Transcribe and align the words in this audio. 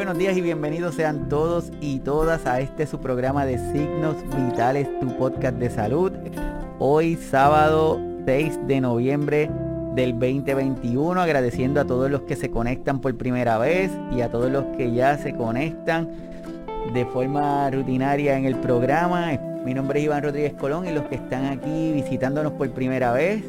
buenos 0.00 0.16
días 0.16 0.34
y 0.34 0.40
bienvenidos 0.40 0.94
sean 0.94 1.28
todos 1.28 1.70
y 1.78 1.98
todas 1.98 2.46
a 2.46 2.60
este 2.60 2.86
su 2.86 3.00
programa 3.00 3.44
de 3.44 3.58
Signos 3.58 4.16
Vitales, 4.34 4.88
tu 4.98 5.14
podcast 5.18 5.58
de 5.58 5.68
salud. 5.68 6.10
Hoy 6.78 7.16
sábado 7.16 8.00
6 8.24 8.60
de 8.66 8.80
noviembre 8.80 9.50
del 9.94 10.12
2021, 10.12 11.20
agradeciendo 11.20 11.82
a 11.82 11.84
todos 11.84 12.10
los 12.10 12.22
que 12.22 12.34
se 12.34 12.50
conectan 12.50 13.02
por 13.02 13.14
primera 13.18 13.58
vez 13.58 13.90
y 14.16 14.22
a 14.22 14.30
todos 14.30 14.50
los 14.50 14.64
que 14.78 14.90
ya 14.90 15.18
se 15.18 15.34
conectan 15.34 16.08
de 16.94 17.04
forma 17.04 17.70
rutinaria 17.70 18.38
en 18.38 18.46
el 18.46 18.54
programa. 18.56 19.32
Mi 19.66 19.74
nombre 19.74 19.98
es 19.98 20.06
Iván 20.06 20.22
Rodríguez 20.22 20.54
Colón 20.54 20.86
y 20.88 20.92
los 20.92 21.04
que 21.08 21.16
están 21.16 21.44
aquí 21.44 21.92
visitándonos 21.92 22.54
por 22.54 22.70
primera 22.70 23.12
vez, 23.12 23.44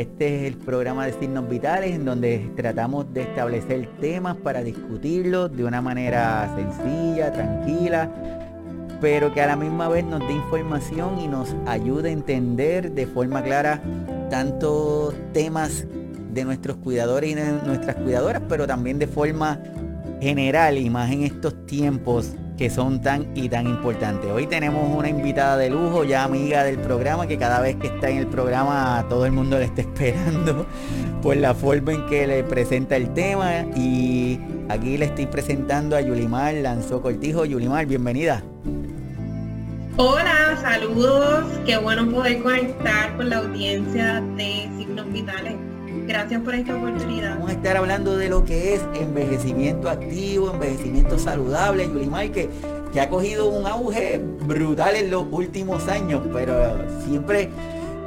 este 0.00 0.46
es 0.46 0.52
el 0.52 0.58
programa 0.58 1.06
de 1.06 1.12
signos 1.12 1.48
vitales 1.48 1.94
en 1.94 2.04
donde 2.04 2.50
tratamos 2.56 3.12
de 3.12 3.22
establecer 3.22 3.88
temas 4.00 4.36
para 4.36 4.62
discutirlos 4.62 5.54
de 5.54 5.64
una 5.64 5.82
manera 5.82 6.50
sencilla, 6.56 7.32
tranquila, 7.32 8.10
pero 9.00 9.32
que 9.32 9.42
a 9.42 9.46
la 9.46 9.56
misma 9.56 9.88
vez 9.88 10.04
nos 10.04 10.20
dé 10.26 10.32
información 10.32 11.20
y 11.20 11.28
nos 11.28 11.54
ayude 11.66 12.08
a 12.08 12.12
entender 12.12 12.92
de 12.92 13.06
forma 13.06 13.42
clara 13.42 13.82
tantos 14.30 15.14
temas 15.32 15.86
de 16.32 16.44
nuestros 16.44 16.76
cuidadores 16.76 17.30
y 17.30 17.34
de 17.34 17.52
nuestras 17.66 17.96
cuidadoras, 17.96 18.42
pero 18.48 18.66
también 18.66 18.98
de 18.98 19.06
forma 19.06 19.60
general 20.20 20.78
y 20.78 20.88
más 20.88 21.10
en 21.10 21.22
estos 21.22 21.66
tiempos 21.66 22.34
que 22.60 22.68
son 22.68 23.00
tan 23.00 23.26
y 23.34 23.48
tan 23.48 23.66
importantes. 23.66 24.30
Hoy 24.30 24.46
tenemos 24.46 24.86
una 24.94 25.08
invitada 25.08 25.56
de 25.56 25.70
lujo, 25.70 26.04
ya 26.04 26.24
amiga 26.24 26.62
del 26.62 26.78
programa, 26.78 27.26
que 27.26 27.38
cada 27.38 27.58
vez 27.58 27.76
que 27.76 27.86
está 27.86 28.10
en 28.10 28.18
el 28.18 28.26
programa 28.26 29.06
todo 29.08 29.24
el 29.24 29.32
mundo 29.32 29.58
le 29.58 29.64
está 29.64 29.80
esperando 29.80 30.66
por 31.22 31.38
la 31.38 31.54
forma 31.54 31.94
en 31.94 32.04
que 32.04 32.26
le 32.26 32.44
presenta 32.44 32.96
el 32.96 33.14
tema. 33.14 33.62
Y 33.74 34.38
aquí 34.68 34.98
le 34.98 35.06
estoy 35.06 35.24
presentando 35.24 35.96
a 35.96 36.02
Yulimar 36.02 36.52
Lanzó 36.56 37.00
Cortijo. 37.00 37.46
Yulimar, 37.46 37.86
bienvenida. 37.86 38.42
Hola, 39.96 40.58
saludos. 40.60 41.46
Qué 41.64 41.78
bueno 41.78 42.10
poder 42.10 42.42
conectar 42.42 43.16
con 43.16 43.30
la 43.30 43.38
audiencia 43.38 44.20
de 44.36 44.68
Signos 44.76 45.10
Vitales. 45.10 45.69
Gracias 46.10 46.42
por 46.42 46.56
esta 46.56 46.74
oportunidad. 46.74 47.34
Vamos 47.34 47.50
a 47.50 47.52
estar 47.52 47.76
hablando 47.76 48.16
de 48.16 48.28
lo 48.28 48.44
que 48.44 48.74
es 48.74 48.82
envejecimiento 49.00 49.88
activo, 49.88 50.50
envejecimiento 50.52 51.16
saludable, 51.20 51.86
Yulimay, 51.86 52.32
que, 52.32 52.50
que 52.92 53.00
ha 53.00 53.08
cogido 53.08 53.48
un 53.48 53.64
auge 53.64 54.18
brutal 54.18 54.96
en 54.96 55.08
los 55.12 55.24
últimos 55.30 55.86
años, 55.86 56.22
pero 56.32 56.84
siempre 57.04 57.48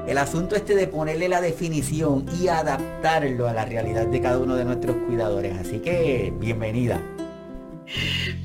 el 0.05 0.17
asunto 0.17 0.57
este 0.57 0.75
de 0.75 0.87
ponerle 0.87 1.29
la 1.29 1.39
definición 1.39 2.25
y 2.41 2.49
adaptarlo 2.49 3.47
a 3.47 3.53
la 3.53 3.63
realidad 3.63 4.05
de 4.07 4.19
cada 4.19 4.37
uno 4.37 4.57
de 4.57 4.65
nuestros 4.65 4.97
cuidadores. 5.07 5.57
Así 5.57 5.79
que 5.79 6.33
bienvenida. 6.41 6.99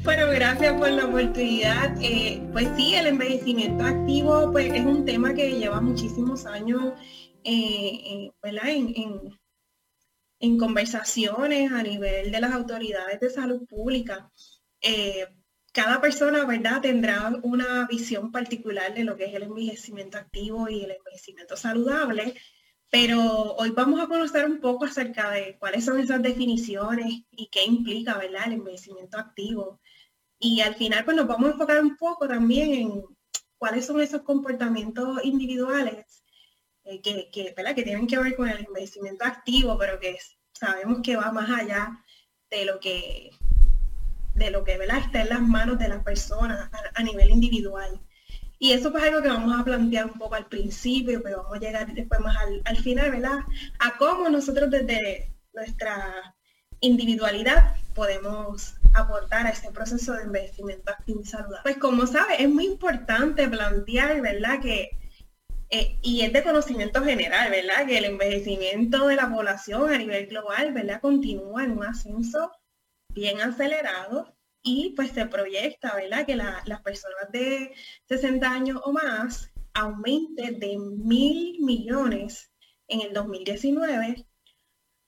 Bueno, 0.04 0.28
gracias 0.30 0.72
por 0.74 0.88
la 0.88 1.06
oportunidad. 1.06 1.96
Eh, 2.00 2.40
pues 2.52 2.68
sí, 2.76 2.94
el 2.94 3.08
envejecimiento 3.08 3.84
activo 3.84 4.52
pues, 4.52 4.72
es 4.72 4.86
un 4.86 5.04
tema 5.04 5.34
que 5.34 5.58
lleva 5.58 5.80
muchísimos 5.80 6.46
años 6.46 6.92
eh, 7.42 8.30
eh, 8.32 8.32
en, 8.42 9.38
conversaciones 10.58 11.72
a 11.72 11.82
nivel 11.82 12.30
de 12.30 12.40
las 12.40 12.52
autoridades 12.52 13.20
de 13.20 13.30
salud 13.30 13.66
pública. 13.66 14.30
Eh, 14.80 15.26
cada 15.72 16.00
persona, 16.00 16.44
¿verdad?, 16.44 16.80
tendrá 16.80 17.32
una 17.42 17.86
visión 17.86 18.32
particular 18.32 18.94
de 18.94 19.04
lo 19.04 19.16
que 19.16 19.26
es 19.26 19.34
el 19.34 19.44
envejecimiento 19.44 20.18
activo 20.18 20.68
y 20.68 20.84
el 20.84 20.92
envejecimiento 20.92 21.56
saludable, 21.56 22.34
pero 22.90 23.54
hoy 23.56 23.70
vamos 23.70 24.00
a 24.00 24.06
conocer 24.06 24.46
un 24.46 24.60
poco 24.60 24.86
acerca 24.86 25.30
de 25.30 25.56
cuáles 25.58 25.84
son 25.84 26.00
esas 26.00 26.22
definiciones 26.22 27.22
y 27.30 27.48
qué 27.50 27.64
implica, 27.64 28.16
¿verdad?, 28.16 28.46
el 28.46 28.54
envejecimiento 28.54 29.18
activo. 29.18 29.80
Y 30.38 30.60
al 30.60 30.74
final, 30.76 31.04
pues 31.04 31.16
nos 31.16 31.26
vamos 31.26 31.48
a 31.48 31.52
enfocar 31.52 31.82
un 31.82 31.96
poco 31.96 32.28
también 32.28 32.72
en 32.72 33.04
cuáles 33.58 33.86
son 33.86 34.00
esos 34.00 34.22
comportamientos 34.22 35.24
individuales 35.24 36.22
eh, 36.88 37.02
que, 37.02 37.30
que, 37.30 37.54
que 37.54 37.82
tienen 37.82 38.06
que 38.06 38.18
ver 38.18 38.34
con 38.34 38.48
el 38.48 38.64
envejecimiento 38.64 39.24
activo, 39.24 39.76
pero 39.76 40.00
que 40.00 40.18
sabemos 40.52 41.00
que 41.02 41.16
va 41.16 41.30
más 41.32 41.50
allá 41.50 42.02
de 42.50 42.64
lo 42.64 42.80
que 42.80 43.30
de 44.34 44.50
lo 44.50 44.64
que 44.64 44.74
está 44.74 45.22
en 45.22 45.28
las 45.28 45.40
manos 45.40 45.78
de 45.78 45.88
las 45.88 46.02
personas 46.02 46.70
a, 46.94 47.02
nivel 47.02 47.30
individual. 47.30 48.00
Y 48.60 48.72
eso 48.72 48.96
es 48.96 49.02
algo 49.02 49.20
que 49.20 49.28
vamos 49.28 49.58
a 49.58 49.64
plantear 49.64 50.06
un 50.06 50.18
poco 50.18 50.36
al 50.36 50.46
principio, 50.46 51.20
pero 51.22 51.42
vamos 51.42 51.56
a 51.56 51.60
llegar 51.60 51.92
después 51.92 52.20
más 52.20 52.36
al, 52.64 52.76
final, 52.76 53.10
¿verdad? 53.10 53.40
A 53.80 53.98
cómo 53.98 54.28
nosotros 54.28 54.70
desde 54.70 55.34
nuestra 55.52 56.36
individualidad 56.80 57.74
podemos 57.94 58.76
aportar 58.94 59.46
a 59.46 59.50
este 59.50 59.70
proceso 59.72 60.12
de 60.14 60.22
envejecimiento 60.22 60.92
activo 60.92 61.20
y 61.20 61.26
saludable. 61.26 61.62
Pues 61.64 61.78
como 61.78 62.06
sabe, 62.06 62.40
es 62.40 62.48
muy 62.48 62.66
importante 62.66 63.48
plantear, 63.48 64.20
¿verdad? 64.20 64.60
Que 64.60 64.90
eh, 65.70 65.98
y 66.02 66.22
es 66.22 66.32
de 66.32 66.42
conocimiento 66.42 67.02
general, 67.04 67.50
¿verdad? 67.50 67.86
Que 67.86 67.98
el 67.98 68.06
envejecimiento 68.06 69.06
de 69.06 69.16
la 69.16 69.30
población 69.30 69.92
a 69.92 69.98
nivel 69.98 70.26
global, 70.26 70.72
¿verdad? 70.72 71.00
Continúa 71.00 71.64
en 71.64 71.72
un 71.72 71.84
ascenso 71.84 72.50
bien 73.14 73.40
acelerado 73.40 74.34
y 74.62 74.90
pues 74.96 75.10
se 75.10 75.26
proyecta, 75.26 75.94
¿verdad? 75.94 76.26
Que 76.26 76.36
las 76.36 76.82
personas 76.82 77.30
de 77.32 77.74
60 78.06 78.50
años 78.50 78.80
o 78.84 78.92
más 78.92 79.50
aumente 79.74 80.52
de 80.52 80.78
mil 80.78 81.58
millones 81.60 82.50
en 82.88 83.02
el 83.02 83.12
2019 83.12 84.26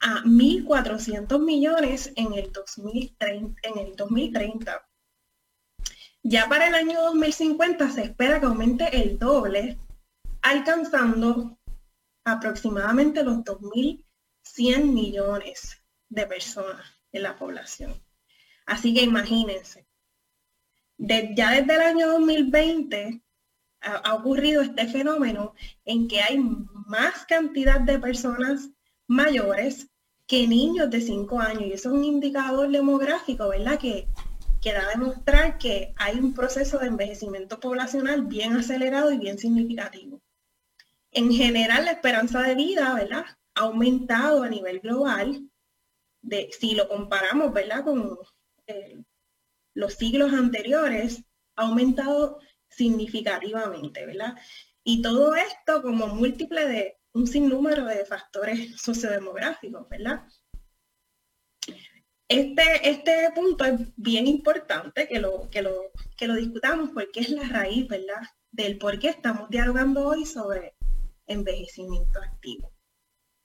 a 0.01 0.23
1.400 0.25 1.45
millones 1.45 2.13
en 2.17 2.33
el, 2.35 2.53
2030, 2.53 3.61
en 3.63 3.79
el 3.79 3.97
2030. 3.97 4.87
Ya 6.23 6.49
para 6.49 6.69
el 6.69 6.75
año 6.75 7.01
2050 7.03 7.91
se 7.91 8.03
espera 8.03 8.41
que 8.41 8.47
aumente 8.47 9.03
el 9.03 9.19
doble 9.19 9.79
alcanzando 10.43 11.59
aproximadamente 12.25 13.23
los 13.23 13.39
2.100 13.39 14.85
millones 14.85 15.83
de 16.09 16.27
personas 16.27 16.85
en 17.13 17.23
la 17.23 17.37
población. 17.37 17.95
Así 18.67 18.95
que 18.95 19.03
imagínense, 19.03 19.87
ya 20.99 21.51
desde 21.51 21.75
el 21.75 21.81
año 21.81 22.09
2020 22.09 23.23
ha, 23.81 23.95
ha, 23.97 24.15
ocurrido 24.15 24.63
este 24.63 24.87
fenómeno 24.87 25.55
en 25.85 26.09
que 26.09 26.21
hay 26.21 26.39
más 26.39 27.25
cantidad 27.27 27.81
de 27.81 27.99
personas 27.99 28.71
mayores 29.07 29.89
que 30.27 30.47
niños 30.47 30.91
de 30.91 31.01
5 31.01 31.41
años. 31.41 31.63
Y 31.63 31.73
eso 31.73 31.89
es 31.89 31.95
un 31.95 32.05
indicador 32.05 32.71
demográfico, 32.71 33.49
¿verdad? 33.49 33.79
Que 33.79 34.07
que 34.61 34.73
da 34.73 34.87
a 34.87 34.91
demostrar 34.91 35.59
que 35.59 35.95
hay 35.97 36.19
un 36.19 36.35
proceso 36.35 36.79
de 36.79 36.89
envejecimiento 36.89 37.59
poblacional 37.59 38.27
bien 38.27 38.57
acelerado 38.57 39.11
y 39.11 39.19
bien 39.19 39.39
significativo 39.39 40.21
en 41.13 41.33
general 41.33 41.85
la 41.85 41.93
esperanza 41.93 42.43
de 42.43 42.55
vida, 42.55 42.95
¿verdad? 42.95 43.25
Ha 43.55 43.61
aumentado 43.63 44.43
a 44.43 44.49
nivel 44.49 44.81
global, 44.81 45.49
de, 46.23 46.51
si 46.59 46.75
lo 46.75 46.89
comparamos, 46.89 47.53
¿verdad? 47.53 47.85
Con 47.85 48.19
eh, 48.67 49.03
los 49.75 49.95
siglos 49.95 50.33
anteriores, 50.33 51.25
ha 51.57 51.63
aumentado 51.63 52.39
significativamente, 52.69 54.07
¿verdad? 54.07 54.37
Y 54.85 55.03
todo 55.03 55.35
esto 55.35 55.83
como 55.83 56.07
múltiple 56.09 56.67
de 56.67 56.97
un 57.13 57.27
sinnúmero 57.27 57.85
de 57.87 58.05
factores 58.05 58.81
sociodemográficos, 58.81 59.89
¿verdad? 59.89 60.25
Este, 62.29 62.89
este 62.89 63.31
punto 63.35 63.65
es 63.65 63.81
bien 63.97 64.29
importante 64.29 65.09
que 65.09 65.19
lo, 65.19 65.51
que, 65.51 65.63
lo, 65.63 65.91
que 66.17 66.29
lo 66.29 66.37
discutamos 66.37 66.91
porque 66.91 67.21
es 67.21 67.31
la 67.31 67.43
raíz, 67.49 67.89
¿verdad? 67.89 68.23
Del 68.53 68.79
por 68.79 69.01
qué 69.01 69.09
estamos 69.09 69.51
dialogando 69.51 70.07
hoy 70.07 70.25
sobre 70.25 70.75
envejecimiento 71.33 72.21
activo 72.21 72.73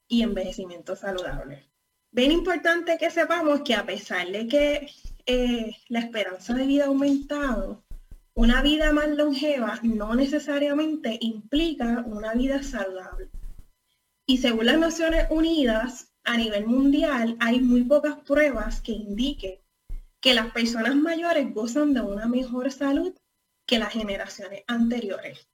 y 0.07 0.21
envejecimiento 0.21 0.95
saludable. 0.95 1.69
Bien 2.11 2.31
importante 2.31 2.97
que 2.97 3.09
sepamos 3.09 3.61
que 3.61 3.75
a 3.75 3.85
pesar 3.85 4.27
de 4.29 4.47
que 4.47 4.89
eh, 5.25 5.75
la 5.89 5.99
esperanza 5.99 6.53
de 6.53 6.65
vida 6.65 6.85
ha 6.85 6.87
aumentado, 6.87 7.83
una 8.33 8.61
vida 8.61 8.91
más 8.91 9.09
longeva 9.09 9.79
no 9.83 10.13
necesariamente 10.15 11.17
implica 11.21 12.03
una 12.05 12.33
vida 12.33 12.63
saludable. 12.63 13.29
Y 14.25 14.39
según 14.39 14.65
las 14.65 14.79
Naciones 14.79 15.27
Unidas, 15.29 16.13
a 16.23 16.37
nivel 16.37 16.65
mundial 16.65 17.37
hay 17.39 17.59
muy 17.59 17.83
pocas 17.83 18.15
pruebas 18.21 18.81
que 18.81 18.91
indiquen 18.91 19.59
que 20.19 20.33
las 20.33 20.51
personas 20.51 20.95
mayores 20.95 21.53
gozan 21.53 21.93
de 21.93 22.01
una 22.01 22.25
mejor 22.25 22.71
salud 22.71 23.13
que 23.67 23.77
las 23.77 23.93
generaciones 23.93 24.63
anteriores. 24.67 25.47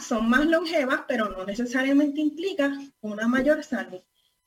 Son 0.00 0.28
más 0.28 0.46
longevas, 0.46 1.02
pero 1.06 1.28
no 1.28 1.44
necesariamente 1.44 2.20
implica 2.20 2.76
una 3.00 3.28
mayor 3.28 3.62
salud. 3.62 4.00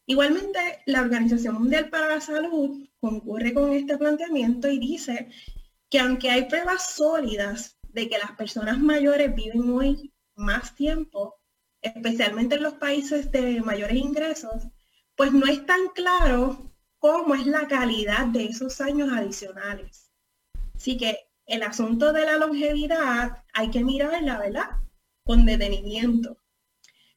Igualmente, 0.06 0.60
la 0.86 1.02
Organización 1.02 1.56
Mundial 1.56 1.90
para 1.90 2.10
la 2.10 2.20
Salud 2.20 2.86
concurre 3.00 3.54
con 3.54 3.72
este 3.72 3.98
planteamiento 3.98 4.70
y 4.70 4.80
dice 4.80 5.30
que 5.90 6.00
aunque 6.00 6.30
hay 6.30 6.46
pruebas 6.50 6.96
sólidas 6.96 7.78
de 7.84 8.10
que 8.10 8.18
las 8.18 8.31
personas 8.31 8.80
mayores 8.80 9.34
viven 9.34 9.70
hoy 9.70 10.12
más 10.36 10.75
tiempo, 10.75 11.40
especialmente 11.81 12.56
en 12.56 12.64
los 12.64 12.74
países 12.74 13.31
de 13.31 13.62
mayores 13.62 13.96
ingresos, 13.96 14.64
pues 15.16 15.31
no 15.31 15.46
es 15.46 15.66
tan 15.66 15.88
claro 15.90 16.72
cómo 16.98 17.36
es 17.36 17.46
la 17.46 17.68
calidad 17.68 18.26
de 18.28 18.46
esos 18.46 18.81
años 18.81 19.10
adicionales. 19.12 20.12
Así 20.76 20.98
que 20.98 21.30
el 21.46 21.64
asunto 21.64 22.12
de 22.12 22.26
la 22.26 22.38
longevidad 22.38 23.44
hay 23.54 23.69
que 23.69 23.84
mirarla, 23.84 24.40
¿verdad? 24.40 24.69
Con 25.24 25.46
detenimiento. 25.46 26.38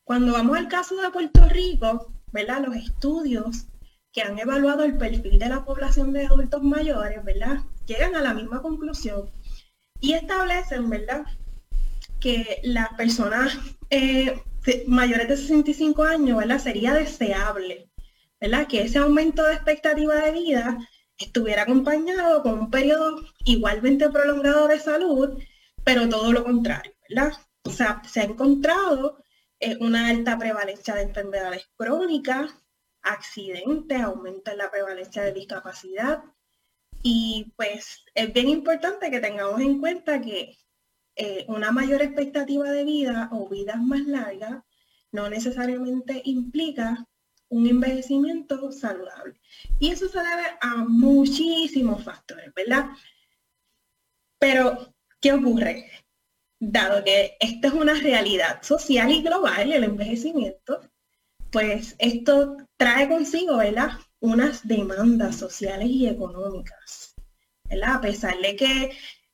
Cuando 0.04 0.32
vamos 0.32 0.56
al 0.56 0.68
caso 0.68 0.96
de 1.00 1.10
Puerto 1.10 1.48
Rico, 1.48 2.12
¿verdad? 2.32 2.64
Los 2.64 2.76
estudios 2.76 3.66
que 4.12 4.22
han 4.22 4.38
evaluado 4.38 4.84
el 4.84 4.96
perfil 4.96 5.38
de 5.38 5.48
la 5.48 5.64
población 5.64 6.12
de 6.12 6.26
adultos 6.26 6.62
mayores, 6.62 7.24
¿verdad? 7.24 7.58
Llegan 7.86 8.14
a 8.14 8.22
la 8.22 8.34
misma 8.34 8.62
conclusión 8.62 9.30
y 10.00 10.12
establecen, 10.12 10.88
¿verdad? 10.88 11.24
Que 12.20 12.60
las 12.62 12.88
personas 12.94 13.58
eh, 13.90 14.40
mayores 14.86 15.28
de 15.28 15.36
65 15.36 16.02
años, 16.04 16.38
¿verdad? 16.38 16.58
Sería 16.58 16.94
deseable, 16.94 17.90
¿verdad? 18.40 18.66
Que 18.66 18.82
ese 18.82 18.98
aumento 18.98 19.42
de 19.44 19.54
expectativa 19.54 20.14
de 20.14 20.32
vida 20.32 20.78
estuviera 21.18 21.62
acompañado 21.62 22.42
con 22.42 22.58
un 22.58 22.70
periodo 22.70 23.22
igualmente 23.44 24.08
prolongado 24.10 24.68
de 24.68 24.80
salud, 24.80 25.38
pero 25.84 26.08
todo 26.08 26.32
lo 26.32 26.44
contrario, 26.44 26.92
¿verdad? 27.08 27.32
O 27.66 27.70
sea, 27.70 28.00
se 28.08 28.20
ha 28.20 28.24
encontrado 28.24 29.22
eh, 29.58 29.76
una 29.80 30.08
alta 30.08 30.38
prevalencia 30.38 30.94
de 30.94 31.02
enfermedades 31.02 31.68
crónicas, 31.76 32.54
accidentes, 33.02 34.00
aumenta 34.00 34.54
la 34.54 34.70
prevalencia 34.70 35.22
de 35.22 35.32
discapacidad. 35.32 36.22
Y 37.02 37.52
pues 37.56 38.04
es 38.14 38.32
bien 38.32 38.48
importante 38.48 39.10
que 39.10 39.20
tengamos 39.20 39.60
en 39.60 39.80
cuenta 39.80 40.20
que 40.20 40.56
eh, 41.16 41.44
una 41.48 41.72
mayor 41.72 42.02
expectativa 42.02 42.70
de 42.70 42.84
vida 42.84 43.28
o 43.32 43.48
vidas 43.48 43.80
más 43.80 44.06
largas 44.06 44.62
no 45.10 45.28
necesariamente 45.28 46.22
implica 46.24 47.04
un 47.48 47.66
envejecimiento 47.66 48.70
saludable. 48.70 49.40
Y 49.80 49.90
eso 49.90 50.08
se 50.08 50.18
debe 50.18 50.44
a 50.60 50.84
muchísimos 50.88 52.04
factores, 52.04 52.52
¿verdad? 52.54 52.90
Pero, 54.38 54.94
¿qué 55.20 55.32
ocurre? 55.32 56.05
Dado 56.58 57.04
que 57.04 57.36
esta 57.40 57.68
es 57.68 57.74
una 57.74 57.94
realidad 57.94 58.62
social 58.62 59.10
y 59.10 59.22
global, 59.22 59.72
el 59.72 59.84
envejecimiento, 59.84 60.80
pues 61.50 61.94
esto 61.98 62.56
trae 62.76 63.08
consigo, 63.08 63.58
¿verdad? 63.58 63.90
Unas 64.20 64.66
demandas 64.66 65.36
sociales 65.36 65.88
y 65.88 66.08
económicas, 66.08 67.14
¿verdad? 67.64 67.96
A 67.96 68.00
pesar 68.00 68.38
de 68.40 68.56
que 68.56 68.90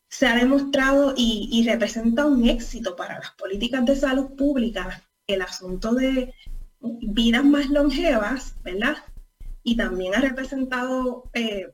se 0.08 0.26
ha 0.26 0.34
demostrado 0.36 1.14
y, 1.16 1.48
y 1.52 1.66
representa 1.66 2.26
un 2.26 2.48
éxito 2.48 2.96
para 2.96 3.18
las 3.18 3.30
políticas 3.32 3.84
de 3.86 3.96
salud 3.96 4.36
pública 4.36 5.02
el 5.26 5.42
asunto 5.42 5.94
de 5.94 6.34
vidas 6.80 7.44
más 7.44 7.70
longevas, 7.70 8.54
¿verdad? 8.62 8.96
Y 9.62 9.76
también 9.76 10.14
ha 10.14 10.20
representado 10.20 11.30
eh, 11.34 11.72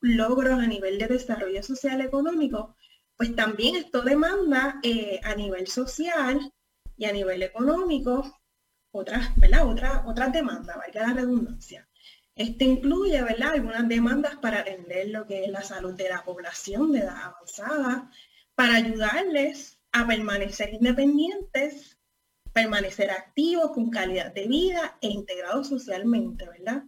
logros 0.00 0.60
a 0.60 0.66
nivel 0.66 0.98
de 0.98 1.08
desarrollo 1.08 1.62
social 1.62 2.00
económico, 2.00 2.73
pues 3.16 3.34
también 3.36 3.76
esto 3.76 4.02
demanda 4.02 4.80
eh, 4.82 5.20
a 5.22 5.34
nivel 5.34 5.66
social 5.68 6.52
y 6.96 7.04
a 7.04 7.12
nivel 7.12 7.42
económico 7.42 8.40
otras, 8.92 9.34
¿verdad? 9.36 9.66
Otra, 9.66 10.04
otras 10.06 10.32
demandas, 10.32 10.76
valga 10.76 11.08
la 11.08 11.14
redundancia. 11.14 11.88
Este 12.36 12.64
incluye, 12.64 13.22
¿verdad? 13.22 13.54
Algunas 13.54 13.88
demandas 13.88 14.36
para 14.36 14.60
atender 14.60 15.08
lo 15.08 15.26
que 15.26 15.44
es 15.44 15.50
la 15.50 15.62
salud 15.62 15.94
de 15.94 16.08
la 16.08 16.24
población 16.24 16.92
de 16.92 17.00
edad 17.00 17.22
avanzada, 17.22 18.10
para 18.54 18.76
ayudarles 18.76 19.80
a 19.92 20.06
permanecer 20.06 20.74
independientes 20.74 21.94
permanecer 22.54 23.10
activos, 23.10 23.72
con 23.72 23.90
calidad 23.90 24.32
de 24.32 24.46
vida 24.46 24.96
e 25.02 25.08
integrados 25.08 25.68
socialmente, 25.68 26.48
¿verdad? 26.48 26.84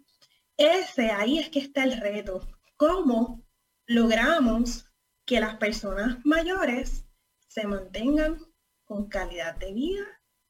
Ese 0.56 1.11
ahí 1.11 1.40
es 1.40 1.50
que 1.50 1.58
está 1.58 1.82
el 1.82 2.00
reto. 2.00 2.49
¿Cómo 2.76 3.44
logramos 3.87 4.86
que 5.26 5.40
las 5.40 5.56
personas 5.56 6.19
mayores 6.25 7.05
se 7.49 7.67
mantengan 7.67 8.38
con 8.84 9.08
calidad 9.08 9.56
de 9.56 9.73
vida 9.73 10.05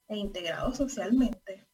e 0.06 0.18
integrados 0.18 0.76
socialmente? 0.76 1.66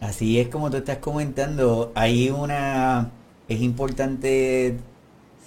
Así 0.00 0.40
es 0.40 0.48
como 0.48 0.70
tú 0.70 0.78
estás 0.78 0.98
comentando, 0.98 1.92
hay 1.94 2.30
una, 2.30 3.12
es 3.48 3.60
importante 3.60 4.78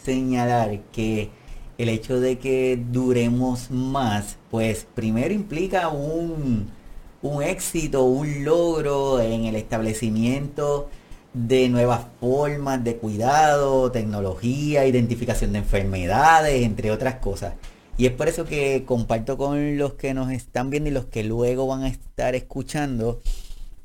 señalar 0.03 0.79
que 0.91 1.31
el 1.77 1.89
hecho 1.89 2.19
de 2.19 2.37
que 2.37 2.81
duremos 2.91 3.71
más, 3.71 4.37
pues 4.51 4.87
primero 4.93 5.33
implica 5.33 5.89
un, 5.89 6.69
un 7.23 7.43
éxito, 7.43 8.03
un 8.03 8.45
logro 8.45 9.19
en 9.19 9.45
el 9.45 9.55
establecimiento 9.55 10.89
de 11.33 11.69
nuevas 11.69 12.05
formas 12.19 12.83
de 12.83 12.97
cuidado, 12.97 13.91
tecnología, 13.91 14.85
identificación 14.85 15.53
de 15.53 15.59
enfermedades, 15.59 16.63
entre 16.63 16.91
otras 16.91 17.15
cosas. 17.15 17.53
Y 17.97 18.05
es 18.05 18.11
por 18.11 18.27
eso 18.27 18.45
que 18.45 18.83
comparto 18.85 19.37
con 19.37 19.77
los 19.77 19.93
que 19.93 20.13
nos 20.13 20.31
están 20.31 20.69
viendo 20.69 20.89
y 20.89 20.93
los 20.93 21.05
que 21.05 21.23
luego 21.23 21.67
van 21.67 21.83
a 21.83 21.89
estar 21.89 22.35
escuchando 22.35 23.21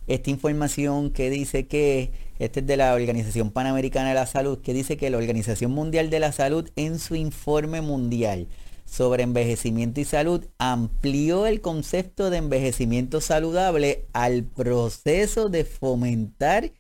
esta 0.06 0.30
información 0.30 1.10
que 1.10 1.28
dice 1.28 1.66
que 1.66 2.10
este 2.38 2.60
es 2.60 2.66
de 2.66 2.76
la 2.76 2.94
Organización 2.94 3.50
Panamericana 3.50 4.10
de 4.10 4.14
la 4.14 4.26
Salud, 4.26 4.58
que 4.60 4.72
dice 4.72 4.96
que 4.96 5.10
la 5.10 5.18
Organización 5.18 5.72
Mundial 5.72 6.08
de 6.08 6.20
la 6.20 6.32
Salud 6.32 6.70
en 6.76 6.98
su 6.98 7.14
informe 7.14 7.80
mundial 7.82 8.48
sobre 8.86 9.22
envejecimiento 9.22 10.00
y 10.00 10.04
salud 10.04 10.46
amplió 10.56 11.46
el 11.46 11.60
concepto 11.60 12.30
de 12.30 12.38
envejecimiento 12.38 13.20
saludable 13.20 14.06
al 14.14 14.44
proceso 14.44 15.50
de 15.50 15.64
fomentar 15.64 16.72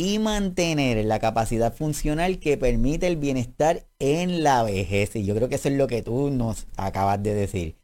y 0.00 0.18
mantener 0.18 1.04
la 1.04 1.18
capacidad 1.18 1.74
funcional 1.74 2.38
que 2.38 2.56
permite 2.56 3.06
el 3.06 3.18
bienestar 3.18 3.84
en 3.98 4.42
la 4.42 4.62
vejez. 4.62 5.14
Y 5.14 5.26
yo 5.26 5.34
creo 5.34 5.50
que 5.50 5.56
eso 5.56 5.68
es 5.68 5.74
lo 5.74 5.88
que 5.88 6.00
tú 6.02 6.30
nos 6.30 6.66
acabas 6.78 7.22
de 7.22 7.34
decir. 7.34 7.76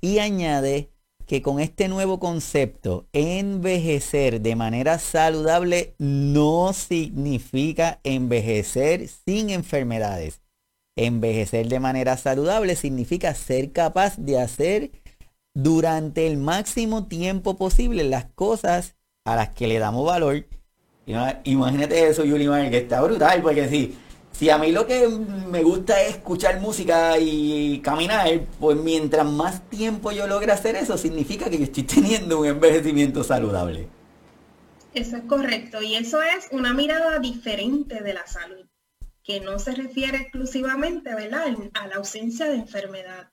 Y 0.00 0.18
añade 0.18 0.90
que 1.28 1.42
con 1.42 1.60
este 1.60 1.86
nuevo 1.86 2.18
concepto, 2.18 3.06
envejecer 3.12 4.40
de 4.40 4.56
manera 4.56 4.98
saludable 4.98 5.94
no 5.98 6.72
significa 6.72 8.00
envejecer 8.02 9.06
sin 9.06 9.50
enfermedades. 9.50 10.40
Envejecer 10.96 11.68
de 11.68 11.78
manera 11.78 12.16
saludable 12.16 12.74
significa 12.74 13.32
ser 13.36 13.70
capaz 13.70 14.16
de 14.16 14.40
hacer 14.40 14.90
durante 15.54 16.26
el 16.26 16.36
máximo 16.36 17.06
tiempo 17.06 17.56
posible 17.56 18.02
las 18.02 18.24
cosas 18.24 18.96
a 19.24 19.36
las 19.36 19.50
que 19.50 19.68
le 19.68 19.78
damos 19.78 20.04
valor. 20.04 20.46
Imagínate 21.44 22.08
eso, 22.08 22.24
Yuli, 22.24 22.46
que 22.70 22.78
está 22.78 23.00
brutal, 23.02 23.42
porque 23.42 23.68
sí, 23.68 23.96
si 24.32 24.48
a 24.48 24.58
mí 24.58 24.72
lo 24.72 24.86
que 24.86 25.06
me 25.08 25.62
gusta 25.62 26.00
es 26.02 26.16
escuchar 26.16 26.60
música 26.60 27.18
y 27.18 27.80
caminar, 27.80 28.26
pues 28.58 28.76
mientras 28.78 29.26
más 29.26 29.68
tiempo 29.68 30.12
yo 30.12 30.26
logre 30.26 30.52
hacer 30.52 30.76
eso, 30.76 30.96
significa 30.96 31.50
que 31.50 31.58
yo 31.58 31.64
estoy 31.64 31.82
teniendo 31.82 32.40
un 32.40 32.46
envejecimiento 32.46 33.22
saludable. 33.22 33.88
Eso 34.94 35.16
es 35.16 35.22
correcto. 35.24 35.82
Y 35.82 35.94
eso 35.94 36.22
es 36.22 36.48
una 36.52 36.72
mirada 36.72 37.18
diferente 37.18 38.02
de 38.02 38.14
la 38.14 38.26
salud, 38.26 38.66
que 39.22 39.40
no 39.40 39.58
se 39.58 39.74
refiere 39.74 40.18
exclusivamente 40.18 41.14
¿verdad? 41.14 41.44
a 41.74 41.86
la 41.86 41.96
ausencia 41.96 42.46
de 42.46 42.56
enfermedad. 42.56 43.28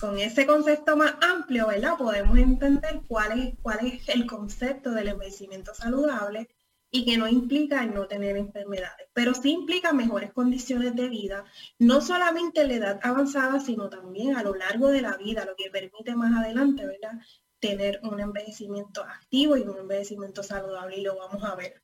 Con 0.00 0.18
ese 0.18 0.46
concepto 0.46 0.96
más 0.96 1.14
amplio, 1.20 1.68
¿verdad? 1.68 1.96
Podemos 1.96 2.36
entender 2.36 3.00
cuál 3.06 3.40
es, 3.40 3.54
cuál 3.62 3.86
es 3.86 4.08
el 4.08 4.26
concepto 4.26 4.90
del 4.90 5.08
envejecimiento 5.08 5.74
saludable 5.74 6.48
y 6.90 7.04
que 7.04 7.16
no 7.16 7.26
implica 7.26 7.82
el 7.82 7.92
no 7.92 8.06
tener 8.06 8.36
enfermedades, 8.36 9.08
pero 9.12 9.34
sí 9.34 9.50
implica 9.50 9.92
mejores 9.92 10.32
condiciones 10.32 10.94
de 10.94 11.08
vida, 11.08 11.44
no 11.80 12.00
solamente 12.00 12.60
en 12.60 12.68
la 12.68 12.74
edad 12.74 13.00
avanzada, 13.02 13.58
sino 13.58 13.88
también 13.88 14.36
a 14.36 14.44
lo 14.44 14.54
largo 14.54 14.90
de 14.90 15.02
la 15.02 15.16
vida, 15.16 15.44
lo 15.44 15.56
que 15.56 15.70
permite 15.70 16.14
más 16.14 16.38
adelante, 16.38 16.86
¿verdad? 16.86 17.14
Tener 17.58 17.98
un 18.04 18.20
envejecimiento 18.20 19.02
activo 19.02 19.56
y 19.56 19.62
un 19.62 19.76
envejecimiento 19.76 20.44
saludable 20.44 20.98
y 20.98 21.02
lo 21.02 21.16
vamos 21.16 21.42
a 21.42 21.56
ver. 21.56 21.82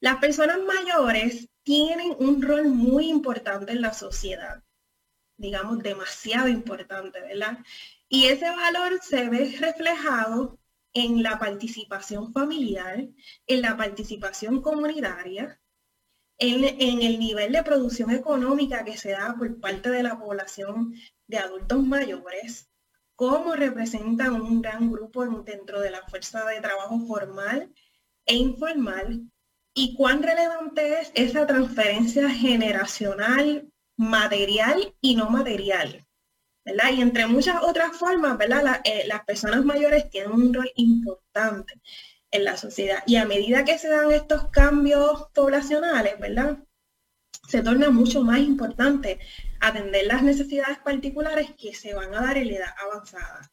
Las 0.00 0.16
personas 0.16 0.58
mayores 0.66 1.48
tienen 1.62 2.16
un 2.18 2.42
rol 2.42 2.64
muy 2.64 3.08
importante 3.08 3.70
en 3.70 3.82
la 3.82 3.92
sociedad, 3.92 4.64
digamos 5.38 5.78
demasiado 5.78 6.48
importante, 6.48 7.20
¿verdad? 7.20 7.58
Y 8.08 8.26
ese 8.26 8.50
valor 8.50 9.00
se 9.02 9.28
ve 9.28 9.56
reflejado 9.58 10.58
en 10.92 11.22
la 11.22 11.38
participación 11.38 12.32
familiar, 12.32 13.06
en 13.46 13.62
la 13.62 13.76
participación 13.76 14.60
comunitaria, 14.60 15.60
en, 16.38 17.02
el 17.02 17.18
nivel 17.18 17.52
de 17.52 17.62
producción 17.62 18.10
económica 18.10 18.84
que 18.84 18.96
se 18.96 19.10
da 19.10 19.34
por 19.36 19.60
parte 19.60 19.90
de 19.90 20.02
la 20.02 20.18
población 20.18 20.94
de 21.26 21.38
adultos 21.38 21.82
mayores, 21.84 22.70
cómo 23.16 23.54
representan 23.54 24.40
un 24.40 24.62
gran 24.62 24.90
grupo 24.90 25.26
dentro 25.42 25.80
de 25.80 25.90
la 25.90 26.06
fuerza 26.08 26.44
de 26.46 26.60
trabajo 26.60 27.00
formal 27.06 27.72
e 28.24 28.36
informal 28.36 29.22
y 29.74 29.94
cuán 29.94 30.22
relevante 30.22 31.00
es 31.00 31.10
esa 31.14 31.46
transferencia 31.46 32.30
generacional, 32.30 33.70
material 33.98 34.94
y 35.02 35.16
no 35.16 35.28
material. 35.28 36.06
Y 36.64 37.00
entre 37.00 37.26
muchas 37.26 37.62
otras 37.62 37.96
formas, 37.96 38.36
¿verdad? 38.38 38.80
Eh, 38.84 39.04
las 39.06 39.24
personas 39.24 39.64
mayores 39.64 40.10
tienen 40.10 40.32
un 40.32 40.54
rol 40.54 40.70
importante. 40.76 41.74
en 42.30 42.44
la 42.44 42.56
sociedad. 42.58 43.02
Y 43.06 43.16
a 43.16 43.24
medida 43.24 43.64
que 43.64 43.78
se 43.78 43.88
dan 43.88 44.12
estos 44.12 44.50
cambios 44.50 45.28
poblacionales, 45.34 46.18
¿verdad? 46.20 46.58
Se 47.48 47.62
torna 47.62 47.90
mucho 47.90 48.22
más 48.22 48.40
importante 48.40 49.18
atender 49.60 50.06
las 50.06 50.22
necesidades 50.22 50.78
particulares 50.78 51.52
que 51.56 51.74
se 51.74 51.94
van 51.94 52.14
a 52.14 52.20
dar 52.20 52.36
en 52.36 52.48
la 52.48 52.54
edad 52.56 52.74
avanzada. 52.84 53.50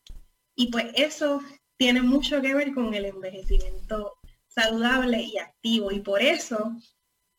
Y 0.55 0.71
pues 0.71 0.87
eso 0.95 1.41
tiene 1.77 2.01
mucho 2.01 2.41
que 2.41 2.53
ver 2.53 2.73
con 2.73 2.93
el 2.93 3.05
envejecimiento 3.05 4.17
saludable 4.47 5.21
y 5.21 5.37
activo. 5.37 5.91
Y 5.91 6.01
por 6.01 6.21
eso 6.21 6.75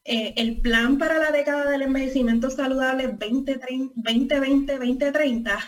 eh, 0.09 0.35
el 0.37 0.61
plan 0.61 0.99
para 0.99 1.19
la 1.19 1.33
década 1.33 1.69
del 1.69 1.83
envejecimiento 1.83 2.49
saludable 2.49 3.19
2020-2030, 3.19 5.59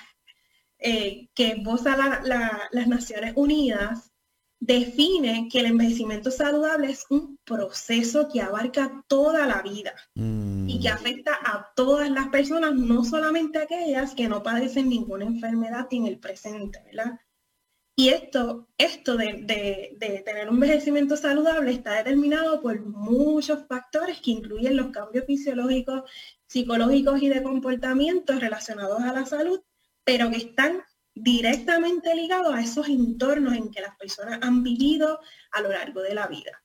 eh, 0.79 1.29
que 1.35 1.57
voza 1.57 2.21
las 2.23 2.87
Naciones 2.87 3.33
Unidas, 3.35 4.13
define 4.61 5.49
que 5.51 5.59
el 5.61 5.67
envejecimiento 5.67 6.31
saludable 6.31 6.91
es 6.91 7.05
un 7.11 7.37
proceso 7.45 8.29
que 8.33 8.41
abarca 8.41 9.05
toda 9.09 9.45
la 9.47 9.61
vida 9.63 9.93
y 10.15 10.81
que 10.81 10.89
mm. 10.89 10.93
afecta 10.93 11.37
a 11.45 11.73
todas 11.75 12.09
las 12.11 12.29
personas, 12.29 12.75
no 12.75 13.05
solamente 13.05 13.59
aquellas 13.59 14.15
que 14.15 14.29
no 14.29 14.45
padecen 14.45 14.89
ninguna 14.89 15.25
enfermedad 15.25 15.89
en 15.91 16.07
el 16.07 16.21
presente, 16.21 16.81
¿verdad? 16.85 17.19
Y 17.99 18.11
esto, 18.11 18.69
esto 18.79 19.17
de, 19.17 19.97
tener 20.25 20.49
un 20.49 20.55
envejecimiento 20.55 21.17
saludable 21.17 21.73
está 21.73 21.95
determinado 21.95 22.63
por 22.63 22.79
muchos 22.81 23.67
factores 23.67 24.21
que 24.21 24.31
incluyen 24.31 24.77
los 24.77 24.93
cambios 24.93 25.27
fisiológicos, 25.27 26.09
psicológicos 26.47 27.21
y 27.21 27.29
de 27.29 27.43
comportamiento 27.43 28.39
relacionados 28.39 29.01
a 29.03 29.13
la 29.13 29.27
salud, 29.27 29.61
pero 30.05 30.31
que 30.31 30.37
están 30.37 30.81
directamente 31.13 32.15
ligados 32.15 32.55
a 32.55 32.61
esos 32.61 32.89
entornos 32.89 33.55
en 33.55 33.69
que 33.73 33.81
las 33.81 33.97
personas 33.97 34.39
han 34.43 34.63
vivido 34.63 35.19
a 35.51 35.61
lo 35.61 35.71
largo 35.71 36.01
de 36.01 36.15
la 36.15 36.29
vida. 36.29 36.63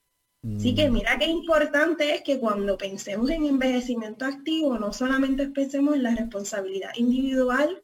Así 0.55 0.75
que 0.75 0.87
mm. 0.87 0.93
mira 0.93 1.17
qué 1.17 1.25
importante 1.25 2.13
es 2.13 2.21
que 2.21 2.39
cuando 2.39 2.77
pensemos 2.77 3.31
en 3.31 3.45
envejecimiento 3.45 4.25
activo, 4.25 4.77
no 4.77 4.93
solamente 4.93 5.47
pensemos 5.47 5.95
en 5.95 6.03
la 6.03 6.13
responsabilidad 6.13 6.91
individual 6.95 7.83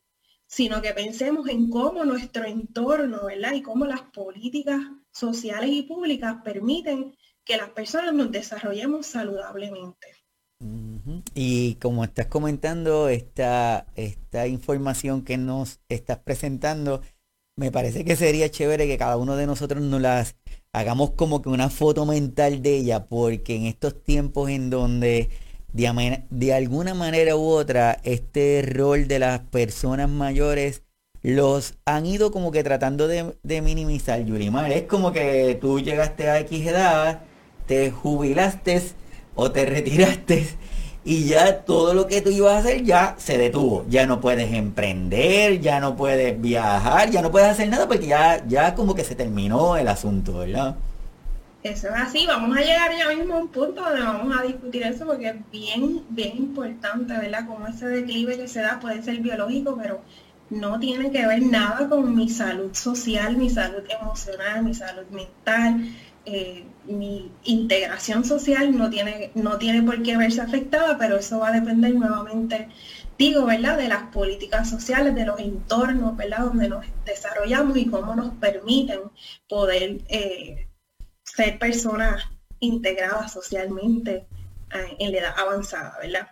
sino 0.49 0.81
que 0.81 0.93
pensemos 0.93 1.47
en 1.47 1.69
cómo 1.69 2.03
nuestro 2.03 2.43
entorno, 2.43 3.25
¿verdad? 3.27 3.53
Y 3.53 3.61
cómo 3.61 3.85
las 3.85 4.01
políticas 4.01 4.81
sociales 5.11 5.69
y 5.69 5.83
públicas 5.83 6.37
permiten 6.43 7.15
que 7.45 7.55
las 7.55 7.69
personas 7.69 8.15
nos 8.15 8.31
desarrollemos 8.31 9.05
saludablemente. 9.05 10.07
Y 11.35 11.75
como 11.75 12.03
estás 12.03 12.25
comentando, 12.25 13.09
esta, 13.09 13.85
esta 13.95 14.47
información 14.47 15.23
que 15.23 15.37
nos 15.37 15.79
estás 15.87 16.17
presentando, 16.17 17.01
me 17.55 17.71
parece 17.71 18.03
que 18.03 18.15
sería 18.15 18.49
chévere 18.49 18.87
que 18.87 18.97
cada 18.97 19.17
uno 19.17 19.35
de 19.35 19.45
nosotros 19.45 19.83
nos 19.83 20.01
las 20.01 20.35
hagamos 20.73 21.11
como 21.11 21.43
que 21.43 21.49
una 21.49 21.69
foto 21.69 22.07
mental 22.07 22.63
de 22.63 22.77
ella, 22.77 23.05
porque 23.05 23.55
en 23.55 23.67
estos 23.67 24.03
tiempos 24.03 24.49
en 24.49 24.71
donde 24.71 25.29
de, 25.73 26.53
alguna 26.53 26.93
manera 26.93 27.35
u 27.35 27.45
otra, 27.45 27.99
este 28.03 28.63
rol 28.65 29.07
de 29.07 29.19
las 29.19 29.39
personas 29.39 30.09
mayores 30.09 30.83
los 31.21 31.75
han 31.85 32.05
ido 32.05 32.31
como 32.31 32.51
que 32.51 32.63
tratando 32.63 33.07
de, 33.07 33.61
minimizar, 33.61 34.23
Yurimar. 34.23 34.71
Es 34.71 34.83
como 34.83 35.11
que 35.11 35.57
tú 35.59 35.79
llegaste 35.79 36.29
a 36.29 36.39
X 36.39 36.67
edad, 36.67 37.21
te 37.67 37.91
jubilaste 37.91 38.81
o 39.35 39.51
te 39.51 39.65
retiraste 39.65 40.47
y 41.05 41.25
ya 41.25 41.61
todo 41.61 41.93
lo 41.93 42.07
que 42.07 42.21
tú 42.21 42.29
ibas 42.29 42.53
a 42.53 42.59
hacer 42.59 42.83
ya 42.83 43.15
se 43.17 43.37
detuvo. 43.37 43.85
Ya 43.89 44.05
no 44.05 44.19
puedes 44.21 44.53
emprender, 44.53 45.59
ya 45.59 45.79
no 45.79 45.95
puedes 45.95 46.39
viajar, 46.39 47.09
ya 47.09 47.21
no 47.21 47.31
puedes 47.31 47.49
hacer 47.49 47.69
nada 47.69 47.87
porque 47.87 48.07
ya, 48.07 48.45
ya 48.47 48.75
como 48.75 48.95
que 48.95 49.03
se 49.03 49.15
terminó 49.15 49.77
el 49.77 49.87
asunto, 49.87 50.39
¿verdad? 50.39 50.75
Eso 51.61 51.87
es 51.89 51.93
así, 51.93 52.25
vamos 52.25 52.57
a 52.57 52.61
llegar 52.61 52.91
ya 52.97 53.09
mismo 53.09 53.33
a 53.35 53.39
un 53.39 53.49
punto 53.49 53.81
donde 53.81 54.01
vamos 54.01 54.37
a 54.37 54.43
discutir 54.43 54.81
eso 54.83 55.05
porque 55.05 55.27
es 55.27 55.51
bien, 55.51 56.05
bien 56.09 56.37
importante, 56.37 57.13
¿verdad? 57.17 57.47
Como 57.47 57.67
ese 57.67 57.85
declive 57.87 58.37
que 58.37 58.47
se 58.47 58.61
da 58.61 58.79
puede 58.79 59.03
ser 59.03 59.19
biológico, 59.19 59.77
pero 59.77 60.01
no 60.49 60.79
tiene 60.79 61.11
que 61.11 61.27
ver 61.27 61.41
nada 61.43 61.89
con 61.89 62.15
mi 62.15 62.29
salud 62.29 62.73
social, 62.73 63.35
mi 63.35 63.49
salud 63.49 63.83
emocional, 63.89 64.63
mi 64.63 64.73
salud 64.73 65.05
mental, 65.11 65.85
eh, 66.25 66.63
mi 66.85 67.29
integración 67.43 68.23
social 68.23 68.77
no 68.77 68.89
tiene, 68.89 69.31
no 69.35 69.57
tiene 69.57 69.83
por 69.83 70.01
qué 70.01 70.15
verse 70.15 70.39
afectada, 70.39 70.97
pero 70.97 71.17
eso 71.17 71.39
va 71.39 71.49
a 71.49 71.51
depender 71.51 71.93
nuevamente, 71.93 72.69
digo, 73.17 73.45
¿verdad? 73.45 73.77
De 73.77 73.89
las 73.89 74.03
políticas 74.13 74.69
sociales, 74.69 75.13
de 75.13 75.25
los 75.25 75.39
entornos, 75.41 76.15
¿verdad? 76.15 76.39
Donde 76.45 76.69
nos 76.69 76.85
desarrollamos 77.05 77.75
y 77.77 77.87
cómo 77.87 78.15
nos 78.15 78.33
permiten 78.35 79.01
poder... 79.49 79.99
Eh, 80.07 80.68
ser 81.35 81.59
personas 81.59 82.23
integradas 82.59 83.33
socialmente 83.33 84.27
eh, 84.73 84.95
en 84.99 85.11
la 85.11 85.17
edad 85.19 85.33
avanzada, 85.37 85.97
¿verdad? 86.01 86.29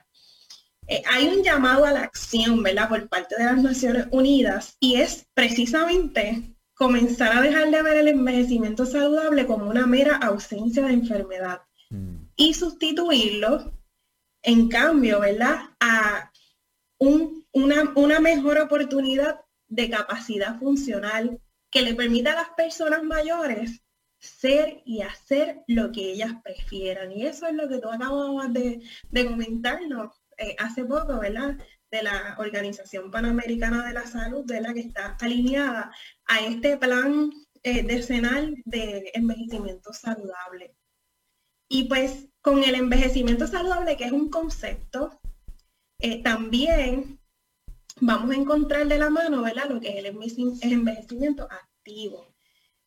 Eh, 0.87 1.01
hay 1.05 1.27
un 1.27 1.43
llamado 1.43 1.85
a 1.85 1.91
la 1.91 2.01
acción, 2.03 2.63
¿verdad? 2.63 2.89
Por 2.89 3.07
parte 3.09 3.35
de 3.37 3.43
las 3.43 3.61
Naciones 3.61 4.07
Unidas 4.11 4.77
y 4.79 4.95
es 4.95 5.27
precisamente 5.33 6.55
comenzar 6.73 7.35
a 7.35 7.41
dejar 7.41 7.71
de 7.71 7.81
ver 7.81 7.97
el 7.97 8.07
envejecimiento 8.07 8.85
saludable 8.85 9.47
como 9.47 9.69
una 9.69 9.87
mera 9.87 10.15
ausencia 10.17 10.85
de 10.85 10.93
enfermedad 10.93 11.61
mm. 11.89 12.27
y 12.35 12.53
sustituirlo, 12.53 13.73
en 14.43 14.69
cambio, 14.69 15.19
¿verdad? 15.19 15.71
A 15.79 16.31
una, 16.99 17.91
una 17.95 18.19
mejor 18.19 18.59
oportunidad 18.59 19.41
de 19.67 19.89
capacidad 19.89 20.57
funcional 20.59 21.41
que 21.69 21.81
le 21.81 21.95
permita 21.95 22.31
a 22.31 22.35
las 22.35 22.49
personas 22.51 23.03
mayores 23.03 23.81
ser 24.27 24.81
y 24.85 25.01
hacer 25.01 25.63
lo 25.67 25.91
que 25.91 26.11
ellas 26.11 26.33
prefieran. 26.43 27.11
Y 27.11 27.25
eso 27.25 27.47
es 27.47 27.55
lo 27.55 27.67
que 27.67 27.79
tú 27.79 27.89
acabas 27.89 28.53
de, 28.53 28.81
comentarnos 29.11 30.11
eh, 30.37 30.55
hace 30.59 30.85
poco, 30.85 31.19
¿verdad? 31.19 31.57
De 31.91 32.03
la 32.03 32.35
Organización 32.37 33.11
Panamericana 33.11 33.87
de 33.87 33.93
la 33.93 34.05
Salud, 34.05 34.45
de 34.45 34.61
la 34.61 34.73
que 34.73 34.81
está 34.81 35.17
alineada 35.19 35.91
a 36.25 36.39
este 36.41 36.77
plan 36.77 37.31
eh, 37.63 37.83
decenal 37.83 38.55
de 38.65 39.11
envejecimiento 39.13 39.93
saludable. 39.93 40.75
Y 41.69 41.85
pues 41.85 42.29
con 42.41 42.63
el 42.63 42.75
envejecimiento 42.75 43.47
saludable, 43.47 43.97
que 43.97 44.05
es 44.05 44.11
un 44.11 44.29
concepto, 44.29 45.19
eh, 45.99 46.21
también 46.21 47.19
vamos 47.99 48.31
a 48.31 48.39
encontrar 48.39 48.87
de 48.87 48.97
la 48.97 49.09
mano, 49.09 49.41
¿verdad? 49.41 49.69
Lo 49.69 49.81
que 49.81 49.89
es 49.89 49.95
el 49.97 50.73
envejecimiento 50.73 51.43
activo. 51.43 52.36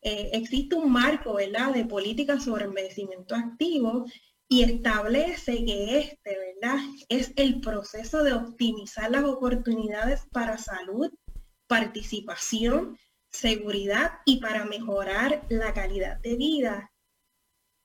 Eh, 0.03 0.31
existe 0.33 0.75
un 0.77 0.91
marco 0.91 1.35
¿verdad? 1.35 1.75
de 1.75 1.85
política 1.85 2.41
sobre 2.41 2.65
envejecimiento 2.65 3.35
activo 3.35 4.07
y 4.49 4.63
establece 4.63 5.65
que 5.65 5.99
este 5.99 6.37
¿verdad? 6.39 6.79
es 7.09 7.33
el 7.37 7.61
proceso 7.61 8.25
de 8.25 8.33
optimizar 8.33 9.11
las 9.11 9.25
oportunidades 9.25 10.27
para 10.33 10.57
salud, 10.57 11.11
participación, 11.67 12.99
seguridad 13.31 14.13
y 14.25 14.41
para 14.41 14.65
mejorar 14.65 15.47
la 15.51 15.73
calidad 15.75 16.19
de 16.21 16.37
vida 16.37 16.91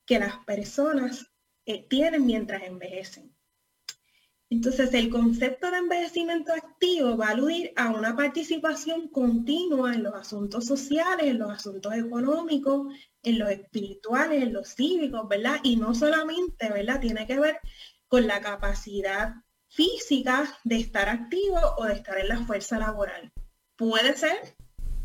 que 0.05 0.19
las 0.19 0.37
personas 0.45 1.31
eh, 1.65 1.85
tienen 1.87 2.25
mientras 2.25 2.63
envejecen. 2.63 3.34
Entonces, 4.49 4.93
el 4.93 5.09
concepto 5.09 5.71
de 5.71 5.77
envejecimiento 5.77 6.53
activo 6.53 7.17
va 7.17 7.27
a 7.27 7.31
aludir 7.31 7.73
a 7.75 7.89
una 7.89 8.15
participación 8.15 9.07
continua 9.09 9.93
en 9.93 10.03
los 10.03 10.13
asuntos 10.13 10.65
sociales, 10.65 11.25
en 11.25 11.39
los 11.39 11.51
asuntos 11.51 11.93
económicos, 11.95 12.93
en 13.23 13.39
los 13.39 13.49
espirituales, 13.49 14.43
en 14.43 14.53
los 14.53 14.75
cívicos, 14.75 15.27
¿verdad? 15.27 15.59
Y 15.63 15.77
no 15.77 15.95
solamente, 15.95 16.69
¿verdad? 16.69 17.01
Tiene 17.01 17.25
que 17.25 17.39
ver 17.39 17.59
con 18.07 18.27
la 18.27 18.39
capacidad 18.39 19.33
física 19.67 20.47
de 20.63 20.77
estar 20.77 21.09
activo 21.09 21.59
o 21.77 21.85
de 21.85 21.93
estar 21.93 22.17
en 22.19 22.29
la 22.29 22.45
fuerza 22.45 22.77
laboral. 22.77 23.31
Puede 23.75 24.15
ser 24.15 24.55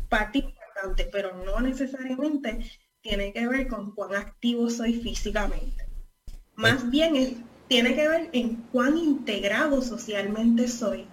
parte 0.07 0.39
importante, 0.39 1.09
pero 1.11 1.43
no 1.43 1.59
necesariamente 1.61 2.59
tiene 3.01 3.33
que 3.33 3.47
ver 3.47 3.67
con 3.67 3.95
cuán 3.95 4.15
activo 4.15 4.69
soy 4.69 4.93
físicamente. 4.93 5.87
Más 6.55 6.89
bien 6.91 7.15
es 7.15 7.33
tiene 7.71 7.95
que 7.95 8.05
ver 8.05 8.29
en 8.33 8.65
cuán 8.73 8.97
integrado 8.97 9.81
socialmente 9.81 10.67
soy 10.67 11.05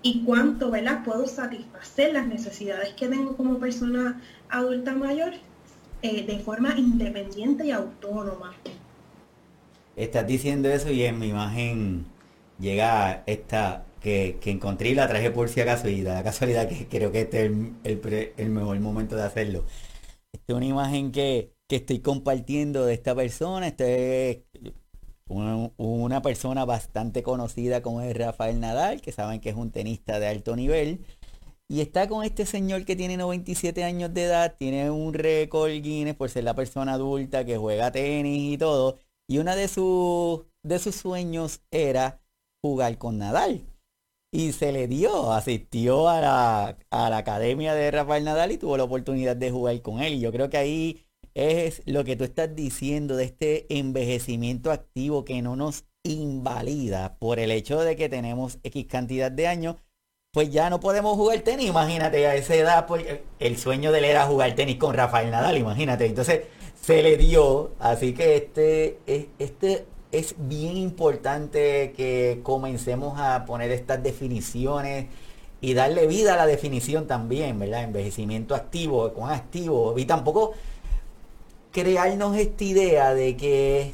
y 0.00 0.22
cuánto 0.22 0.70
¿verdad? 0.70 1.02
puedo 1.04 1.26
satisfacer 1.26 2.12
las 2.12 2.28
necesidades 2.28 2.94
que 2.94 3.08
tengo 3.08 3.36
como 3.36 3.58
persona 3.58 4.22
adulta 4.48 4.94
mayor 4.94 5.32
eh, 6.02 6.24
de 6.24 6.38
forma 6.38 6.78
independiente 6.78 7.66
y 7.66 7.72
autónoma. 7.72 8.54
Estás 9.96 10.24
diciendo 10.24 10.68
eso 10.68 10.88
y 10.92 11.02
en 11.02 11.18
mi 11.18 11.30
imagen 11.30 12.06
llega 12.60 13.24
esta 13.26 13.84
que, 14.00 14.38
encontré 14.44 14.90
y 14.90 14.94
la 14.94 15.08
traje 15.08 15.32
por 15.32 15.48
si 15.48 15.62
acaso 15.62 15.88
y 15.88 16.02
da 16.02 16.14
la 16.14 16.22
casualidad 16.22 16.68
que 16.68 16.86
creo 16.86 17.10
que 17.10 17.22
este 17.22 17.46
es 17.46 18.30
el, 18.36 18.50
mejor 18.50 18.78
momento 18.78 19.16
de 19.16 19.24
hacerlo. 19.24 19.64
Esta 20.32 20.52
es 20.52 20.56
una 20.56 20.66
imagen 20.66 21.10
que, 21.10 21.50
que 21.66 21.74
estoy 21.74 21.98
compartiendo 21.98 22.86
de 22.86 22.94
esta 22.94 23.16
persona. 23.16 23.66
Este 23.66 24.44
una, 25.28 26.22
persona 26.22 26.64
bastante 26.64 27.22
conocida 27.22 27.82
como 27.82 28.02
es 28.02 28.16
Rafael 28.16 28.60
Nadal, 28.60 29.00
que 29.00 29.12
saben 29.12 29.40
que 29.40 29.50
es 29.50 29.56
un 29.56 29.70
tenista 29.70 30.18
de 30.20 30.28
alto 30.28 30.56
nivel. 30.56 31.04
Y 31.68 31.80
está 31.80 32.08
con 32.08 32.24
este 32.24 32.44
señor 32.46 32.84
que 32.84 32.94
tiene 32.96 33.16
97 33.16 33.84
años 33.84 34.12
de 34.12 34.24
edad, 34.24 34.56
tiene 34.58 34.90
un 34.90 35.14
récord 35.14 35.70
Guinness 35.70 36.14
por 36.14 36.28
ser 36.28 36.44
la 36.44 36.54
persona 36.54 36.94
adulta 36.94 37.44
que 37.44 37.56
juega 37.56 37.90
tenis 37.90 38.54
y 38.54 38.58
todo. 38.58 38.98
Y 39.26 39.38
una 39.38 39.56
de 39.56 39.68
sus, 39.68 40.42
de 40.62 40.78
sus 40.78 40.94
sueños 40.96 41.62
era 41.70 42.20
jugar 42.62 42.98
con 42.98 43.18
Nadal. 43.18 43.62
Y 44.30 44.52
se 44.52 44.72
le 44.72 44.88
dio, 44.88 45.32
asistió 45.32 46.08
a 46.08 46.20
la, 46.20 46.78
a 46.90 47.10
la 47.10 47.18
academia 47.18 47.74
de 47.74 47.90
Rafael 47.90 48.24
Nadal 48.24 48.52
y 48.52 48.58
tuvo 48.58 48.76
la 48.76 48.84
oportunidad 48.84 49.36
de 49.36 49.50
jugar 49.50 49.80
con 49.80 50.00
él. 50.00 50.14
Y 50.14 50.20
yo 50.20 50.32
creo 50.32 50.50
que 50.50 50.58
ahí 50.58 51.06
es 51.34 51.82
lo 51.84 52.04
que 52.04 52.16
tú 52.16 52.24
estás 52.24 52.54
diciendo 52.54 53.16
de 53.16 53.24
este 53.24 53.66
envejecimiento 53.78 54.70
activo 54.70 55.24
que 55.24 55.42
no 55.42 55.56
nos 55.56 55.84
invalida 56.04 57.16
por 57.18 57.38
el 57.38 57.50
hecho 57.50 57.80
de 57.80 57.96
que 57.96 58.08
tenemos 58.08 58.58
X 58.62 58.86
cantidad 58.86 59.32
de 59.32 59.48
años, 59.48 59.76
pues 60.32 60.50
ya 60.50 60.68
no 60.70 60.80
podemos 60.80 61.16
jugar 61.16 61.40
tenis. 61.40 61.68
Imagínate, 61.68 62.26
a 62.26 62.34
esa 62.34 62.54
edad, 62.54 62.86
pues, 62.86 63.04
el 63.38 63.56
sueño 63.56 63.92
de 63.92 63.98
él 63.98 64.04
era 64.06 64.26
jugar 64.26 64.54
tenis 64.54 64.76
con 64.76 64.94
Rafael 64.94 65.30
Nadal, 65.30 65.56
imagínate. 65.56 66.06
Entonces 66.06 66.42
se 66.80 67.02
le 67.02 67.16
dio, 67.16 67.72
así 67.78 68.12
que 68.12 68.36
este, 68.36 68.98
este 69.38 69.86
es 70.12 70.34
bien 70.38 70.76
importante 70.76 71.92
que 71.96 72.40
comencemos 72.42 73.18
a 73.18 73.44
poner 73.46 73.70
estas 73.70 74.02
definiciones 74.02 75.06
y 75.60 75.74
darle 75.74 76.06
vida 76.06 76.34
a 76.34 76.36
la 76.36 76.46
definición 76.46 77.06
también, 77.06 77.58
¿verdad? 77.58 77.84
Envejecimiento 77.84 78.54
activo, 78.54 79.12
con 79.14 79.30
activo, 79.30 79.94
y 79.98 80.04
tampoco 80.04 80.52
crearnos 81.74 82.36
esta 82.36 82.64
idea 82.64 83.14
de 83.14 83.36
que 83.36 83.92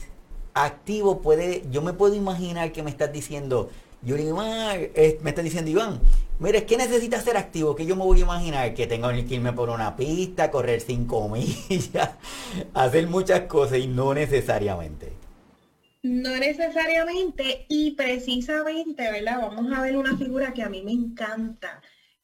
activo 0.52 1.22
puede, 1.22 1.64
yo 1.70 1.80
me 1.80 1.94
puedo 1.94 2.14
imaginar 2.14 2.72
que 2.72 2.82
me 2.82 2.90
estás 2.90 3.10
diciendo, 3.10 3.70
yo 4.02 4.16
me 4.16 4.90
estás 4.94 5.42
diciendo 5.42 5.70
Iván, 5.70 5.98
mira, 6.38 6.58
es 6.58 6.64
que 6.64 6.76
necesitas 6.76 7.24
ser 7.24 7.38
activo, 7.38 7.74
que 7.74 7.86
yo 7.86 7.96
me 7.96 8.04
voy 8.04 8.18
a 8.18 8.24
imaginar 8.24 8.74
que 8.74 8.86
tengo 8.86 9.08
que 9.08 9.34
irme 9.34 9.54
por 9.54 9.70
una 9.70 9.96
pista, 9.96 10.50
correr 10.50 10.82
cinco 10.82 11.26
millas, 11.30 12.10
hacer 12.74 13.06
muchas 13.08 13.40
cosas 13.42 13.78
y 13.78 13.86
no 13.86 14.12
necesariamente. 14.12 15.12
No 16.02 16.36
necesariamente 16.36 17.64
y 17.68 17.92
precisamente, 17.92 19.10
¿verdad? 19.10 19.40
Vamos 19.40 19.72
a 19.72 19.82
ver 19.82 19.96
una 19.96 20.16
figura 20.18 20.52
que 20.52 20.62
a 20.62 20.68
mí 20.68 20.82
me 20.82 20.92
encanta 20.92 21.80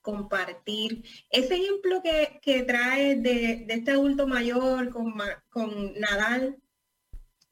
compartir. 0.06 1.02
Ese 1.30 1.56
ejemplo 1.56 2.00
que, 2.00 2.38
que 2.40 2.62
trae 2.62 3.16
de, 3.16 3.66
este 3.68 3.90
adulto 3.90 4.28
mayor 4.28 4.90
con, 4.90 5.14
con 5.50 5.94
Nadal, 5.98 6.62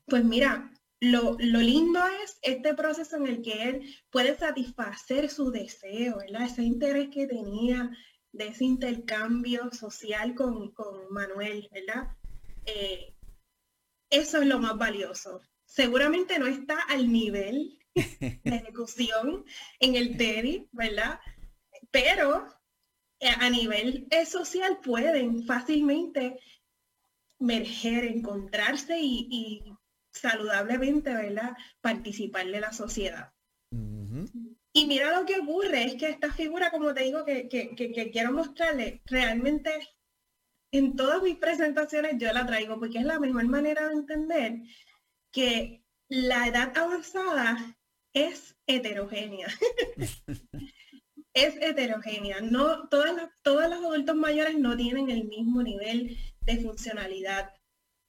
pues 0.07 0.25
mira, 0.25 0.71
lo, 1.01 1.37
lindo 1.37 2.01
es 2.23 2.39
este 2.43 2.73
proceso 2.75 3.17
en 3.17 3.27
el 3.27 3.43
que 3.43 3.65
él 3.65 3.97
puede 4.09 4.39
satisfacer 4.39 5.29
su 5.31 5.51
deseo, 5.51 6.19
¿verdad? 6.19 6.45
Ese 6.45 6.63
interés 6.63 7.09
que 7.09 7.27
tenía 7.27 7.91
de 8.31 8.47
ese 8.47 8.65
intercambio 8.65 9.73
social 9.73 10.37
con, 10.37 10.73
Manuel, 11.11 11.69
¿verdad? 11.73 12.17
Eh, 12.67 13.17
eso 14.11 14.41
es 14.41 14.47
lo 14.47 14.61
más 14.61 14.79
valioso. 14.79 15.41
Seguramente 15.65 16.39
no 16.39 16.47
está 16.47 16.79
al 16.83 17.11
nivel 17.11 17.81
de 17.97 18.41
ejecución 18.45 19.45
en 19.81 19.97
el 19.97 20.17
TEDI, 20.17 20.69
¿verdad? 20.71 21.19
Pero 21.95 22.53
eh, 23.21 23.29
a 23.29 23.49
nivel 23.49 24.09
eh, 24.11 24.27
social 24.27 24.81
pueden 24.83 25.47
fácilmente 25.47 26.41
merger, 27.39 28.07
encontrarse 28.07 28.99
y 29.01 29.63
saludablemente, 30.11 31.15
¿verdad? 31.15 31.57
Participar 31.81 32.47
de 32.47 32.61
la 32.61 32.73
sociedad. 32.73 33.33
Y 34.73 34.87
mira 34.87 35.17
lo 35.17 35.25
que 35.25 35.39
ocurre, 35.39 35.85
es 35.85 35.95
que 35.95 36.09
esta 36.09 36.33
figura, 36.33 36.73
como 36.73 36.93
te 36.93 37.05
digo, 37.05 37.25
que, 37.25 38.11
quiero 38.13 38.33
mostrarle, 38.33 39.01
realmente 39.05 39.71
en 40.73 40.97
todas 40.97 41.23
mis 41.23 41.37
presentaciones 41.37 42.19
yo 42.19 42.33
la 42.33 42.45
traigo 42.45 42.81
porque 42.81 42.99
es 42.99 43.05
la 43.05 43.21
mejor 43.21 43.47
manera 43.47 43.87
de 43.87 43.95
entender 43.95 44.63
que 45.31 45.85
la 46.09 46.49
edad 46.49 46.77
avanzada 46.77 47.79
es 48.13 48.57
heterogénea. 48.67 49.47
es 51.35 51.57
heterogénea. 51.61 52.41
No, 52.41 52.89
todas 52.89 53.31
todos 53.43 53.69
los 53.69 53.85
adultos 53.85 54.17
mayores 54.17 54.59
no 54.59 54.77
tienen 54.77 55.11
el 55.11 55.25
mismo 55.25 55.63
nivel 55.63 56.17
de 56.41 56.59
funcionalidad. 56.59 57.53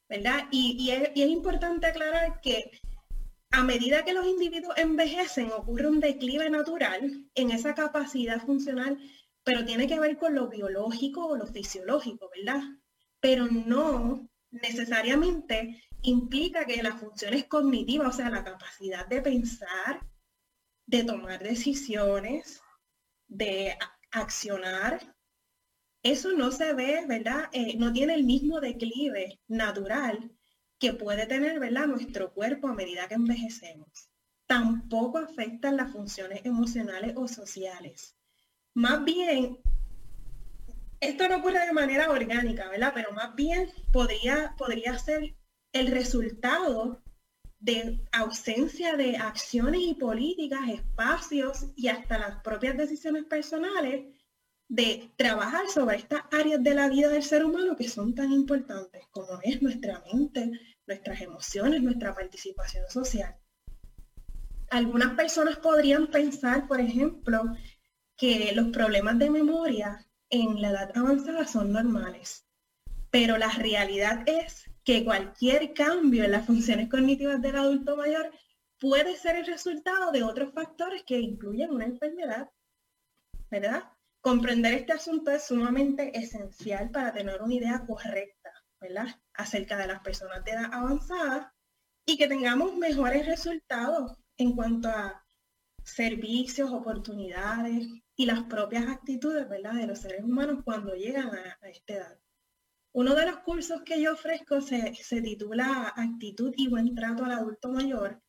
¿verdad? 0.08 0.48
Y, 0.52 0.90
es, 0.92 1.16
importante 1.16 1.88
aclarar 1.88 2.40
que 2.42 2.72
a 3.52 3.64
medida 3.64 4.04
que 4.04 4.14
los 4.14 4.26
individuos 4.26 4.78
envejecen 4.78 5.52
ocurre 5.52 5.88
un 5.88 6.00
declive 6.00 6.50
natural 6.50 7.26
en 7.36 7.52
esa 7.52 7.74
capacidad 7.74 8.42
funcional, 8.42 8.98
pero 9.44 9.66
tiene 9.66 9.88
que 9.88 10.00
ver 10.00 10.18
con 10.18 10.36
lo 10.36 10.48
biológico 10.48 11.28
o 11.28 11.38
lo 11.38 11.48
fisiológico, 11.48 12.30
¿verdad? 12.36 12.62
Pero 13.20 13.48
no 13.48 14.28
necesariamente 14.52 15.84
implica 16.02 16.66
que 16.66 16.84
las 16.84 17.00
funciones 17.00 17.46
cognitivas, 17.46 18.14
o 18.14 18.18
sea, 18.18 18.30
la 18.30 18.44
capacidad 18.44 19.08
de 19.08 19.22
pensar, 19.22 20.02
de 20.86 21.04
tomar 21.04 21.42
decisiones, 21.42 22.62
de 23.28 23.78
accionar, 24.12 25.16
eso 26.04 26.34
no 26.34 26.52
se 26.52 26.74
ve, 26.74 27.04
¿verdad? 27.08 27.50
Eh, 27.52 27.78
no 27.78 27.92
tiene 27.92 28.14
el 28.14 28.24
mismo 28.24 28.60
declive 28.60 29.40
natural 29.48 30.32
que 30.78 30.94
puede 30.94 31.26
tener, 31.26 31.60
¿verdad? 31.60 31.88
Nuestro 31.88 32.34
cuerpo 32.34 32.68
a 32.68 32.74
medida 32.74 33.08
que 33.08 33.16
envejecemos. 33.16 34.10
Tampoco 34.46 35.18
afectan 35.18 35.78
las 35.78 35.92
funciones 35.92 36.46
emocionales 36.46 37.14
o 37.16 37.28
sociales. 37.28 38.16
Más 38.76 39.04
bien, 39.04 39.58
esto 41.00 41.28
no 41.28 41.38
ocurre 41.38 41.66
de 41.66 41.74
manera 41.74 42.12
orgánica, 42.12 42.70
¿verdad? 42.70 42.92
Pero 42.94 43.12
más 43.12 43.36
bien 43.36 43.72
podría, 43.92 44.54
podría 44.58 44.98
ser 45.00 45.36
el 45.72 45.88
resultado 45.88 47.02
de 47.66 48.00
ausencia 48.12 48.96
de 48.96 49.18
acciones 49.18 49.82
y 49.82 49.96
políticas, 49.96 50.70
espacios 50.70 51.66
y 51.76 51.88
hasta 51.88 52.20
las 52.20 52.42
propias 52.44 52.78
decisiones 52.78 53.24
personales 53.24 54.06
de 54.68 55.10
trabajar 55.18 55.68
sobre 55.68 55.98
estas 55.98 56.22
áreas 56.32 56.64
de 56.64 56.76
la 56.76 56.90
vida 56.90 57.10
del 57.10 57.24
ser 57.24 57.44
humano 57.44 57.76
que 57.76 57.90
son 57.90 58.14
tan 58.14 58.32
importantes 58.32 59.08
como 59.10 59.40
es 59.42 59.64
nuestra 59.64 60.04
mente, 60.14 60.52
nuestras 60.86 61.22
emociones, 61.22 61.82
nuestra 61.82 62.14
participación 62.14 62.84
social. 62.88 63.36
Algunas 64.70 65.16
personas 65.16 65.58
podrían 65.58 66.06
pensar, 66.08 66.68
por 66.68 66.80
ejemplo, 66.80 67.46
que 68.16 68.52
los 68.54 68.68
problemas 68.68 69.18
de 69.18 69.32
memoria 69.32 70.08
en 70.30 70.62
la 70.62 70.70
edad 70.70 70.96
avanzada 70.96 71.48
son 71.48 71.72
normales, 71.72 72.46
pero 73.10 73.40
la 73.40 73.50
realidad 73.50 74.24
es 74.28 74.70
que 74.86 75.04
cualquier 75.04 75.74
cambio 75.74 76.24
en 76.24 76.32
las 76.32 76.46
funciones 76.46 76.90
cognitivas 76.90 77.42
del 77.42 77.58
adulto 77.58 77.98
mayor 77.98 78.32
puede 78.80 79.18
ser 79.18 79.36
el 79.36 79.46
resultado 79.46 80.12
de 80.12 80.24
otros 80.24 80.54
factores 80.54 81.04
que 81.04 81.20
incluyen 81.20 81.72
una 81.72 81.86
enfermedad, 81.86 82.50
¿verdad? 83.50 83.84
Comprender 84.22 84.74
este 84.74 84.94
asunto 84.94 85.32
es 85.32 85.48
sumamente 85.48 86.18
esencial 86.18 86.92
para 86.92 87.12
tener 87.12 87.42
una 87.42 87.54
idea 87.54 87.84
correcta, 87.86 88.52
¿verdad? 88.80 89.08
Acerca 89.34 89.78
de 89.78 89.88
las 89.88 90.02
personas 90.02 90.44
de 90.46 90.52
edad 90.52 90.72
avanzada 90.72 91.54
y 92.06 92.18
que 92.18 92.28
tengamos 92.28 92.76
mejores 92.76 93.26
resultados 93.26 94.18
en 94.38 94.56
cuanto 94.56 94.90
a 94.90 95.26
servicios, 95.84 96.72
oportunidades 96.72 97.88
y 98.16 98.26
las 98.26 98.44
propias 98.44 98.88
actitudes, 98.88 99.48
¿verdad? 99.50 99.74
De 99.74 99.88
los 99.88 100.00
seres 100.00 100.24
humanos 100.24 100.64
cuando 100.64 100.94
llegan 100.96 101.30
a, 101.30 101.58
esta 101.70 101.94
edad. 101.94 102.20
Uno 102.96 103.14
de 103.14 103.26
los 103.26 103.40
cursos 103.40 103.82
que 103.84 104.02
yo 104.02 104.14
ofrezco 104.14 104.62
se, 104.62 104.94
titula 105.22 105.94
Actitud 105.96 106.54
y 106.56 106.70
buen 106.70 106.96
trato 106.96 107.26
al 107.26 107.34
adulto 107.34 107.70
mayor. 107.70 108.22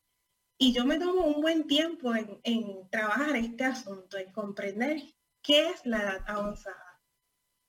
Y 0.57 0.73
yo 0.73 0.85
me 0.85 0.99
tomo 0.99 1.25
un 1.25 1.41
buen 1.41 1.67
tiempo 1.67 2.13
en, 2.15 2.39
en 2.43 2.89
trabajar 2.89 3.35
este 3.35 3.63
asunto, 3.63 4.17
en 4.17 4.31
comprender 4.31 5.01
¿Qué 5.47 5.69
es 5.69 5.85
la 5.85 6.01
edad 6.01 6.23
avanzada? 6.27 6.99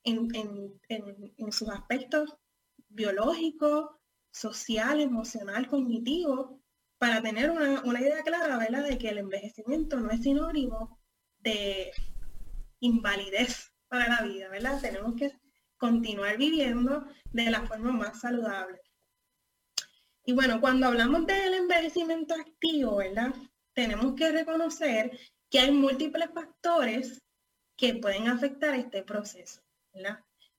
En, 0.03 1.51
sus 1.53 1.69
aspectos 1.69 2.35
biológicos, 2.89 3.91
social, 4.31 4.99
emocional, 4.99 5.69
cognitivo, 5.69 6.61
para 6.97 7.21
tener 7.21 7.49
una, 7.49 8.01
idea 8.01 8.21
clara, 8.23 8.57
¿verdad? 8.57 8.83
De 8.83 8.97
que 8.97 9.07
el 9.07 9.19
envejecimiento 9.19 9.97
no 10.01 10.11
es 10.11 10.23
sinónimo 10.23 10.99
de 11.37 11.91
invalidez 12.81 13.71
para 13.87 14.09
la 14.09 14.23
vida, 14.23 14.49
¿verdad? 14.49 14.81
Tenemos 14.81 15.15
que 15.15 15.31
continuar 15.79 16.37
viviendo 16.37 17.07
de 17.31 17.49
la 17.49 17.65
forma 17.65 17.91
más 17.91 18.19
saludable. 18.19 18.79
Y 20.25 20.33
bueno, 20.33 20.61
cuando 20.61 20.85
hablamos 20.85 21.25
del 21.25 21.55
envejecimiento 21.55 22.35
activo, 22.35 22.97
¿verdad? 22.97 23.33
Tenemos 23.73 24.13
que 24.13 24.31
reconocer 24.31 25.17
que 25.49 25.59
hay 25.59 25.71
múltiples 25.71 26.29
factores 26.31 27.23
que 27.75 27.95
pueden 27.95 28.27
afectar 28.27 28.75
este 28.75 29.01
proceso. 29.01 29.61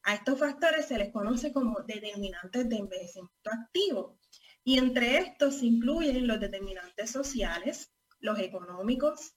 A 0.03 0.15
estos 0.15 0.39
factores 0.39 0.87
se 0.87 0.99
les 0.99 1.13
conoce 1.13 1.53
como 1.53 1.81
determinantes 1.83 2.69
de 2.69 2.77
envejecimiento 2.77 3.51
activo. 3.51 4.19
Y 4.65 4.79
entre 4.79 5.19
estos 5.19 5.57
se 5.57 5.67
incluyen 5.67 6.27
los 6.27 6.41
determinantes 6.41 7.11
sociales, 7.11 7.93
los 8.19 8.39
económicos, 8.39 9.35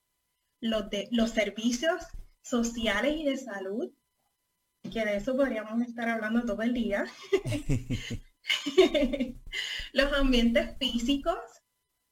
los, 0.60 0.90
de, 0.90 1.10
los 1.12 1.32
servicios 1.32 2.04
sociales 2.42 3.16
y 3.18 3.26
de 3.26 3.38
salud, 3.38 3.92
que 4.92 5.06
de 5.06 5.18
eso 5.18 5.36
podríamos 5.36 5.82
estar 5.82 6.10
hablando 6.10 6.46
todo 6.46 6.62
el 6.62 6.74
día. 6.74 7.06
los 9.94 10.14
ambientes 10.14 10.78
físicos, 10.78 11.38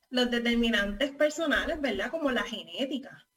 los 0.10 0.32
determinantes 0.32 1.12
personales, 1.12 1.82
¿verdad? 1.82 2.12
Como 2.12 2.32
la 2.32 2.44
genética. 2.44 3.28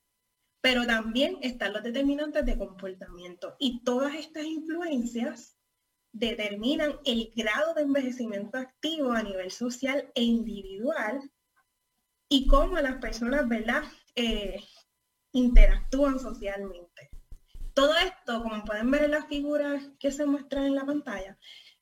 Pero 0.61 0.87
también 0.87 1.39
están 1.43 1.73
los 1.73 1.83
determinantes 1.83 2.47
de 2.47 2.57
comportamiento. 2.57 3.57
Y 3.59 3.83
todas 3.85 4.15
estas 4.15 4.45
influencias 4.45 5.59
determinan 6.13 7.01
el 7.05 7.33
grado 7.35 7.75
de 7.75 7.83
envejecimiento 7.83 8.57
activo 8.57 9.13
a 9.13 9.23
nivel 9.23 9.51
social 9.51 10.11
e 10.15 10.23
individual 10.23 11.29
y 12.29 12.47
cómo 12.47 12.79
las 12.79 12.99
personas, 12.99 13.49
¿verdad? 13.49 13.83
Eh, 14.15 14.61
interactúan 15.33 16.21
socialmente. 16.21 16.94
Todo 17.75 17.95
esto, 17.97 18.43
como 18.43 18.65
pueden 18.65 18.91
ver 18.91 19.05
en 19.05 19.11
las 19.11 19.27
figuras 19.27 19.83
que 19.99 20.13
se 20.13 20.25
muestran 20.25 20.67
en 20.67 20.77
la 20.77 20.87
pantalla, 20.87 21.37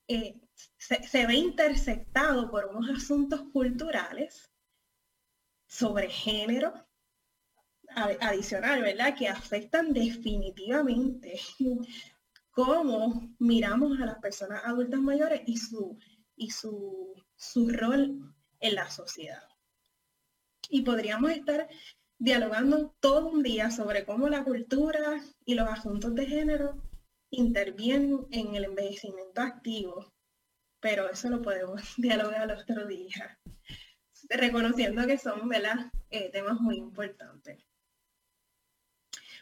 eh, 0.07 0.41
se, 0.77 1.25
ve 1.25 1.35
intersectado 1.35 2.49
por 2.49 2.65
unos 2.65 2.89
asuntos 2.97 3.41
culturales 3.53 4.51
sobre 5.67 6.09
género 6.09 6.73
adicional, 7.95 8.81
¿verdad? 8.81 9.15
Que 9.15 9.27
afectan 9.27 9.93
definitivamente 9.93 11.39
cómo 12.51 13.35
miramos 13.39 13.99
a 14.01 14.05
las 14.05 14.19
personas 14.19 14.63
adultas 14.65 14.99
mayores 14.99 15.41
y 15.45 15.57
su, 15.57 15.97
y 16.35 16.49
su, 16.49 17.13
su 17.35 17.69
rol 17.69 18.33
en 18.59 18.75
la 18.75 18.89
sociedad. 18.89 19.43
Y 20.69 20.81
podríamos 20.81 21.31
estar 21.31 21.67
dialogando 22.23 22.95
todo 23.01 23.27
un 23.27 23.43
día 23.43 23.69
sobre 23.69 24.05
cómo 24.05 24.29
la 24.29 24.45
cultura 24.45 25.21
y 25.43 25.55
los 25.55 25.67
asuntos 25.67 26.15
de 26.15 26.25
género 26.25 26.81
intervienen 27.29 28.25
en 28.31 28.55
el 28.55 28.63
envejecimiento 28.63 29.41
activo, 29.41 30.13
pero 30.79 31.09
eso 31.09 31.29
lo 31.29 31.41
podemos 31.41 31.81
dialogar 31.97 32.49
otro 32.49 32.87
día, 32.87 33.37
reconociendo 34.29 35.05
que 35.05 35.17
son 35.17 35.51
eh, 36.11 36.29
temas 36.31 36.61
muy 36.61 36.77
importantes. 36.77 37.61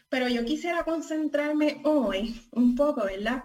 Pero 0.08 0.26
yo 0.26 0.44
quisiera 0.44 0.82
concentrarme 0.82 1.82
hoy 1.84 2.48
un 2.50 2.74
poco, 2.74 3.04
¿verdad? 3.04 3.44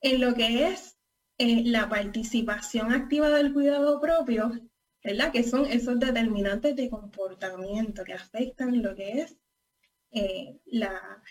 En 0.00 0.20
lo 0.20 0.32
que 0.34 0.68
es 0.68 0.96
eh, 1.38 1.64
la 1.64 1.88
participación 1.88 2.92
activa 2.92 3.30
del 3.30 3.52
cuidado 3.52 4.00
propio 4.00 4.52
¿verdad? 5.06 5.30
Que 5.30 5.44
son 5.44 5.66
esos 5.66 6.00
determinantes 6.00 6.74
de 6.74 6.90
comportamiento 6.90 8.02
que 8.02 8.12
afectan 8.12 8.82
lo 8.82 8.96
que 8.96 9.20
es 9.20 9.36
eh, 10.10 10.58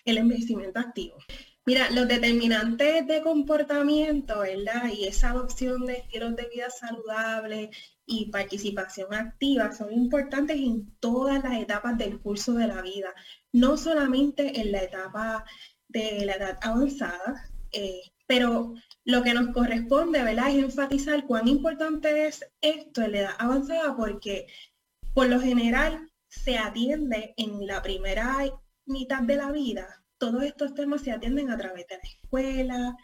el 0.06 0.18
envejecimiento 0.18 0.80
activo. 0.80 1.18
Mira, 1.66 1.92
los 1.92 2.08
determinantes 2.08 3.06
de 3.06 3.22
comportamiento, 3.22 4.40
¿verdad? 4.40 4.90
Y 4.96 5.06
esa 5.06 5.32
adopción 5.32 5.86
de 5.86 5.98
estilos 5.98 6.38
de 6.38 6.48
vida 6.48 6.70
saludables 6.70 7.76
y 8.06 8.30
participación 8.30 9.14
activa 9.14 9.74
son 9.74 9.92
importantes 9.92 10.56
en 10.56 10.96
todas 11.02 11.44
las 11.44 11.60
etapas 11.60 11.98
del 11.98 12.22
curso 12.22 12.54
de 12.54 12.68
la 12.68 12.82
vida, 12.82 13.14
no 13.52 13.76
solamente 13.76 14.62
en 14.62 14.72
la 14.72 14.84
etapa 14.84 15.44
de 15.90 16.24
la 16.26 16.34
edad 16.34 16.58
avanzada, 16.62 17.50
eh, 17.74 18.04
pero 18.26 18.74
lo 19.06 19.22
que 19.24 19.34
nos 19.34 19.54
corresponde, 19.54 20.24
¿verdad? 20.24 20.50
Es 20.50 20.56
enfatizar 20.56 21.26
cuán 21.26 21.48
importante 21.48 22.28
es 22.28 22.44
esto 22.62 23.04
en 23.04 23.12
la 23.12 23.20
edad 23.20 23.36
avanzada 23.38 23.96
porque 23.96 24.48
por 25.14 25.28
lo 25.28 25.40
general 25.40 26.12
se 26.28 26.58
atiende 26.58 27.34
en 27.38 27.66
la 27.68 27.82
primera 27.82 28.38
mitad 28.86 29.22
de 29.22 29.38
la 29.38 29.52
vida. 29.52 30.04
Todos 30.18 30.44
estos 30.44 30.74
temas 30.74 31.02
se 31.02 31.12
atienden 31.12 31.52
a 31.52 31.58
través 31.58 31.88
de 31.88 31.98
la 31.98 32.04
escuela, 32.04 32.98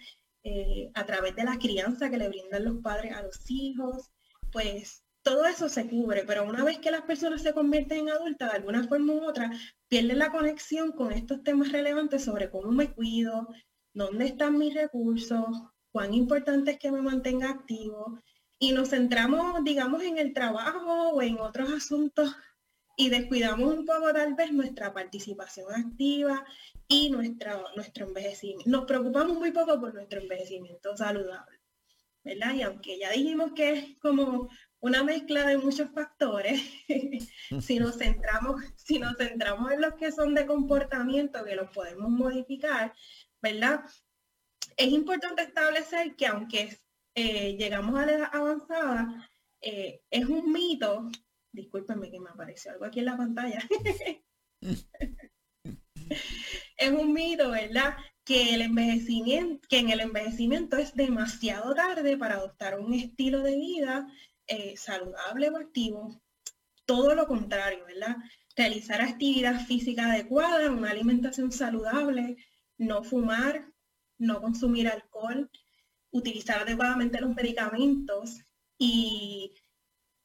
eh, 0.44 0.90
a 0.96 1.06
través 1.06 1.36
de 1.36 1.44
la 1.44 1.60
crianza 1.60 2.10
que 2.10 2.18
le 2.18 2.30
brindan 2.30 2.66
los 2.66 2.82
padres 2.82 3.14
a 3.14 3.22
los 3.22 3.40
hijos, 3.50 4.10
pues 4.52 5.04
todo 5.22 5.46
eso 5.46 5.70
se 5.70 5.88
cubre, 5.88 6.24
pero 6.26 6.48
una 6.48 6.64
vez 6.64 6.80
que 6.80 6.90
las 6.90 7.04
personas 7.04 7.44
se 7.44 7.54
convierten 7.54 8.00
en 8.00 8.10
adultas, 8.10 8.52
de 8.52 8.58
alguna 8.58 8.88
forma 8.88 9.14
u 9.14 9.24
otra, 9.24 9.52
pierden 9.88 10.18
la 10.18 10.32
conexión 10.32 10.94
con 10.94 11.12
estos 11.12 11.44
temas 11.44 11.72
relevantes 11.72 12.24
sobre 12.24 12.50
cómo 12.50 12.72
me 12.72 12.92
cuido, 12.92 13.48
dónde 13.94 14.26
están 14.26 14.58
mis 14.58 14.74
recursos, 14.74 15.48
cuán 15.92 16.14
importante 16.14 16.72
es 16.72 16.80
que 16.80 16.92
me 16.92 17.02
mantenga 17.02 17.50
activo 17.50 18.20
y 18.60 18.74
nos 18.74 18.90
centramos, 18.90 19.64
digamos, 19.64 20.04
en 20.04 20.18
el 20.18 20.34
trabajo 20.34 21.10
o 21.10 21.22
en 21.22 21.40
otros 21.40 21.72
asuntos 21.72 22.36
y 22.96 23.10
descuidamos 23.10 23.74
un 23.74 23.86
poco 23.86 24.14
tal 24.14 24.36
vez 24.36 24.52
nuestra 24.52 24.94
participación 24.94 25.74
activa 25.74 26.46
y 26.88 27.10
nuestra, 27.10 27.60
nuestro 27.76 28.08
envejecimiento. 28.08 28.70
Nos 28.70 28.86
preocupamos 28.86 29.38
muy 29.38 29.52
poco 29.52 29.80
por 29.80 29.94
nuestro 29.94 30.22
envejecimiento 30.22 30.96
saludable, 30.96 31.60
¿verdad? 32.24 32.54
Y 32.54 32.62
aunque 32.62 33.00
ya 33.00 33.10
dijimos 33.12 33.54
que 33.56 33.74
es 33.74 33.98
como 34.00 34.50
una 34.80 35.04
mezcla 35.04 35.46
de 35.48 35.58
muchos 35.58 35.90
factores, 35.92 36.62
si 37.62 37.80
nos 37.80 37.98
centramos, 37.98 38.62
si 38.76 39.00
nos 39.00 39.18
centramos 39.18 39.72
en 39.72 39.82
los 39.82 39.96
que 39.96 40.12
son 40.12 40.36
de 40.36 40.46
comportamiento, 40.46 41.44
que 41.44 41.56
los 41.56 41.72
podemos 41.72 42.10
modificar, 42.10 42.94
¿verdad? 43.42 43.82
Es 44.78 44.88
importante 44.90 45.44
establecer 45.44 46.16
que 46.16 46.28
aunque 46.28 46.78
eh, 47.16 47.56
llegamos 47.58 48.00
a 48.00 48.06
la 48.06 48.12
edad 48.14 48.30
avanzada, 48.32 49.30
eh, 49.62 50.02
es 50.10 50.26
un 50.26 50.52
mito, 50.52 51.10
discúlpenme 51.52 52.10
que 52.10 52.20
me 52.20 52.30
apareció 52.30 52.72
algo 52.72 52.86
aquí 52.86 53.00
en 53.00 53.06
la 53.06 53.18
pantalla, 53.18 53.60
es 56.78 56.92
un 56.92 57.14
mito, 57.14 57.52
¿verdad? 57.52 57.96
Que 58.24 58.56
el 58.56 58.62
envejecimiento, 58.62 59.68
que 59.68 59.80
en 59.80 59.90
el 59.90 60.00
envejecimiento 60.00 60.78
es 60.78 60.94
demasiado 60.94 61.74
tarde 61.76 62.18
para 62.18 62.36
adoptar 62.36 62.80
un 62.80 62.94
estilo 62.94 63.42
de 63.42 63.56
vida 63.56 64.08
eh, 64.48 64.76
saludable 64.78 65.50
o 65.50 65.58
activo. 65.58 66.22
Todo 66.86 67.16
lo 67.16 67.28
contrario, 67.28 67.86
¿verdad? 67.86 68.18
Realizar 68.56 69.02
actividad 69.02 69.66
física 69.66 70.12
adecuada, 70.12 70.72
una 70.72 70.92
alimentación 70.92 71.52
saludable, 71.52 72.38
no 72.78 73.04
fumar, 73.04 73.71
no 74.22 74.40
consumir 74.40 74.88
alcohol, 74.88 75.50
utilizar 76.12 76.62
adecuadamente 76.62 77.20
los 77.20 77.36
medicamentos 77.36 78.42
y 78.78 79.56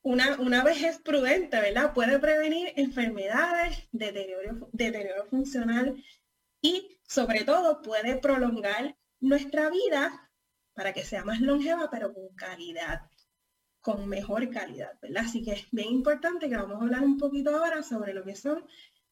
una, 0.03 0.39
una 0.39 0.63
vejez 0.63 0.99
prudente, 0.99 1.59
¿verdad? 1.61 1.95
Puede 1.95 2.19
prevenir 2.19 2.73
enfermedades, 2.77 3.89
deterioro, 3.93 4.69
deterioro 4.73 5.27
funcional 5.27 5.97
y 6.61 7.01
sobre 7.09 7.45
todo 7.45 7.81
puede 7.81 8.19
prolongar 8.19 8.97
nuestra 9.21 9.71
vida 9.71 10.31
para 10.75 10.93
que 10.93 11.03
sea 11.03 11.25
más 11.25 11.41
longeva, 11.41 11.89
pero 11.91 12.13
con 12.13 12.29
calidad, 12.37 13.01
con 13.81 14.09
mejor 14.09 14.51
calidad, 14.51 14.93
¿verdad? 15.01 15.25
Así 15.27 15.43
que 15.43 15.53
es 15.53 15.71
bien 15.73 15.89
importante 15.89 16.51
que 16.51 16.57
vamos 16.57 16.81
a 16.81 16.85
hablar 16.85 17.03
un 17.03 17.17
poquito 17.17 17.57
ahora 17.57 17.83
sobre 17.83 18.13
lo 18.13 18.25
que 18.25 18.37
son 18.37 18.63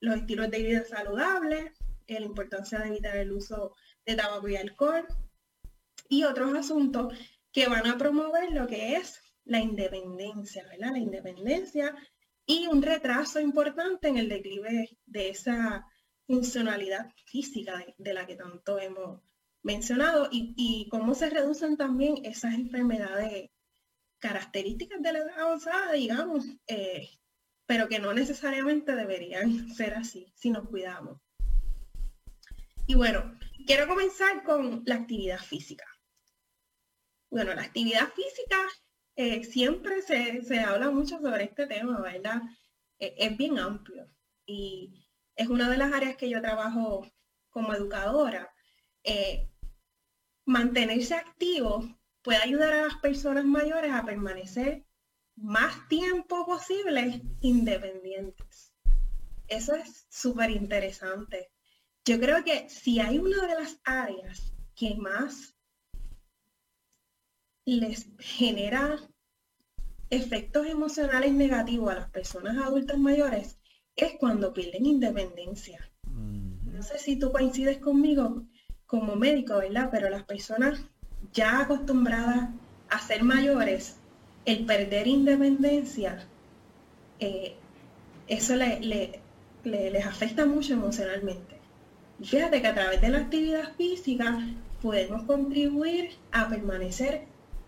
los 0.01 0.16
estilos 0.16 0.51
de 0.51 0.62
vida 0.62 0.85
saludables, 0.85 1.73
la 2.07 2.20
importancia 2.20 2.79
de 2.81 2.88
evitar 2.88 3.16
el 3.16 3.33
uso 3.33 3.75
de 4.07 4.14
tabaco 4.14 4.49
y 4.49 4.57
alcohol 4.57 5.07
y 6.09 6.25
otros 6.25 6.55
asuntos 6.55 7.14
que 7.53 7.69
van 7.69 7.87
a 7.87 7.97
promover 7.97 8.53
lo 8.53 8.67
que 8.67 8.97
es 8.97 9.21
la 9.45 9.61
independencia, 9.61 10.64
¿verdad? 10.64 10.93
La 10.93 10.99
independencia 10.99 11.95
y 12.47 12.67
un 12.67 12.83
retraso 12.83 13.40
importante 13.40 14.09
en 14.09 14.19
el 14.19 14.29
declive 14.29 14.99
de 15.07 15.31
esa 15.31 15.87
funcionalidad 16.27 17.11
física 17.27 17.85
de, 17.99 18.14
la 18.14 18.27
que 18.27 18.37
tanto 18.37 18.79
hemos 18.79 19.21
mencionado 19.62 20.29
y, 20.31 20.88
cómo 20.90 21.14
se 21.14 21.31
reducen 21.31 21.77
también 21.77 22.25
esas 22.25 22.55
enfermedades 22.55 23.51
características 24.19 25.03
de 25.03 25.12
la 25.12 25.19
edad 25.21 25.38
avanzada, 25.38 25.93
digamos, 25.93 26.45
eh, 26.67 27.09
pero 27.67 27.88
que 27.88 27.99
no 27.99 28.12
necesariamente 28.12 28.95
deberían 28.95 29.69
ser 29.71 29.95
así 29.95 30.33
si 30.35 30.51
nos 30.51 30.69
cuidamos. 30.69 31.21
Y 32.87 32.94
bueno, 32.94 33.38
quiero 33.66 33.88
comenzar 33.88 34.42
con 34.42 34.83
la 34.85 34.97
actividad 34.97 35.38
física. 35.38 35.87
Bueno, 37.31 37.55
la 37.55 37.62
actividad 37.62 38.12
física 38.12 38.59
eh, 39.16 39.42
siempre 39.42 40.03
se, 40.03 40.61
habla 40.61 40.90
mucho 40.90 41.18
sobre 41.18 41.44
este 41.44 41.66
tema, 41.66 42.01
¿verdad? 42.03 42.42
Eh, 42.99 43.14
es 43.16 43.37
bien 43.37 43.59
amplio 43.59 44.09
y 44.47 45.09
es 45.35 45.49
una 45.49 45.70
de 45.70 45.79
las 45.79 45.92
áreas 45.92 46.16
que 46.16 46.29
yo 46.29 46.42
trabajo 46.42 47.11
como 47.49 47.73
educadora. 47.73 48.53
Eh, 49.03 49.49
mantenerse 50.44 51.14
activo 51.14 51.88
puede 52.23 52.38
ayudar 52.42 52.75
a 52.75 52.83
las 52.83 52.97
personas 52.97 53.47
mayores 53.47 53.92
a 53.92 54.05
permanecer 54.05 54.85
más 55.37 55.88
tiempo 55.88 56.44
posible 56.44 57.23
independientes. 57.40 58.75
Eso 59.49 59.75
es 59.75 60.07
súper 60.11 60.51
interesante. 60.51 61.54
Yo 62.07 62.21
creo 62.21 62.45
que 62.45 62.69
si 62.69 63.01
hay 63.01 63.19
una 63.19 63.47
de 63.47 63.55
las 63.55 63.81
áreas 63.85 64.53
que 64.77 64.95
más 64.95 65.55
les 67.64 68.07
genera 68.19 68.99
efectos 70.11 70.67
emocionales 70.67 71.33
negativos 71.33 71.90
a 71.90 71.95
las 71.95 72.11
personas 72.11 72.59
adultas 72.59 72.99
mayores 72.99 73.59
es 73.97 74.12
cuando 74.19 74.53
pierden 74.53 74.85
independencia. 74.85 75.90
sé 76.83 76.99
si 76.99 77.19
tú 77.19 77.33
coincides 77.33 77.79
conmigo 77.79 78.47
como 78.87 79.17
médico, 79.17 79.57
¿verdad? 79.57 79.88
Pero 79.90 80.11
las 80.11 80.25
personas 80.25 80.81
ya 81.33 81.61
acostumbradas 81.61 82.51
a 82.90 82.99
ser 82.99 83.23
mayores, 83.23 83.97
el 84.45 84.67
perder 84.67 85.07
independencia, 85.07 86.29
eh, 87.19 87.57
eso 88.27 88.57
le, 88.57 89.21
les 89.64 90.07
afecta 90.07 90.45
mucho 90.45 90.75
emocionalmente. 90.75 91.54
Fíjate 92.22 92.61
que 92.61 92.66
a 92.68 92.74
través 92.74 93.00
de 93.00 93.09
la 93.09 93.18
actividad 93.18 93.74
física 93.77 94.38
podemos 94.81 95.24
contribuir 95.24 96.11
a 96.31 96.48
permanecer 96.48 97.27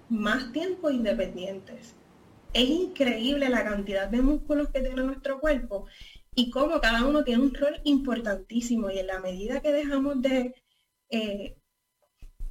más 0.08 0.52
tiempo 0.52 0.90
independientes. 0.90 1.94
Es 2.52 2.68
increíble 2.68 3.48
la 3.48 3.64
cantidad 3.64 4.08
de 4.08 4.22
músculos 4.22 4.70
que 4.70 4.80
tiene 4.80 5.02
nuestro 5.02 5.40
cuerpo 5.40 5.86
y 6.34 6.50
cómo 6.50 6.80
cada 6.80 7.04
uno 7.04 7.24
tiene 7.24 7.42
un 7.42 7.54
rol 7.54 7.80
importantísimo 7.84 8.90
y 8.90 8.98
en 8.98 9.08
la 9.08 9.20
medida 9.20 9.60
que 9.60 9.72
dejamos 9.72 10.22
de 10.22 10.54
eh, 11.10 11.56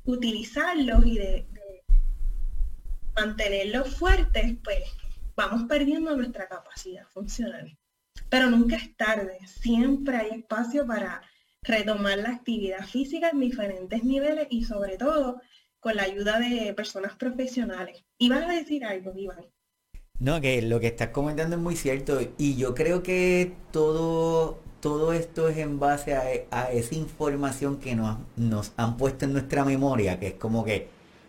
utilizarlos 0.03 1.05
y 1.05 1.17
de, 1.17 1.47
mantenerlos 3.15 3.95
fuertes, 3.95 4.57
pues 4.63 4.83
vamos 5.35 5.63
perdiendo 5.69 6.15
nuestra 6.17 6.47
capacidad 6.47 7.07
funcional. 7.07 7.77
Pero 8.29 8.49
nunca 8.49 8.75
es 8.75 8.95
tarde, 8.97 9.39
siempre 9.47 10.17
hay 10.17 10.39
espacio 10.39 10.85
para 10.85 11.21
retomar 11.65 12.17
la 12.19 12.29
actividad 12.29 12.85
física 12.85 13.29
en 13.29 13.39
diferentes 13.39 14.03
niveles 14.03 14.47
y 14.49 14.63
sobre 14.63 14.97
todo 14.97 15.41
con 15.79 15.95
la 15.95 16.03
ayuda 16.03 16.39
de 16.39 16.73
personas 16.73 17.15
profesionales. 17.15 18.03
Y 18.17 18.29
vas 18.29 18.43
a 18.43 18.53
decir 18.53 18.85
algo, 18.85 19.13
Iván. 19.15 19.45
No, 20.17 20.39
que 20.39 20.61
lo 20.61 20.79
que 20.79 20.87
estás 20.87 21.09
comentando 21.09 21.57
es 21.57 21.61
muy 21.61 21.75
cierto 21.75 22.19
y 22.37 22.55
yo 22.55 22.73
creo 22.73 23.03
que 23.03 23.53
todo, 23.71 24.59
todo 24.79 25.11
esto 25.11 25.49
es 25.49 25.57
en 25.57 25.77
base 25.79 26.15
a, 26.15 26.71
esa 26.71 26.95
información 26.95 27.79
que 27.79 27.95
nos, 27.95 28.17
nos 28.37 28.71
han 28.77 28.95
puesto 28.95 29.25
en 29.25 29.33
nuestra 29.33 29.65
memoria, 29.65 30.17
que 30.19 30.27
es 30.27 30.33
como 30.35 30.63
que 30.63 30.87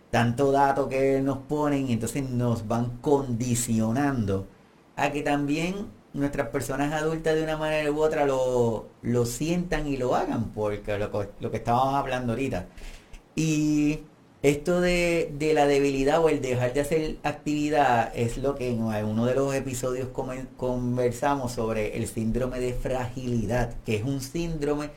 tanto 0.09 0.53
dato 0.53 0.87
que 0.87 1.19
nos 1.21 1.39
ponen 1.39 1.89
entonces 1.89 2.29
nos 2.29 2.67
van 2.67 2.97
condicionando 3.01 4.47
a 4.95 5.11
que 5.11 5.21
también 5.21 5.87
nuestras 6.13 6.49
personas 6.49 6.93
adultas 6.93 7.35
de 7.35 7.43
una 7.43 7.57
manera 7.57 7.91
u 7.91 8.01
otra 8.01 8.25
lo, 8.25 8.87
lo 9.01 9.25
sientan 9.25 9.87
y 9.87 9.97
lo 9.97 10.15
hagan, 10.15 10.51
porque 10.51 10.97
lo, 10.97 11.27
lo 11.39 11.51
que 11.51 11.57
estábamos 11.57 11.95
hablando 11.95 12.33
ahorita. 12.33 12.65
Y 13.35 13.99
esto 14.43 14.81
de, 14.81 15.31
la 15.53 15.65
debilidad 15.65 16.23
o 16.23 16.29
el 16.29 16.41
dejar 16.41 16.73
de 16.73 16.81
hacer 16.81 17.17
actividad 17.23 18.11
es 18.15 18.37
lo 18.37 18.55
que 18.55 18.69
en 18.69 18.81
uno 18.81 19.25
de 19.25 19.33
los 19.33 19.53
episodios 19.55 20.09
conversamos 20.57 21.53
sobre 21.53 21.97
el 21.97 22.07
síndrome 22.07 22.59
de 22.59 22.73
fragilidad, 22.73 23.73
que 23.85 23.95
es 23.95 24.03
un 24.03 24.21
síndrome 24.21 24.91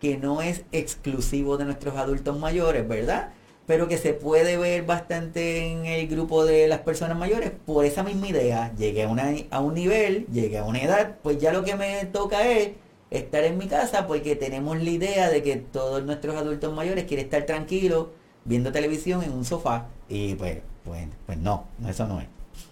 que 0.00 0.16
no 0.16 0.40
es 0.40 0.64
exclusivo 0.72 1.56
de 1.58 1.66
nuestros 1.66 1.96
adultos 1.96 2.38
mayores, 2.38 2.88
¿verdad? 2.88 3.32
Pero 3.66 3.88
que 3.88 3.98
se 3.98 4.12
puede 4.12 4.56
ver 4.56 4.84
bastante 4.84 5.66
en 5.66 5.86
el 5.86 6.06
grupo 6.06 6.44
de 6.44 6.68
las 6.68 6.80
personas 6.80 7.18
mayores 7.18 7.50
por 7.64 7.84
esa 7.84 8.02
misma 8.04 8.28
idea. 8.28 8.72
Llegué 8.76 9.04
a, 9.04 9.08
una, 9.08 9.34
a 9.50 9.60
un 9.60 9.74
nivel, 9.74 10.26
llegué 10.32 10.58
a 10.58 10.64
una 10.64 10.80
edad, 10.80 11.16
pues 11.22 11.38
ya 11.38 11.52
lo 11.52 11.64
que 11.64 11.74
me 11.74 12.04
toca 12.06 12.48
es 12.48 12.70
estar 13.10 13.44
en 13.44 13.58
mi 13.58 13.66
casa 13.66 14.06
porque 14.06 14.36
tenemos 14.36 14.80
la 14.82 14.90
idea 14.90 15.30
de 15.30 15.42
que 15.42 15.56
todos 15.56 16.04
nuestros 16.04 16.36
adultos 16.36 16.74
mayores 16.74 17.04
quieren 17.04 17.26
estar 17.26 17.44
tranquilos 17.44 18.08
viendo 18.44 18.72
televisión 18.72 19.22
en 19.22 19.32
un 19.32 19.44
sofá 19.44 19.86
y 20.08 20.34
pues, 20.34 20.58
pues, 20.84 21.08
pues 21.26 21.38
no, 21.38 21.66
eso 21.88 22.06
no 22.06 22.20
es. 22.20 22.26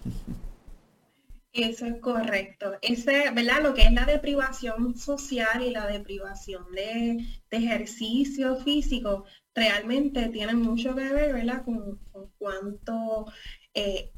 Eso 1.55 1.85
es 1.85 2.01
correcto. 2.01 2.77
Ese, 2.81 3.31
¿verdad? 3.31 3.63
Lo 3.63 3.73
que 3.73 3.83
es 3.83 3.93
la 3.93 4.05
deprivación 4.05 4.97
social 4.97 5.63
y 5.63 5.69
la 5.69 5.87
deprivación 5.87 6.69
de, 6.73 7.25
ejercicio 7.49 8.57
físico 8.57 9.23
realmente 9.53 10.27
tiene 10.27 10.53
mucho 10.53 10.93
que 10.93 11.09
ver, 11.13 11.31
¿verdad? 11.31 11.63
Con, 11.63 11.97
cuánto, 12.37 13.31
eh, 13.73 14.11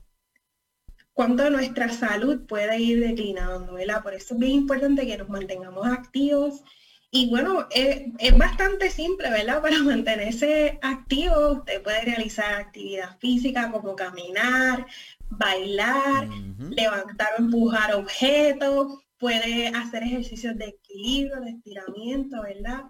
cuánto 1.14 1.52
nuestra 1.52 1.90
salud 1.90 2.48
puede 2.48 2.80
ir 2.80 3.02
declinando, 3.02 3.74
¿verdad? 3.74 4.02
Por 4.02 4.16
eso 4.16 4.34
es 4.34 4.40
bien 4.40 4.54
importante 4.54 5.06
que 5.06 5.20
nos 5.20 5.30
mantengamos 5.30 5.86
activos 5.86 6.64
y 7.10 7.30
bueno, 7.30 7.68
es, 7.72 8.38
bastante 8.38 8.90
simple, 8.92 9.30
¿verdad? 9.30 9.62
Para 9.62 9.80
mantenerse 9.80 10.78
activo, 10.82 11.54
usted 11.54 11.82
puede 11.82 12.02
realizar 12.02 12.54
actividad 12.56 13.18
física 13.20 13.72
como 13.72 13.96
caminar, 13.96 14.86
bailar, 15.30 16.28
levantar 16.70 17.30
o 17.38 17.42
empujar 17.42 17.96
objetos, 17.96 19.04
puede 19.18 19.70
hacer 19.70 20.04
ejercicios 20.04 20.58
de 20.58 20.66
equilibrio, 20.66 21.42
de 21.42 21.52
estiramiento, 21.52 22.42
¿verdad? 22.42 22.84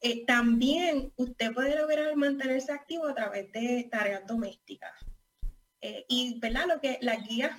Eh, 0.00 0.24
también 0.26 1.12
usted 1.16 1.52
puede 1.52 1.78
lograr 1.78 2.16
mantenerse 2.16 2.72
activo 2.72 3.06
a 3.06 3.14
través 3.14 3.52
de 3.52 3.88
tareas 3.90 4.26
domésticas. 4.26 4.92
Eh, 5.80 6.04
y, 6.08 6.38
¿verdad? 6.40 6.66
Lo 6.66 6.80
que 6.80 6.98
las 7.02 7.26
guías 7.26 7.52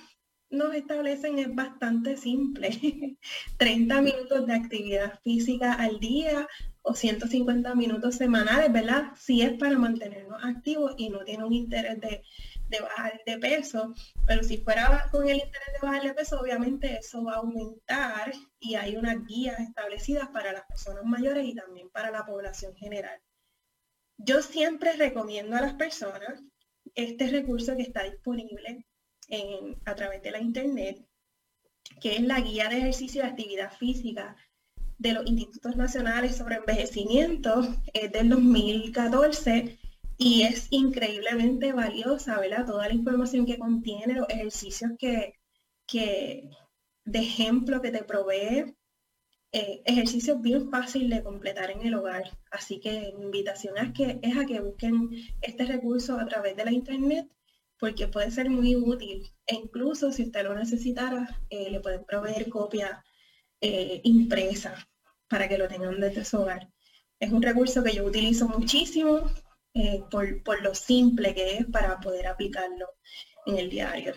nos 0.50 0.74
establecen 0.74 1.38
es 1.38 1.54
bastante 1.54 2.16
simple. 2.16 2.70
30 3.58 4.02
minutos 4.02 4.46
de 4.46 4.54
actividad 4.54 5.20
física 5.22 5.74
al 5.74 5.98
día 6.00 6.46
o 6.82 6.94
150 6.94 7.74
minutos 7.74 8.16
semanales, 8.16 8.72
¿verdad? 8.72 9.12
Si 9.16 9.40
es 9.42 9.54
para 9.58 9.78
mantenernos 9.78 10.42
activos 10.44 10.94
y 10.98 11.08
no 11.08 11.24
tiene 11.24 11.44
un 11.44 11.52
interés 11.52 11.98
de, 12.00 12.22
bajar 12.80 13.20
de 13.24 13.38
peso, 13.38 13.94
pero 14.26 14.42
si 14.42 14.58
fuera 14.58 15.08
con 15.10 15.28
el 15.28 15.36
interés 15.36 15.68
de 15.72 15.86
bajar 15.86 16.02
de 16.02 16.14
peso, 16.14 16.40
obviamente 16.40 16.98
eso 16.98 17.24
va 17.24 17.34
a 17.34 17.36
aumentar 17.36 18.32
y 18.58 18.74
hay 18.74 18.96
unas 18.96 19.24
guías 19.26 19.58
establecidas 19.60 20.28
para 20.28 20.52
las 20.52 20.66
personas 20.66 21.04
mayores 21.04 21.46
y 21.46 21.54
también 21.54 21.88
para 21.90 22.10
la 22.10 22.26
población 22.26 22.74
general. 22.74 23.18
Yo 24.18 24.42
siempre 24.42 24.92
recomiendo 24.94 25.56
a 25.56 25.62
las 25.62 25.74
personas 25.74 26.42
este 26.94 27.28
recurso 27.28 27.76
que 27.76 27.82
está 27.82 28.02
disponible 28.02 28.86
a 29.84 29.94
través 29.94 30.22
de 30.22 30.30
la 30.30 30.40
internet, 30.40 31.04
que 32.00 32.16
es 32.16 32.22
la 32.22 32.40
guía 32.40 32.68
de 32.68 32.78
ejercicio 32.78 33.22
y 33.22 33.26
actividad 33.26 33.72
física 33.76 34.36
de 34.98 35.12
los 35.12 35.26
Institutos 35.26 35.76
Nacionales 35.76 36.36
sobre 36.36 36.56
Envejecimiento 36.56 37.62
es 37.92 38.12
del 38.12 38.28
2014 38.30 39.78
y 40.16 40.42
es 40.42 40.68
increíblemente 40.70 41.72
valiosa, 41.72 42.38
¿verdad? 42.38 42.66
Toda 42.66 42.88
la 42.88 42.94
información 42.94 43.46
que 43.46 43.58
contiene, 43.58 44.14
los 44.14 44.28
ejercicios 44.28 44.92
que, 44.98 45.34
que 45.86 46.50
de 47.04 47.18
ejemplo 47.18 47.82
que 47.82 47.90
te 47.90 48.04
provee, 48.04 48.76
eh, 49.52 49.82
ejercicios 49.84 50.40
bien 50.40 50.70
fácil 50.70 51.10
de 51.10 51.22
completar 51.22 51.70
en 51.70 51.82
el 51.86 51.94
hogar. 51.94 52.24
Así 52.50 52.80
que 52.80 53.12
mi 53.16 53.24
invitación 53.24 53.76
es, 53.78 53.92
que, 53.92 54.18
es 54.22 54.36
a 54.36 54.46
que 54.46 54.60
busquen 54.60 55.10
este 55.42 55.64
recurso 55.64 56.18
a 56.18 56.26
través 56.26 56.56
de 56.56 56.64
la 56.64 56.72
internet 56.72 57.28
porque 57.84 58.08
puede 58.08 58.30
ser 58.30 58.48
muy 58.48 58.74
útil. 58.76 59.30
E 59.46 59.56
incluso 59.56 60.10
si 60.10 60.22
usted 60.22 60.42
lo 60.42 60.54
necesitara, 60.54 61.38
eh, 61.50 61.68
le 61.70 61.80
pueden 61.80 62.02
proveer 62.06 62.48
copia 62.48 63.04
eh, 63.60 64.00
impresa 64.04 64.74
para 65.28 65.46
que 65.48 65.58
lo 65.58 65.68
tengan 65.68 66.00
desde 66.00 66.24
su 66.24 66.38
hogar. 66.38 66.66
Es 67.20 67.30
un 67.30 67.42
recurso 67.42 67.84
que 67.84 67.92
yo 67.92 68.06
utilizo 68.06 68.48
muchísimo 68.48 69.30
eh, 69.74 70.02
por, 70.10 70.62
lo 70.62 70.74
simple 70.74 71.34
que 71.34 71.58
es 71.58 71.66
para 71.66 72.00
poder 72.00 72.26
aplicarlo 72.26 72.86
en 73.44 73.58
el 73.58 73.68
diario. 73.68 74.14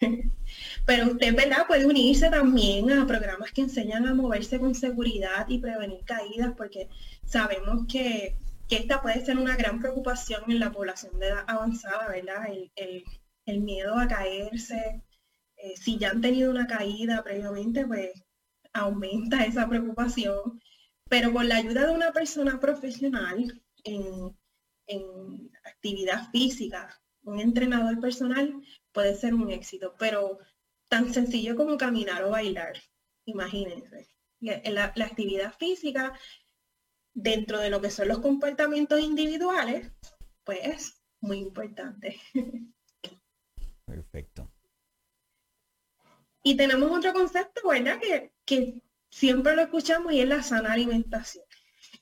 Pero 0.86 1.10
usted, 1.10 1.36
¿verdad? 1.36 1.66
Puede 1.66 1.84
unirse 1.84 2.30
también 2.30 2.90
a 2.90 3.06
programas 3.06 3.52
que 3.52 3.60
enseñan 3.60 4.06
a 4.06 4.14
moverse 4.14 4.58
con 4.58 4.74
seguridad 4.74 5.46
y 5.46 5.58
prevenir 5.58 6.06
caídas, 6.06 6.54
porque 6.56 6.88
sabemos 7.26 7.84
que 7.86 8.38
que 8.70 8.76
esta 8.76 9.02
puede 9.02 9.24
ser 9.24 9.36
una 9.36 9.56
gran 9.56 9.80
preocupación 9.80 10.48
en 10.48 10.60
la 10.60 10.70
población 10.70 11.18
de 11.18 11.26
edad 11.26 11.44
avanzada, 11.48 12.08
¿verdad? 12.08 12.46
El, 12.76 13.04
miedo 13.62 13.98
a 13.98 14.06
caerse. 14.06 15.02
Eh, 15.56 15.76
si 15.76 15.98
ya 15.98 16.10
han 16.10 16.20
tenido 16.20 16.52
una 16.52 16.68
caída 16.68 17.24
previamente, 17.24 17.84
pues 17.84 18.12
aumenta 18.72 19.44
esa 19.44 19.68
preocupación. 19.68 20.60
Pero 21.08 21.32
con 21.32 21.48
la 21.48 21.56
ayuda 21.56 21.86
de 21.86 21.94
una 21.94 22.12
persona 22.12 22.60
profesional 22.60 23.60
en, 23.82 24.38
actividad 25.64 26.30
física, 26.30 27.00
un 27.24 27.40
entrenador 27.40 28.00
personal, 28.00 28.54
puede 28.92 29.16
ser 29.16 29.34
un 29.34 29.50
éxito. 29.50 29.96
Pero 29.98 30.38
tan 30.88 31.12
sencillo 31.12 31.56
como 31.56 31.76
caminar 31.76 32.22
o 32.22 32.30
bailar, 32.30 32.74
imagínense. 33.24 34.08
La, 34.40 34.84
actividad 34.84 35.54
física 35.58 36.12
dentro 37.14 37.58
de 37.58 37.70
lo 37.70 37.80
que 37.80 37.90
son 37.90 38.08
los 38.08 38.18
comportamientos 38.18 39.00
individuales, 39.00 39.92
pues 40.44 40.60
es 40.62 41.02
muy 41.20 41.38
importante. 41.38 42.20
Perfecto. 43.84 44.50
Y 46.42 46.56
tenemos 46.56 46.90
otro 46.90 47.12
concepto, 47.12 47.68
¿verdad? 47.68 48.00
Que, 48.00 48.32
que 48.44 48.80
siempre 49.10 49.54
lo 49.54 49.62
escuchamos 49.62 50.12
y 50.12 50.20
es 50.20 50.28
la 50.28 50.42
sana 50.42 50.72
alimentación. 50.72 51.44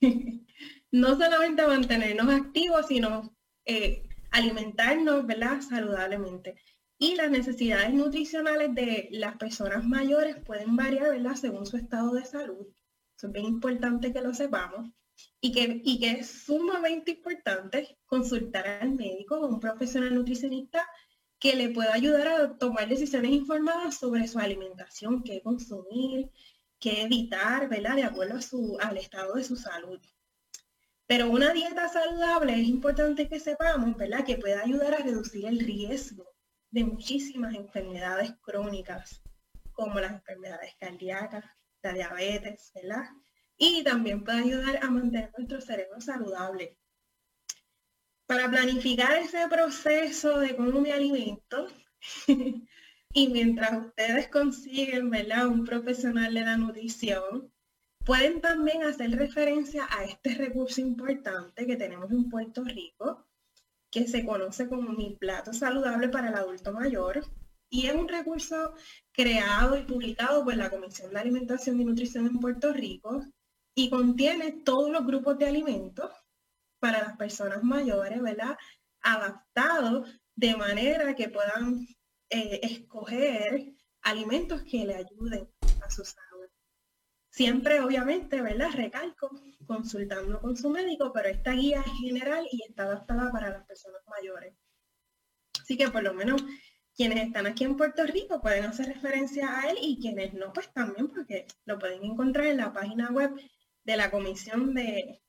no 0.91 1.17
solamente 1.17 1.67
mantenernos 1.67 2.29
activos, 2.29 2.87
sino 2.87 3.37
eh, 3.65 4.09
alimentarnos, 4.31 5.27
¿verdad? 5.27 5.61
Saludablemente. 5.61 6.57
Y 6.99 7.15
las 7.15 7.31
necesidades 7.31 7.93
nutricionales 7.93 8.75
de 8.75 9.09
las 9.13 9.37
personas 9.37 9.85
mayores 9.85 10.37
pueden 10.45 10.77
variar, 10.77 11.11
¿verdad? 11.11 11.35
Según 11.35 11.67
su 11.67 11.77
estado 11.77 12.13
de 12.15 12.25
salud. 12.25 12.67
Eso 13.19 13.27
es 13.27 13.33
bien 13.33 13.47
importante 13.47 14.13
que 14.13 14.23
lo 14.23 14.33
sepamos. 14.33 14.93
y 15.41 15.51
que, 15.53 15.81
y 15.85 15.99
que 15.99 16.11
es 16.21 16.31
sumamente 16.45 17.11
importante 17.13 17.99
consultar 18.07 18.67
al 18.69 18.95
médico 18.95 19.41
o 19.41 19.49
un 19.49 19.59
profesional 19.59 20.15
nutricionista 20.15 20.87
que 21.41 21.57
le 21.57 21.71
pueda 21.71 21.95
ayudar 21.95 22.29
a 22.29 22.59
tomar 22.59 22.89
decisiones 22.89 23.33
informadas 23.33 23.97
sobre 23.97 24.29
su 24.29 24.39
alimentación, 24.39 25.25
qué 25.25 25.43
consumir, 25.43 26.31
qué 26.79 27.03
evitar, 27.03 27.69
¿verdad? 27.69 27.97
De 27.97 28.05
acuerdo 28.05 28.37
a 28.37 28.43
su, 28.43 28.79
al 28.81 28.97
estado 28.99 29.35
de 29.35 29.43
su 29.45 29.57
salud. 29.57 30.01
Pero 31.07 31.29
una 31.31 31.53
dieta 31.53 31.89
saludable 31.89 32.53
es 32.53 32.69
importante 32.69 33.29
que 33.29 33.41
sepamos, 33.41 33.97
¿verdad? 33.97 34.25
Que 34.25 34.39
puede 34.39 34.55
ayudar 34.55 34.95
a 34.95 34.99
reducir 34.99 35.47
el 35.47 35.59
riesgo 35.59 36.25
de 36.71 36.85
muchísimas 36.85 37.55
enfermedades 37.55 38.33
crónicas, 38.43 39.23
como 39.73 39.99
las 39.99 40.13
enfermedades 40.13 40.75
cardíacas, 40.79 41.45
la 41.83 41.93
diabetes, 41.93 42.73
¿verdad? 42.75 43.09
Y 43.57 43.83
también 43.85 44.25
puede 44.25 44.39
ayudar 44.39 44.79
a 44.83 44.91
mantener 44.91 45.33
nuestro 45.37 45.61
cerebro 45.61 46.01
saludable. 46.01 46.79
Para 48.27 48.51
planificar 48.51 49.19
ese 49.19 49.49
proceso 49.49 50.39
de 50.41 50.55
cómo 50.55 50.81
me 50.81 50.93
alimento, 50.93 51.69
y 53.13 53.29
mientras 53.29 53.87
ustedes 53.87 54.29
consiguen, 54.29 55.11
¿verdad? 55.11 55.49
Un 55.49 55.65
profesional 55.65 56.35
de 56.35 56.41
la 56.43 56.57
nutrición, 56.57 57.53
Pueden 58.09 58.41
también 58.41 58.85
hacer 58.85 59.11
referencia 59.11 59.87
a 59.91 60.03
este 60.03 60.35
recurso 60.35 60.81
importante 60.81 61.67
que 61.67 61.77
tenemos 61.77 62.11
en 62.11 62.31
Puerto 62.31 62.65
Rico, 62.65 63.27
que 63.91 64.09
se 64.09 64.25
conoce 64.25 64.67
como 64.67 64.93
mi 64.93 65.15
plato 65.21 65.53
saludable 65.53 66.09
para 66.09 66.31
el 66.31 66.35
adulto 66.35 66.73
mayor. 66.73 67.23
Y 67.71 67.87
es 67.87 67.95
un 67.95 68.09
recurso 68.09 68.75
creado 69.13 69.77
y 69.77 69.83
publicado 69.83 70.45
por 70.45 70.57
la 70.57 70.71
Comisión 70.71 71.13
de 71.13 71.21
Alimentación 71.21 71.81
y 71.81 71.85
Nutrición 71.85 72.27
en 72.27 72.41
Puerto 72.41 72.73
Rico 72.73 73.23
y 73.75 73.91
contiene 73.91 74.53
todos 74.65 74.91
los 74.91 75.07
grupos 75.07 75.39
de 75.39 75.47
alimentos 75.47 76.11
para 76.81 77.03
las 77.03 77.17
personas 77.17 77.63
mayores, 77.63 78.21
¿verdad? 78.21 78.57
Adaptados 79.03 80.09
de 80.35 80.57
manera 80.57 81.15
que 81.15 81.29
puedan 81.29 81.87
eh, 82.31 82.61
escoger 82.63 83.73
alimentos 84.03 84.63
que 84.63 84.85
le 84.85 84.95
ayuden 84.95 85.49
a 85.83 85.91
su 85.91 86.05
salud. 86.05 86.49
Siempre, 87.31 87.81
obviamente, 87.81 88.41
¿verdad? 88.41 88.71
Recalco, 88.73 89.31
consultando 89.67 90.41
con 90.41 90.57
su 90.57 90.71
médico, 90.71 91.13
pero 91.13 91.29
esta 91.29 91.53
guía 91.53 91.83
es 91.87 91.93
general 92.01 92.47
y 92.51 92.63
está 92.63 92.85
adaptada 92.85 93.31
para 93.31 93.51
las 93.51 93.65
personas 93.67 94.01
mayores. 94.07 94.55
Así 95.61 95.77
que 95.77 95.89
por 95.89 96.03
lo 96.03 96.15
menos 96.15 96.43
quienes 96.99 97.25
están 97.25 97.47
aquí 97.47 97.63
en 97.63 97.77
Puerto 97.77 98.05
Rico 98.05 98.41
pueden 98.41 98.65
hacer 98.65 98.87
referencia 98.89 99.61
a 99.61 99.71
él 99.71 99.79
y 99.81 100.01
quienes 100.01 100.35
no, 100.35 100.53
pues 100.53 100.73
también 100.73 101.07
porque 101.07 101.47
lo 101.65 101.79
pueden 101.79 102.03
encontrar 102.03 102.47
en 102.47 102.57
la 102.57 102.73
página 102.73 103.13
web 103.13 103.31
de 103.85 103.97
la 103.97 104.11
Comisión 104.11 104.75
de 104.75 105.23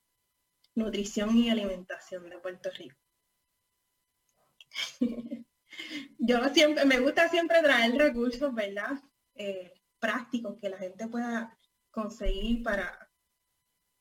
Nutrición 0.74 1.38
y 1.38 1.52
Alimentación 1.52 2.28
de 2.28 2.40
Puerto 2.40 2.72
Rico. 2.72 2.98
Yo 6.18 6.50
siempre, 6.56 6.86
me 6.86 7.00
gusta 7.00 7.30
siempre 7.30 7.62
traer 7.62 7.94
recursos, 7.94 8.52
¿verdad? 8.56 9.00
Eh, 9.36 9.72
prácticos 10.00 10.58
que 10.60 10.70
la 10.70 10.80
gente 10.80 11.08
pueda 11.08 11.56
conseguir 11.92 12.64
para 12.64 13.12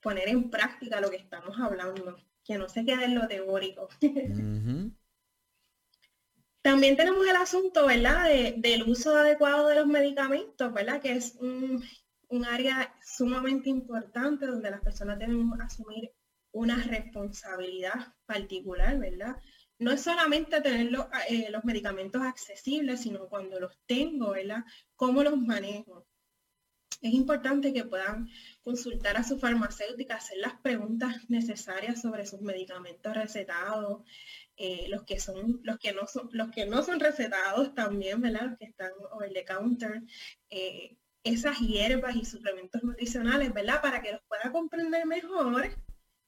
poner 0.01 0.29
en 0.29 0.49
práctica 0.49 1.03
lo 1.03 1.11
que 1.11 1.17
estamos 1.17 1.61
hablando, 1.61 2.17
que 2.43 2.57
no 2.57 2.67
se 2.67 2.87
quede 2.87 3.05
en 3.05 3.15
lo 3.15 3.29
teórico. 3.29 3.91
También 6.63 6.97
tenemos 6.97 7.27
el 7.27 7.37
asunto, 7.37 7.87
¿verdad?, 7.87 8.29
del 8.57 8.83
uso 8.89 9.17
adecuado 9.17 9.69
de 9.69 9.77
los 9.77 9.87
medicamentos, 9.87 10.73
¿verdad?, 10.73 11.01
que 11.01 11.13
es 11.13 11.37
un, 11.37 11.85
área 12.47 12.95
sumamente 13.03 13.71
importante 13.71 14.47
donde 14.47 14.71
las 14.71 14.83
personas 14.83 15.19
deben 15.19 15.51
asumir 15.63 16.13
una 16.53 16.83
responsabilidad 16.83 18.15
particular, 18.27 18.99
¿verdad? 18.99 19.37
No 19.79 19.93
es 19.93 20.03
solamente 20.03 20.61
tener 20.61 20.91
eh, 21.29 21.49
los 21.51 21.65
medicamentos 21.65 22.21
accesibles, 22.23 23.03
sino 23.03 23.29
cuando 23.29 23.61
los 23.61 23.79
tengo, 23.87 24.33
¿verdad? 24.33 24.65
¿Cómo 24.97 25.23
los 25.23 25.39
manejo? 25.39 26.07
Es 27.01 27.15
importante 27.15 27.73
que 27.73 27.85
puedan 27.85 28.29
consultar 28.61 29.17
a 29.17 29.23
su 29.23 29.39
farmacéutica, 29.39 30.17
hacer 30.17 30.39
las 30.39 30.61
preguntas 30.61 31.15
necesarias 31.29 32.03
sobre 32.03 32.27
sus 32.27 32.41
medicamentos 32.41 33.15
recetados, 33.15 34.03
eh, 34.61 34.87
los 34.89 35.05
que 35.05 35.21
son, 35.21 35.61
los 35.63 35.79
que 35.79 35.93
no 35.93 36.09
son, 36.09 36.29
los 36.33 36.51
que 36.51 36.67
no 36.67 36.83
son 36.83 36.99
recetados 36.99 37.77
también, 37.77 38.21
¿verdad? 38.21 38.49
Los 38.49 38.59
que 38.59 38.65
están 38.65 38.91
over 39.13 39.33
the 39.33 39.45
counter, 39.45 40.03
eh, 40.51 40.97
esas 41.23 41.61
hierbas 41.61 42.17
y 42.17 42.25
suplementos 42.25 42.83
nutricionales, 42.83 43.55
¿verdad? 43.55 43.81
Para 43.81 44.03
que 44.03 44.13
los 44.13 44.23
pueda 44.27 44.51
comprender 44.51 45.07
mejor. 45.07 45.69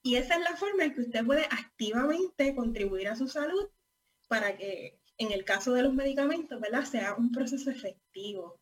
Y 0.01 0.15
esa 0.15 0.35
es 0.35 0.41
la 0.43 0.55
forma 0.55 0.85
en 0.85 0.93
que 0.93 1.01
usted 1.01 1.25
puede 1.25 1.43
activamente 1.43 2.55
contribuir 2.55 3.09
a 3.09 3.17
su 3.17 3.27
salud 3.27 3.67
para 4.29 4.55
que 4.55 4.97
en 5.17 5.33
el 5.33 5.43
caso 5.43 5.73
de 5.73 5.83
los 5.83 5.93
medicamentos, 5.93 6.61
¿verdad? 6.61 6.85
Sea 6.85 7.15
un 7.15 7.33
proceso 7.33 7.69
efectivo. 7.69 8.61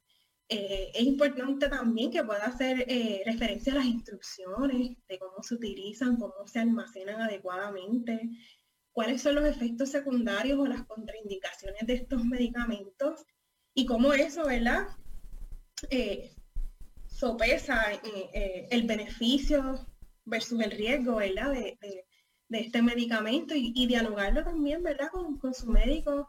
Eh, 0.50 0.90
es 0.96 1.04
importante 1.04 1.70
también 1.70 2.10
que 2.10 2.24
pueda 2.24 2.46
hacer 2.46 2.88
referencia 3.24 3.74
a 3.74 3.76
las 3.76 3.86
instrucciones 3.86 4.98
de 5.08 5.20
cómo 5.20 5.44
se 5.44 5.54
utilizan, 5.54 6.18
cómo 6.18 6.48
se 6.48 6.58
almacenan 6.58 7.22
adecuadamente, 7.22 8.20
cuáles 9.00 9.22
son 9.22 9.36
los 9.36 9.46
efectos 9.46 9.92
secundarios 9.92 10.60
o 10.60 10.68
las 10.68 10.84
contraindicaciones 10.84 11.88
de 11.88 11.94
estos 11.94 12.26
medicamentos 12.26 13.26
y 13.74 13.86
cómo 13.86 14.12
eso, 14.12 14.44
¿verdad? 14.46 14.90
Eh, 15.90 16.36
sopesa 17.08 17.82
el 18.04 18.84
beneficio 18.84 19.88
versus 20.26 20.60
el 20.62 20.72
riesgo, 20.72 21.16
¿verdad? 21.16 21.54
De, 21.54 21.78
este 22.50 22.82
medicamento 22.82 23.54
y, 23.56 23.88
dialogarlo 23.88 24.44
también, 24.44 24.84
¿verdad? 24.84 25.08
Con, 25.14 25.38
con 25.38 25.54
su 25.54 25.68
médico 25.68 26.28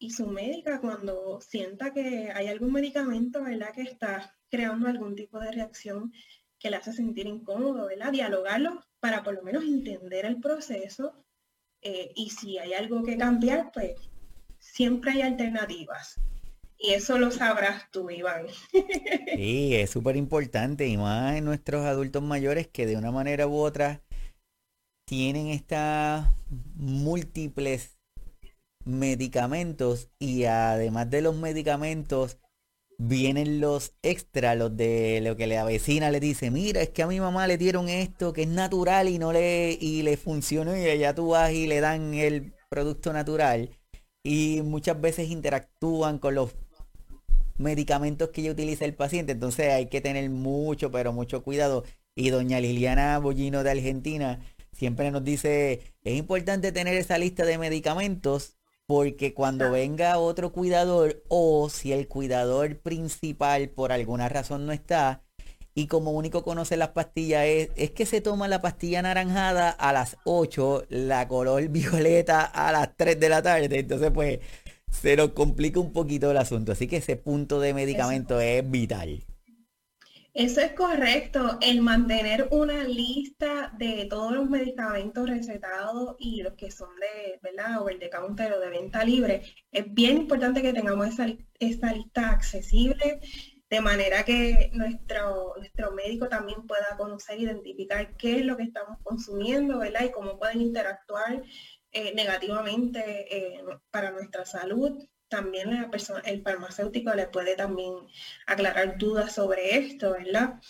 y 0.00 0.10
su 0.10 0.26
médica 0.26 0.80
cuando 0.80 1.40
sienta 1.40 1.92
que 1.92 2.32
hay 2.34 2.48
algún 2.48 2.72
medicamento, 2.72 3.44
¿verdad? 3.44 3.72
Que 3.72 3.82
está 3.82 4.34
creando 4.50 4.88
algún 4.88 5.14
tipo 5.14 5.38
de 5.38 5.52
reacción 5.52 6.12
que 6.58 6.70
le 6.70 6.76
hace 6.78 6.92
sentir 6.92 7.28
incómodo, 7.28 7.86
¿verdad? 7.86 8.10
Dialogarlo 8.10 8.84
para 8.98 9.22
por 9.22 9.34
lo 9.34 9.44
menos 9.44 9.62
entender 9.62 10.26
el 10.26 10.40
proceso 10.40 11.22
eh, 11.86 12.10
y 12.16 12.30
si 12.30 12.58
hay 12.58 12.74
algo 12.74 13.04
que 13.04 13.16
cambiar, 13.16 13.70
pues 13.72 13.94
siempre 14.58 15.12
hay 15.12 15.22
alternativas. 15.22 16.20
Y 16.78 16.94
eso 16.94 17.16
lo 17.16 17.30
sabrás 17.30 17.88
tú, 17.92 18.10
Iván. 18.10 18.46
Sí, 19.36 19.74
es 19.76 19.90
súper 19.90 20.16
importante 20.16 20.88
y 20.88 20.96
más 20.96 21.36
en 21.36 21.44
nuestros 21.44 21.84
adultos 21.84 22.22
mayores 22.22 22.66
que 22.66 22.86
de 22.86 22.96
una 22.96 23.12
manera 23.12 23.46
u 23.46 23.56
otra 23.58 24.02
tienen 25.04 25.48
estas 25.48 26.28
múltiples 26.74 27.98
medicamentos 28.84 30.10
y 30.18 30.44
además 30.44 31.08
de 31.10 31.22
los 31.22 31.36
medicamentos 31.36 32.38
vienen 32.98 33.60
los 33.60 33.94
extras, 34.02 34.56
los 34.56 34.76
de 34.76 35.20
lo 35.22 35.36
que 35.36 35.46
la 35.46 35.64
vecina 35.64 36.10
le 36.10 36.20
dice, 36.20 36.50
mira, 36.50 36.80
es 36.80 36.90
que 36.90 37.02
a 37.02 37.06
mi 37.06 37.20
mamá 37.20 37.46
le 37.46 37.58
dieron 37.58 37.88
esto 37.88 38.32
que 38.32 38.42
es 38.42 38.48
natural 38.48 39.08
y 39.08 39.18
no 39.18 39.32
le, 39.32 39.76
y 39.80 40.02
le 40.02 40.16
funcionó 40.16 40.76
y 40.76 40.84
allá 40.88 41.14
tú 41.14 41.28
vas 41.28 41.52
y 41.52 41.66
le 41.66 41.80
dan 41.80 42.14
el 42.14 42.54
producto 42.68 43.12
natural. 43.12 43.70
Y 44.22 44.62
muchas 44.62 45.00
veces 45.00 45.30
interactúan 45.30 46.18
con 46.18 46.34
los 46.34 46.54
medicamentos 47.58 48.30
que 48.30 48.42
ya 48.42 48.50
utiliza 48.50 48.84
el 48.84 48.94
paciente. 48.94 49.32
Entonces 49.32 49.72
hay 49.72 49.86
que 49.86 50.00
tener 50.00 50.28
mucho, 50.30 50.90
pero 50.90 51.12
mucho 51.12 51.42
cuidado. 51.42 51.84
Y 52.14 52.30
doña 52.30 52.60
Liliana 52.60 53.18
Bollino 53.18 53.62
de 53.62 53.70
Argentina 53.70 54.40
siempre 54.72 55.10
nos 55.10 55.24
dice, 55.24 55.80
es 56.02 56.16
importante 56.16 56.72
tener 56.72 56.94
esa 56.94 57.18
lista 57.18 57.44
de 57.44 57.58
medicamentos 57.58 58.55
porque 58.86 59.34
cuando 59.34 59.72
venga 59.72 60.18
otro 60.18 60.52
cuidador 60.52 61.22
o 61.28 61.68
si 61.68 61.92
el 61.92 62.06
cuidador 62.06 62.78
principal 62.78 63.68
por 63.68 63.92
alguna 63.92 64.28
razón 64.28 64.64
no 64.66 64.72
está 64.72 65.22
y 65.74 65.88
como 65.88 66.12
único 66.12 66.42
conoce 66.42 66.76
las 66.76 66.90
pastillas 66.90 67.44
es, 67.46 67.70
es 67.76 67.90
que 67.90 68.06
se 68.06 68.20
toma 68.20 68.48
la 68.48 68.62
pastilla 68.62 69.02
naranjada 69.02 69.70
a 69.70 69.92
las 69.92 70.16
8, 70.24 70.86
la 70.88 71.28
color 71.28 71.68
violeta 71.68 72.44
a 72.44 72.72
las 72.72 72.96
3 72.96 73.18
de 73.20 73.28
la 73.28 73.42
tarde, 73.42 73.80
entonces 73.80 74.10
pues 74.12 74.38
se 74.90 75.16
nos 75.16 75.32
complica 75.32 75.80
un 75.80 75.92
poquito 75.92 76.30
el 76.30 76.36
asunto, 76.36 76.72
así 76.72 76.86
que 76.86 76.98
ese 76.98 77.16
punto 77.16 77.60
de 77.60 77.74
medicamento 77.74 78.40
es 78.40 78.68
vital. 78.70 79.22
Eso 80.36 80.60
es 80.60 80.72
correcto. 80.72 81.58
El 81.62 81.80
mantener 81.80 82.48
una 82.50 82.84
lista 82.84 83.72
de 83.78 84.04
todos 84.04 84.32
los 84.32 84.50
medicamentos 84.50 85.30
recetados 85.30 86.14
y 86.18 86.42
los 86.42 86.52
que 86.56 86.70
son 86.70 86.90
de, 86.96 87.40
¿verdad? 87.42 87.80
O 87.80 87.88
el 87.88 87.98
de 87.98 88.10
counter 88.10 88.52
o 88.52 88.60
de 88.60 88.68
venta 88.68 89.02
libre, 89.02 89.40
es 89.72 89.94
bien 89.94 90.18
importante 90.18 90.60
que 90.60 90.74
tengamos 90.74 91.06
esa, 91.08 91.24
lista 91.94 92.30
accesible 92.30 93.20
de 93.70 93.80
manera 93.80 94.24
que 94.24 94.70
nuestro, 94.74 95.54
nuestro 95.56 95.92
médico 95.92 96.28
también 96.28 96.66
pueda 96.66 96.98
conocer, 96.98 97.40
identificar 97.40 98.14
qué 98.18 98.40
es 98.40 98.44
lo 98.44 98.58
que 98.58 98.64
estamos 98.64 98.98
consumiendo, 99.02 99.78
¿verdad? 99.78 100.04
Y 100.04 100.10
cómo 100.10 100.38
pueden 100.38 100.60
interactuar 100.60 101.44
eh, 101.92 102.12
negativamente 102.14 103.24
eh, 103.34 103.64
para 103.90 104.10
nuestra 104.10 104.44
salud 104.44 105.02
también 105.28 105.74
la 105.74 105.90
persona, 105.90 106.20
el 106.20 106.42
farmacéutico 106.42 107.14
le 107.14 107.26
puede 107.26 107.56
también 107.56 107.94
aclarar 108.46 108.98
dudas 108.98 109.34
sobre 109.34 109.76
esto, 109.76 110.12
¿verdad? 110.12 110.60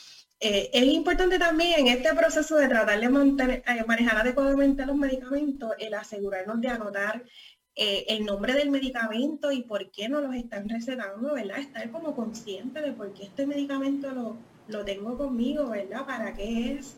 Eh, 0.41 0.71
es 0.73 0.85
importante 0.85 1.39
también 1.39 1.81
en 1.81 1.87
este 1.89 2.15
proceso 2.15 2.57
de 2.57 2.69
tratar 2.69 3.01
de 3.01 3.07
eh, 3.07 3.85
manejar 3.87 4.19
adecuadamente 4.19 4.85
los 4.85 4.97
medicamentos, 4.97 5.73
el 5.79 5.95
asegurarnos 5.95 6.61
de 6.61 6.69
anotar 6.69 7.25
eh, 7.75 8.05
el 8.09 8.25
nombre 8.25 8.55
del 8.55 8.71
medicamento 8.71 9.51
y 9.53 9.63
por 9.63 9.91
qué 9.91 10.09
no 10.09 10.21
los 10.21 10.35
están 10.35 10.69
recetando, 10.69 11.35
¿verdad? 11.35 11.59
Estar 11.59 11.91
como 11.91 12.15
consciente 12.15 12.81
de 12.83 12.93
por 12.93 13.13
qué 13.15 13.25
este 13.25 13.47
medicamento 13.47 14.11
lo, 14.13 14.37
lo 14.69 14.85
tengo 14.85 15.17
conmigo, 15.17 15.71
¿verdad? 15.71 16.07
¿Para 16.07 16.35
qué 16.35 16.73
es? 16.73 16.97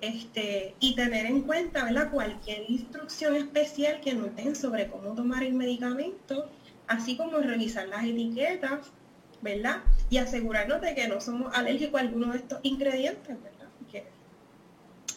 Este, 0.00 0.74
y 0.80 0.96
tener 0.96 1.26
en 1.26 1.42
cuenta, 1.42 1.84
¿verdad? 1.84 2.10
Cualquier 2.10 2.68
instrucción 2.68 3.36
especial 3.36 4.00
que 4.00 4.14
noten 4.14 4.56
sobre 4.56 4.88
cómo 4.88 5.14
tomar 5.14 5.44
el 5.44 5.54
medicamento, 5.54 6.50
así 6.92 7.16
como 7.16 7.38
revisar 7.38 7.88
las 7.88 8.04
etiquetas, 8.04 8.92
¿verdad? 9.40 9.82
Y 10.10 10.18
asegurarnos 10.18 10.80
de 10.80 10.94
que 10.94 11.08
no 11.08 11.20
somos 11.20 11.54
alérgicos 11.54 12.00
a 12.00 12.04
alguno 12.04 12.32
de 12.32 12.38
estos 12.38 12.60
ingredientes, 12.62 13.36
¿verdad? 13.42 13.68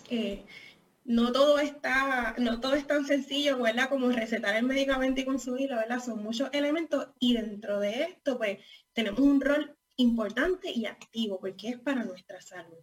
Que, 0.08 0.46
no 1.04 1.32
todo 1.32 1.60
está, 1.60 2.34
no 2.40 2.60
todo 2.60 2.74
es 2.74 2.88
tan 2.88 3.06
sencillo, 3.06 3.60
¿verdad? 3.60 3.90
Como 3.90 4.10
recetar 4.10 4.56
el 4.56 4.64
medicamento 4.64 5.22
y 5.22 5.26
consumirlo, 5.26 5.76
¿verdad? 5.76 6.00
Son 6.04 6.24
muchos 6.24 6.50
elementos 6.52 7.10
y 7.20 7.34
dentro 7.34 7.80
de 7.80 8.04
esto, 8.04 8.38
pues, 8.38 8.60
tenemos 8.94 9.20
un 9.20 9.42
rol 9.42 9.76
importante 9.98 10.72
y 10.72 10.86
activo, 10.86 11.40
porque 11.40 11.70
es 11.70 11.80
para 11.80 12.04
nuestra 12.04 12.42
salud, 12.42 12.78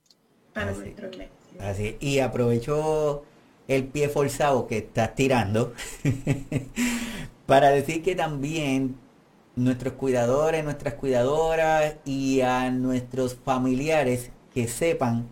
para 0.53 0.73
nuestro 0.73 1.11
Así, 1.59 1.97
y 1.99 2.21
aprovecho 2.21 3.25
el 3.67 3.85
pie 3.85 4.09
forzado 4.09 4.67
que 4.67 4.79
estás 4.79 5.15
tirando 5.15 5.75
para 7.53 7.69
decir 7.69 8.03
que 8.03 8.15
también 8.15 8.97
nuestros 9.57 9.93
cuidadores, 9.93 10.65
nuestras 10.65 10.95
cuidadoras 10.95 11.97
y 12.07 12.41
a 12.41 12.71
nuestros 12.71 13.35
familiares 13.35 14.31
que 14.55 14.67
sepan 14.69 15.29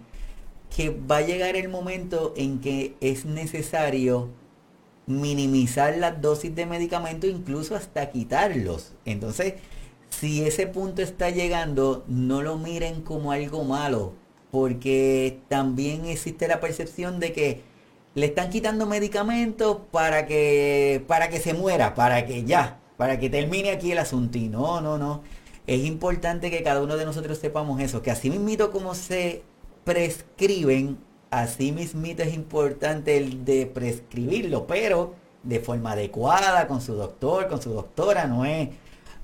que 0.76 0.90
va 0.90 1.16
a 1.16 1.22
llegar 1.22 1.56
el 1.56 1.70
momento 1.70 2.34
en 2.36 2.60
que 2.60 2.94
es 3.00 3.24
necesario 3.24 4.28
minimizar 5.06 5.96
las 5.96 6.20
dosis 6.20 6.54
de 6.54 6.66
medicamento, 6.66 7.26
incluso 7.26 7.74
hasta 7.74 8.10
quitarlos. 8.10 8.92
Entonces, 9.06 9.54
si 10.10 10.42
ese 10.42 10.66
punto 10.66 11.00
está 11.00 11.30
llegando, 11.30 12.04
no 12.06 12.42
lo 12.42 12.58
miren 12.58 13.00
como 13.00 13.32
algo 13.32 13.64
malo, 13.64 14.12
porque 14.50 15.38
también 15.48 16.04
existe 16.04 16.48
la 16.48 16.60
percepción 16.60 17.18
de 17.18 17.32
que 17.32 17.69
le 18.14 18.26
están 18.26 18.50
quitando 18.50 18.86
medicamentos 18.86 19.78
para 19.90 20.26
que 20.26 21.04
para 21.06 21.28
que 21.30 21.40
se 21.40 21.54
muera, 21.54 21.94
para 21.94 22.26
que 22.26 22.44
ya, 22.44 22.78
para 22.96 23.18
que 23.18 23.30
termine 23.30 23.70
aquí 23.70 23.92
el 23.92 23.98
asunto. 23.98 24.38
No, 24.38 24.80
no, 24.80 24.98
no. 24.98 25.22
Es 25.66 25.84
importante 25.84 26.50
que 26.50 26.62
cada 26.62 26.82
uno 26.82 26.96
de 26.96 27.04
nosotros 27.04 27.38
sepamos 27.38 27.80
eso, 27.80 28.02
que 28.02 28.10
así 28.10 28.30
mismito 28.30 28.72
como 28.72 28.94
se 28.94 29.42
prescriben, 29.84 30.98
así 31.30 31.72
mismito 31.72 32.22
es 32.22 32.34
importante 32.34 33.16
el 33.16 33.44
de 33.44 33.66
prescribirlo, 33.66 34.66
pero 34.66 35.14
de 35.42 35.60
forma 35.60 35.92
adecuada, 35.92 36.66
con 36.66 36.80
su 36.80 36.94
doctor, 36.94 37.48
con 37.48 37.62
su 37.62 37.70
doctora, 37.72 38.26
no 38.26 38.44
es 38.44 38.70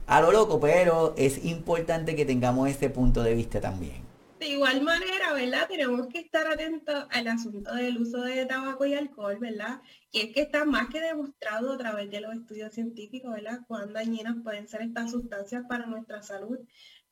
a 0.07 0.21
lo 0.21 0.31
loco, 0.31 0.61
pero 0.61 1.15
es 1.17 1.45
importante 1.45 2.15
que 2.15 2.25
tengamos 2.25 2.69
ese 2.69 2.91
punto 2.91 3.23
de 3.23 3.35
vista 3.35 3.61
también. 3.61 4.06
De 4.47 4.53
igual 4.53 4.81
manera, 4.81 5.33
¿verdad? 5.33 5.67
Tenemos 5.67 6.07
que 6.07 6.21
estar 6.21 6.47
atentos 6.47 7.09
al 7.11 7.27
asunto 7.27 7.75
del 7.75 7.99
uso 7.99 8.23
de 8.23 8.47
tabaco 8.47 8.87
y 8.87 8.95
alcohol, 8.95 9.39
¿verdad? 9.41 9.83
Y 10.13 10.21
es 10.21 10.33
que 10.33 10.43
está 10.43 10.65
más 10.65 10.89
que 10.89 11.01
demostrado 11.01 11.73
a 11.73 11.77
través 11.77 12.09
de 12.13 12.21
los 12.21 12.33
estudios 12.33 12.73
científicos, 12.73 13.35
¿verdad? 13.35 13.63
Cuán 13.67 13.93
dañinas 13.93 14.37
pueden 14.45 14.69
ser 14.69 14.83
estas 14.83 15.11
sustancias 15.11 15.65
para 15.69 15.87
nuestra 15.87 16.23
salud, 16.23 16.61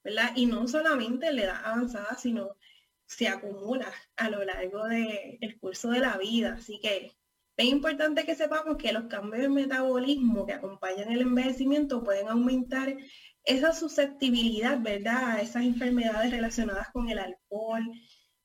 ¿verdad? 0.04 0.30
Y 0.36 0.46
no 0.46 0.68
solamente 0.68 1.26
en 1.26 1.34
la 1.34 1.42
edad 1.42 1.60
avanzada, 1.64 2.16
sino 2.16 2.56
se 3.04 3.26
acumula 3.26 3.92
a 4.14 4.30
lo 4.30 4.44
largo 4.44 4.84
del 4.84 5.58
curso 5.58 5.90
de 5.90 5.98
la 5.98 6.16
vida. 6.16 6.54
Así 6.60 6.78
que 6.78 7.16
es 7.56 7.66
importante 7.66 8.24
que 8.24 8.36
sepamos 8.36 8.76
que 8.76 8.92
los 8.92 9.06
cambios 9.06 9.42
de 9.42 9.48
metabolismo 9.48 10.46
que 10.46 10.52
acompañan 10.52 11.10
el 11.10 11.22
envejecimiento 11.22 12.04
pueden 12.04 12.28
aumentar 12.28 12.96
esa 13.44 13.72
susceptibilidad, 13.72 14.80
¿verdad? 14.80 15.32
A 15.32 15.40
esas 15.40 15.64
enfermedades 15.64 16.30
relacionadas 16.30 16.88
con 16.92 17.08
el 17.08 17.18
alcohol, 17.18 17.84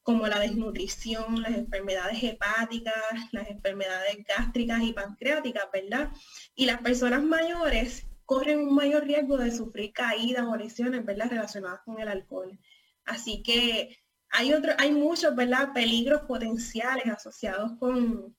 como 0.04 0.28
la 0.28 0.40
desnutrición, 0.40 1.42
las 1.42 1.52
enfermedades 1.52 2.24
hepáticas, 2.24 2.96
las 3.32 3.48
enfermedades 3.50 4.18
gástricas 4.28 4.82
y 4.82 4.94
pancreáticas, 4.94 5.66
¿verdad? 5.72 6.10
Y 6.56 6.66
las 6.66 6.82
personas 6.82 7.24
mayores 7.24 8.08
corren 8.26 8.60
un 8.60 8.76
mayor 8.76 9.06
riesgo 9.06 9.38
de 9.38 9.52
sufrir 9.52 9.94
caídas 9.94 10.46
o 10.46 10.56
lesiones, 10.56 11.06
¿verdad? 11.06 11.30
Relacionadas 11.30 11.82
con 11.86 12.00
el 12.00 12.08
alcohol. 12.08 12.60
Así 13.06 13.42
que 13.42 13.98
hay, 14.30 14.54
otro, 14.54 14.74
hay 14.78 14.92
muchos, 14.92 15.36
¿verdad? 15.36 15.74
Peligros 15.74 16.22
potenciales 16.22 17.08
asociados 17.08 17.72
con, 17.80 18.36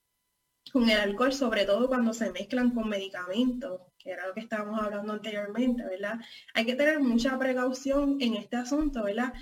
con 0.71 0.89
el 0.89 0.97
alcohol, 0.97 1.33
sobre 1.33 1.65
todo 1.65 1.87
cuando 1.87 2.13
se 2.13 2.31
mezclan 2.31 2.71
con 2.71 2.87
medicamentos, 2.87 3.81
que 4.03 4.11
era 4.11 4.27
lo 4.27 4.33
que 4.33 4.41
estábamos 4.41 4.81
hablando 4.81 5.13
anteriormente, 5.13 5.83
¿verdad? 5.83 6.19
Hay 6.53 6.65
que 6.65 6.75
tener 6.75 6.99
mucha 6.99 7.37
precaución 7.37 8.17
en 8.19 8.35
este 8.35 8.57
asunto, 8.57 9.03
¿verdad? 9.03 9.33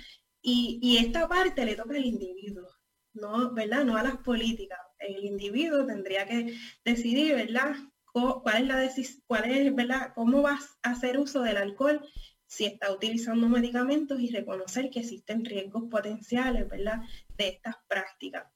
Y, 0.42 0.96
esta 0.98 1.28
parte 1.28 1.64
le 1.64 1.76
toca 1.76 1.94
al 1.94 2.04
individuo, 2.04 2.66
¿no? 3.14 3.52
¿Verdad? 3.52 3.84
No 3.84 3.96
a 3.96 4.02
las 4.02 4.16
políticas. 4.18 4.78
El 4.98 5.24
individuo 5.24 5.86
tendría 5.86 6.26
que 6.26 6.56
decidir, 6.84 7.34
¿verdad? 7.34 7.74
¿Cuál 8.12 8.62
es 8.62 8.66
la 8.66 8.78
decisión, 8.78 9.22
cuál 9.26 9.50
es, 9.50 9.74
¿verdad? 9.74 10.12
¿Cómo 10.14 10.42
vas 10.42 10.78
a 10.82 10.90
hacer 10.90 11.18
uso 11.18 11.42
del 11.42 11.58
alcohol 11.58 12.00
si 12.46 12.64
está 12.64 12.92
utilizando 12.92 13.48
medicamentos 13.48 14.18
y 14.20 14.30
reconocer 14.30 14.90
que 14.90 15.00
existen 15.00 15.44
riesgos 15.44 15.84
potenciales, 15.88 16.68
¿verdad? 16.68 17.00
De 17.36 17.48
estas 17.48 17.76
prácticas. 17.86 18.46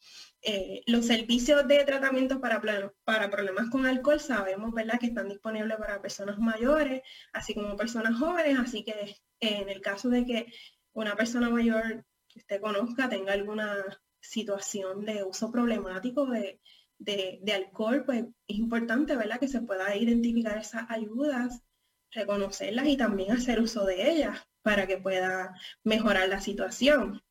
Eh, 0.46 0.82
los 0.86 1.06
servicios 1.06 1.66
de 1.66 1.84
tratamiento 1.84 2.38
para, 2.38 2.60
para 3.04 3.30
problemas 3.30 3.70
con 3.70 3.86
alcohol 3.86 4.20
sabemos, 4.20 4.74
¿verdad?, 4.74 4.98
que 5.00 5.06
están 5.06 5.30
disponibles 5.30 5.78
para 5.78 6.02
personas 6.02 6.38
mayores, 6.38 7.00
así 7.32 7.54
como 7.54 7.76
personas 7.76 8.18
jóvenes, 8.18 8.58
así 8.58 8.84
que 8.84 8.92
eh, 8.92 9.16
en 9.40 9.70
el 9.70 9.80
caso 9.80 10.10
de 10.10 10.26
que 10.26 10.52
una 10.92 11.16
persona 11.16 11.48
mayor 11.48 12.04
que 12.28 12.40
usted 12.40 12.60
conozca 12.60 13.08
tenga 13.08 13.32
alguna 13.32 13.74
situación 14.20 15.06
de 15.06 15.24
uso 15.24 15.50
problemático 15.50 16.26
de, 16.26 16.60
de 16.98 17.52
alcohol, 17.54 18.04
pues 18.04 18.24
es 18.46 18.58
importante, 18.58 19.16
¿verdad?, 19.16 19.40
que 19.40 19.48
se 19.48 19.62
pueda 19.62 19.96
identificar 19.96 20.58
esas 20.58 20.84
ayudas, 20.90 21.62
reconocerlas 22.10 22.86
y 22.86 22.98
también 22.98 23.32
hacer 23.32 23.60
uso 23.60 23.86
de 23.86 24.10
ellas 24.10 24.38
para 24.60 24.86
que 24.86 24.98
pueda 24.98 25.54
mejorar 25.84 26.28
la 26.28 26.40
situación. 26.40 27.22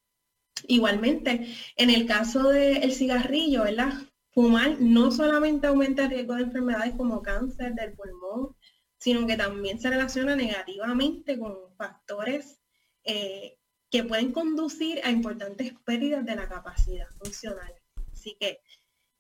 Igualmente, 0.67 1.47
en 1.75 1.89
el 1.89 2.05
caso 2.05 2.49
del 2.49 2.93
cigarrillo, 2.93 3.63
¿verdad? 3.63 3.93
Fumar 4.31 4.79
no 4.79 5.11
solamente 5.11 5.67
aumenta 5.67 6.03
el 6.03 6.11
riesgo 6.11 6.35
de 6.35 6.43
enfermedades 6.43 6.95
como 6.95 7.21
cáncer 7.21 7.73
del 7.73 7.93
pulmón, 7.93 8.55
sino 8.97 9.27
que 9.27 9.35
también 9.35 9.79
se 9.79 9.89
relaciona 9.89 10.35
negativamente 10.35 11.37
con 11.37 11.57
factores 11.77 12.61
eh, 13.03 13.57
que 13.89 14.03
pueden 14.03 14.31
conducir 14.31 15.01
a 15.03 15.11
importantes 15.11 15.73
pérdidas 15.83 16.25
de 16.25 16.35
la 16.35 16.47
capacidad 16.47 17.07
funcional. 17.19 17.73
Así 18.11 18.37
que 18.39 18.61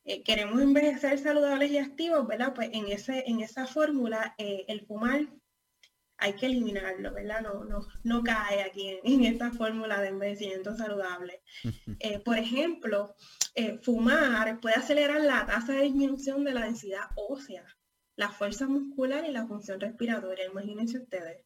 eh, 0.05 0.23
queremos 0.23 0.61
envejecer 0.61 1.19
saludables 1.19 1.71
y 1.71 1.77
activos, 1.77 2.25
¿verdad? 2.27 2.53
Pues 2.55 2.69
en, 2.73 2.87
ese, 2.87 3.23
en 3.27 3.41
esa 3.41 3.67
fórmula, 3.67 4.35
eh, 4.37 4.65
el 4.67 4.85
fumar 4.85 5.27
hay 6.23 6.33
que 6.33 6.45
eliminarlo, 6.45 7.13
¿verdad? 7.13 7.41
No, 7.41 7.65
no, 7.65 7.85
no 8.03 8.23
cae 8.23 8.63
aquí 8.63 8.97
en, 9.03 9.25
esta 9.25 9.51
fórmula 9.51 9.99
de 9.99 10.07
envejecimiento 10.07 10.73
saludable. 10.73 11.41
Eh, 11.99 12.19
por 12.19 12.37
ejemplo, 12.37 13.13
eh, 13.55 13.77
fumar 13.81 14.61
puede 14.61 14.75
acelerar 14.75 15.19
la 15.19 15.45
tasa 15.45 15.73
de 15.73 15.83
disminución 15.83 16.45
de 16.45 16.53
la 16.53 16.63
densidad 16.63 17.09
ósea, 17.15 17.65
la 18.15 18.29
fuerza 18.29 18.67
muscular 18.67 19.25
y 19.25 19.31
la 19.31 19.45
función 19.45 19.81
respiratoria. 19.81 20.45
Imagínense 20.45 20.99
ustedes. 20.99 21.43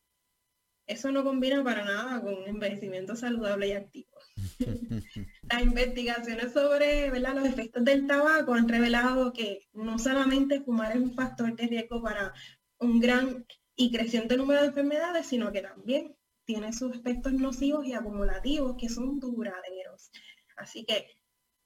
Eso 0.86 1.12
no 1.12 1.24
combina 1.24 1.64
para 1.64 1.84
nada 1.84 2.22
con 2.22 2.36
un 2.36 2.48
envejecimiento 2.48 3.16
saludable 3.16 3.70
y 3.70 3.72
activo. 3.72 4.12
Las 5.50 5.64
investigaciones 5.64 6.54
sobre 6.54 7.10
los 7.20 7.46
efectos 7.46 7.84
del 7.84 8.06
tabaco 8.06 8.54
han 8.54 8.70
revelado 8.70 9.34
que 9.34 9.68
no 9.74 9.98
solamente 9.98 10.62
fumar 10.62 10.96
es 10.96 11.02
un 11.02 11.16
factor 11.16 11.56
de 11.56 11.66
riesgo 11.66 12.04
para 12.04 12.32
un 12.78 13.00
gran 13.00 13.44
y 13.78 13.92
creciente 13.92 14.36
número 14.36 14.62
de 14.62 14.68
enfermedades, 14.68 15.28
sino 15.28 15.52
que 15.52 15.62
también 15.62 16.18
tiene 16.46 16.74
sus 16.74 16.96
efectos 16.96 17.32
nocivos 17.34 17.86
y 17.86 17.94
acumulativos 17.94 18.76
que 18.78 18.90
son 18.90 19.20
duraderos. 19.20 20.12
Así 20.58 20.84
que 20.84 21.08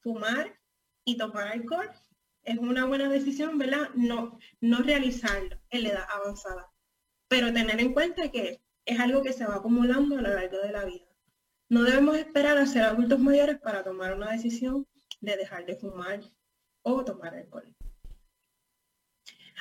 fumar 0.02 0.60
y 1.06 1.18
tomar 1.18 1.48
alcohol 1.48 1.90
es 2.44 2.58
una 2.58 2.86
buena 2.86 3.10
decisión, 3.10 3.58
¿verdad? 3.58 3.90
No, 3.96 4.38
no 4.60 4.80
realizarlo 4.80 5.58
en 5.70 5.84
la 5.84 5.90
edad 5.90 6.06
avanzada, 6.14 6.72
pero 7.30 7.54
tener 7.54 7.80
en 7.80 7.94
cuenta 7.94 8.30
que 8.30 8.62
es 8.86 9.00
algo 9.00 9.22
que 9.22 9.34
se 9.34 9.46
va 9.46 9.56
acumulando 9.56 10.18
a 10.18 10.22
lo 10.22 10.34
largo 10.34 10.58
de 10.58 10.72
la 10.72 10.86
vida. 10.86 11.06
No 11.70 11.84
debemos 11.84 12.18
esperar 12.18 12.58
a 12.58 12.66
ser 12.66 12.84
adultos 12.84 13.20
mayores 13.20 13.58
para 13.60 13.84
tomar 13.84 14.14
una 14.14 14.32
decisión 14.32 14.86
de 15.22 15.38
dejar 15.38 15.66
de 15.66 15.78
fumar 15.78 16.20
o 16.82 17.06
tomar 17.06 17.36
alcohol. 17.36 17.74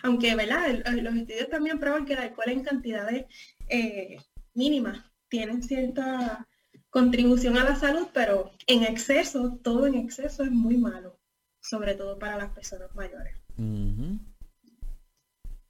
Aunque, 0.03 0.35
¿verdad? 0.35 0.83
Los 1.03 1.15
estudios 1.15 1.49
también 1.49 1.79
prueban 1.79 2.07
que 2.07 2.15
el 2.15 2.21
alcohol 2.21 2.49
en 2.49 2.65
cantidades 2.65 3.27
eh, 3.69 4.17
mínimas 4.55 5.05
tienen 5.29 5.63
cierta 5.63 6.47
contribución 6.91 7.57
a 7.57 7.65
la 7.65 7.77
salud, 7.77 8.09
pero 8.13 8.51
en 8.67 8.83
exceso, 8.83 9.59
todo 9.63 9.87
en 9.87 9.95
exceso 9.95 10.43
es 10.43 10.51
muy 10.51 10.77
malo, 10.77 11.19
sobre 11.61 11.95
todo 11.95 12.19
para 12.19 12.37
las 12.37 12.51
personas 12.53 12.95
mayores. 12.95 13.37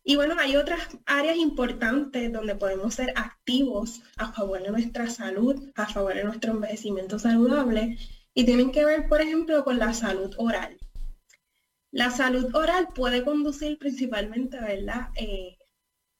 Y 0.02 0.16
bueno, 0.16 0.34
hay 0.38 0.56
otras 0.56 0.80
áreas 1.06 1.36
importantes 1.36 2.32
donde 2.32 2.54
podemos 2.54 2.94
ser 2.94 3.12
activos 3.16 4.02
a 4.16 4.32
favor 4.32 4.62
de 4.62 4.70
nuestra 4.70 5.08
salud, 5.10 5.70
a 5.74 5.86
favor 5.86 6.14
de 6.14 6.24
nuestro 6.24 6.52
envejecimiento 6.52 7.18
saludable, 7.18 7.98
y 8.32 8.44
tienen 8.44 8.72
que 8.72 8.84
ver, 8.84 9.08
por 9.08 9.20
ejemplo, 9.20 9.62
con 9.64 9.78
la 9.78 9.92
salud 9.92 10.34
oral. 10.38 10.78
La 11.92 12.10
salud 12.10 12.54
oral 12.54 12.88
puede 12.94 13.24
conducir 13.24 13.76
principalmente, 13.78 14.60
¿verdad? 14.60 15.08
Eh, 15.16 15.58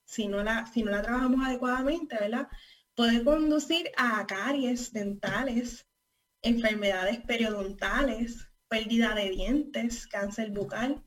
si, 0.04 0.26
no 0.26 0.42
la, 0.42 0.66
si 0.66 0.82
no 0.82 0.90
la 0.90 1.02
trabajamos 1.02 1.46
adecuadamente, 1.46 2.16
¿verdad? 2.18 2.48
Puede 2.96 3.22
conducir 3.22 3.90
a 3.96 4.26
caries 4.26 4.92
dentales, 4.92 5.86
enfermedades 6.42 7.20
periodontales, 7.20 8.48
pérdida 8.68 9.14
de 9.14 9.30
dientes, 9.30 10.08
cáncer 10.08 10.50
bucal 10.50 11.04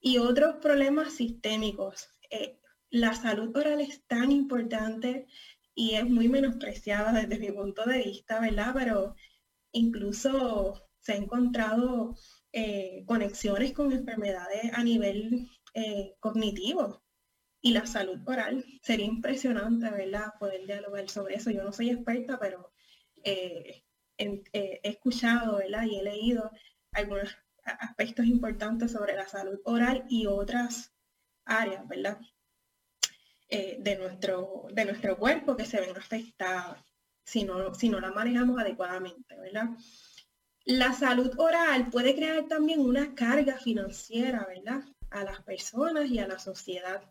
y 0.00 0.18
otros 0.18 0.56
problemas 0.62 1.14
sistémicos. 1.14 2.08
Eh, 2.30 2.60
la 2.90 3.14
salud 3.14 3.56
oral 3.56 3.80
es 3.80 4.06
tan 4.06 4.30
importante 4.30 5.26
y 5.74 5.94
es 5.94 6.04
muy 6.04 6.28
menospreciada 6.28 7.12
desde 7.12 7.40
mi 7.40 7.50
punto 7.50 7.84
de 7.84 7.98
vista, 7.98 8.38
¿verdad? 8.38 8.72
Pero 8.74 9.16
incluso 9.72 10.88
se 11.00 11.14
ha 11.14 11.16
encontrado 11.16 12.16
eh, 12.54 13.04
conexiones 13.06 13.72
con 13.72 13.92
enfermedades 13.92 14.72
a 14.72 14.82
nivel 14.82 15.48
eh, 15.74 16.14
cognitivo 16.20 17.02
y 17.60 17.72
la 17.72 17.86
salud 17.86 18.20
oral. 18.26 18.64
Sería 18.82 19.06
impresionante, 19.06 19.90
¿verdad? 19.90 20.32
Poder 20.38 20.66
dialogar 20.66 21.08
sobre 21.10 21.34
eso. 21.36 21.50
Yo 21.50 21.64
no 21.64 21.72
soy 21.72 21.90
experta, 21.90 22.38
pero 22.38 22.72
he 23.24 23.82
escuchado, 24.82 25.56
¿verdad? 25.56 25.84
Y 25.84 25.98
he 25.98 26.02
leído 26.02 26.50
algunos 26.92 27.36
aspectos 27.64 28.26
importantes 28.26 28.92
sobre 28.92 29.16
la 29.16 29.26
salud 29.26 29.58
oral 29.64 30.04
y 30.08 30.26
otras 30.26 30.92
áreas, 31.44 31.86
¿verdad? 31.88 32.18
Eh, 33.48 33.76
de, 33.78 33.96
nuestro, 33.96 34.66
de 34.72 34.84
nuestro 34.84 35.18
cuerpo 35.18 35.54
que 35.56 35.66
se 35.66 35.80
ven 35.80 35.96
afectadas 35.96 36.82
si 37.24 37.44
no, 37.44 37.74
si 37.74 37.88
no 37.88 38.00
la 38.00 38.10
manejamos 38.10 38.58
adecuadamente, 38.58 39.38
¿verdad? 39.38 39.68
La 40.64 40.94
salud 40.94 41.30
oral 41.38 41.90
puede 41.90 42.14
crear 42.14 42.48
también 42.48 42.80
una 42.80 43.14
carga 43.14 43.58
financiera, 43.58 44.46
¿verdad? 44.46 44.82
A 45.10 45.22
las 45.22 45.42
personas 45.42 46.10
y 46.10 46.18
a 46.18 46.26
la 46.26 46.38
sociedad. 46.38 47.02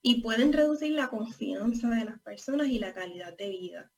Y 0.00 0.22
pueden 0.22 0.54
reducir 0.54 0.92
la 0.92 1.08
confianza 1.08 1.90
de 1.90 2.06
las 2.06 2.18
personas 2.20 2.68
y 2.68 2.78
la 2.78 2.94
calidad 2.94 3.36
de 3.36 3.48
vida. 3.50 3.92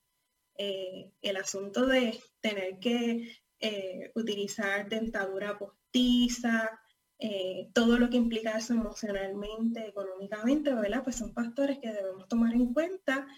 Eh, 0.56 1.12
el 1.22 1.36
asunto 1.36 1.86
de 1.86 2.18
tener 2.40 2.80
que 2.80 3.38
eh, 3.60 4.10
utilizar 4.16 4.88
dentadura 4.88 5.56
postiza, 5.56 6.80
eh, 7.20 7.68
todo 7.74 7.98
lo 7.98 8.10
que 8.10 8.16
implica 8.16 8.58
eso 8.58 8.72
emocionalmente, 8.72 9.86
económicamente, 9.86 10.74
¿verdad? 10.74 11.04
Pues 11.04 11.16
son 11.16 11.32
factores 11.32 11.78
que 11.78 11.92
debemos 11.92 12.26
tomar 12.26 12.54
en 12.54 12.72
cuenta. 12.72 13.28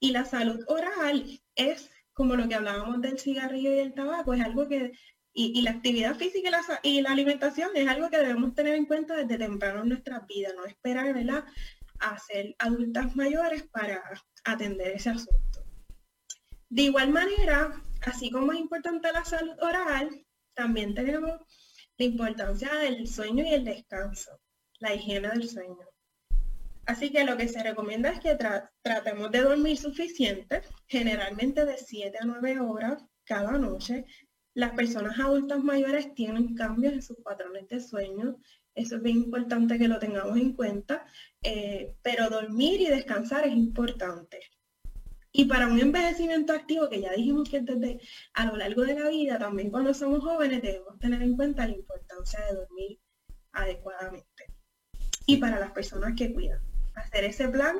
Y 0.00 0.10
la 0.10 0.24
salud 0.24 0.64
oral 0.66 1.40
es 1.54 1.90
como 2.18 2.34
lo 2.34 2.48
que 2.48 2.56
hablábamos 2.56 3.00
del 3.00 3.16
cigarrillo 3.16 3.72
y 3.72 3.78
el 3.78 3.94
tabaco, 3.94 4.34
es 4.34 4.42
algo 4.42 4.66
que, 4.66 4.90
y, 5.32 5.62
la 5.62 5.70
actividad 5.70 6.16
física 6.16 6.48
y 6.48 6.50
la, 6.50 6.80
y 6.82 7.00
la, 7.00 7.12
alimentación 7.12 7.70
es 7.76 7.86
algo 7.86 8.10
que 8.10 8.18
debemos 8.18 8.56
tener 8.56 8.74
en 8.74 8.86
cuenta 8.86 9.14
desde 9.14 9.38
temprano 9.38 9.82
en 9.82 9.90
nuestras 9.90 10.26
vidas, 10.26 10.52
no 10.56 10.66
esperar, 10.66 11.14
¿verdad? 11.14 11.44
A 12.00 12.18
ser 12.18 12.56
adultas 12.58 13.14
mayores 13.14 13.62
para 13.68 14.02
atender 14.44 14.96
ese 14.96 15.10
asunto. 15.10 15.64
De 16.68 16.82
igual 16.82 17.10
manera, 17.10 17.84
así 18.02 18.32
como 18.32 18.52
es 18.52 18.58
importante 18.58 19.12
la 19.12 19.24
salud 19.24 19.54
oral, 19.62 20.26
también 20.54 20.96
tenemos 20.96 21.40
la 21.98 22.04
importancia 22.04 22.74
del 22.74 23.06
sueño 23.06 23.44
y 23.44 23.54
el 23.54 23.64
descanso, 23.64 24.40
la 24.80 24.92
higiene 24.92 25.28
del 25.28 25.48
sueño. 25.48 25.87
Así 26.88 27.10
que 27.10 27.22
lo 27.22 27.36
que 27.36 27.48
se 27.48 27.62
recomienda 27.62 28.08
es 28.08 28.18
que 28.18 28.34
tratemos 28.82 29.30
de 29.30 29.42
dormir 29.42 29.76
suficiente, 29.76 30.62
generalmente 30.86 31.66
de 31.66 31.76
7 31.76 32.16
a 32.18 32.24
9 32.24 32.60
horas 32.60 33.04
cada 33.24 33.58
noche. 33.58 34.06
Las 34.54 34.72
personas 34.72 35.20
adultas 35.20 35.62
mayores 35.62 36.14
tienen 36.14 36.54
cambios 36.54 36.94
en 36.94 37.02
sus 37.02 37.18
patrones 37.18 37.68
de 37.68 37.80
sueño. 37.80 38.38
Eso 38.74 38.96
es 38.96 39.02
bien 39.02 39.18
importante 39.18 39.78
que 39.78 39.86
lo 39.86 39.98
tengamos 39.98 40.38
en 40.38 40.54
cuenta. 40.54 41.04
Eh, 41.42 41.94
pero 42.00 42.30
dormir 42.30 42.80
y 42.80 42.86
descansar 42.86 43.46
es 43.46 43.52
importante. 43.52 44.40
Y 45.30 45.44
para 45.44 45.66
un 45.66 45.78
envejecimiento 45.78 46.54
activo, 46.54 46.88
que 46.88 47.02
ya 47.02 47.12
dijimos 47.12 47.50
que 47.50 47.60
desde 47.60 48.00
a 48.32 48.46
lo 48.46 48.56
largo 48.56 48.86
de 48.86 48.98
la 48.98 49.10
vida, 49.10 49.38
también 49.38 49.70
cuando 49.70 49.92
somos 49.92 50.24
jóvenes, 50.24 50.62
debemos 50.62 50.98
tener 50.98 51.20
en 51.20 51.36
cuenta 51.36 51.66
la 51.66 51.76
importancia 51.76 52.40
de 52.46 52.54
dormir 52.54 52.98
adecuadamente. 53.52 54.46
Y 55.26 55.36
para 55.36 55.60
las 55.60 55.72
personas 55.72 56.14
que 56.16 56.32
cuidan, 56.32 56.62
hacer 57.08 57.24
ese 57.24 57.48
plan 57.48 57.76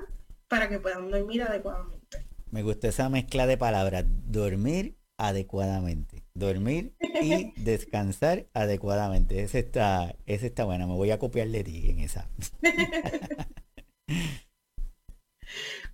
para 0.48 0.68
que 0.68 0.80
puedan 0.80 1.10
dormir 1.10 1.42
adecuadamente. 1.42 2.24
Me 2.50 2.62
gusta 2.62 2.88
esa 2.88 3.08
mezcla 3.08 3.46
de 3.46 3.58
palabras, 3.58 4.04
dormir 4.08 4.96
adecuadamente. 5.18 6.24
Dormir 6.34 6.94
y 7.20 7.52
descansar 7.60 8.46
adecuadamente. 8.54 9.42
Esa 9.42 9.58
está, 9.58 10.16
esa 10.26 10.46
está 10.46 10.64
buena. 10.64 10.86
Me 10.86 10.94
voy 10.94 11.10
a 11.10 11.18
copiar 11.18 11.48
de 11.48 11.64
ti 11.64 11.90
en 11.90 11.98
esa. 12.00 12.28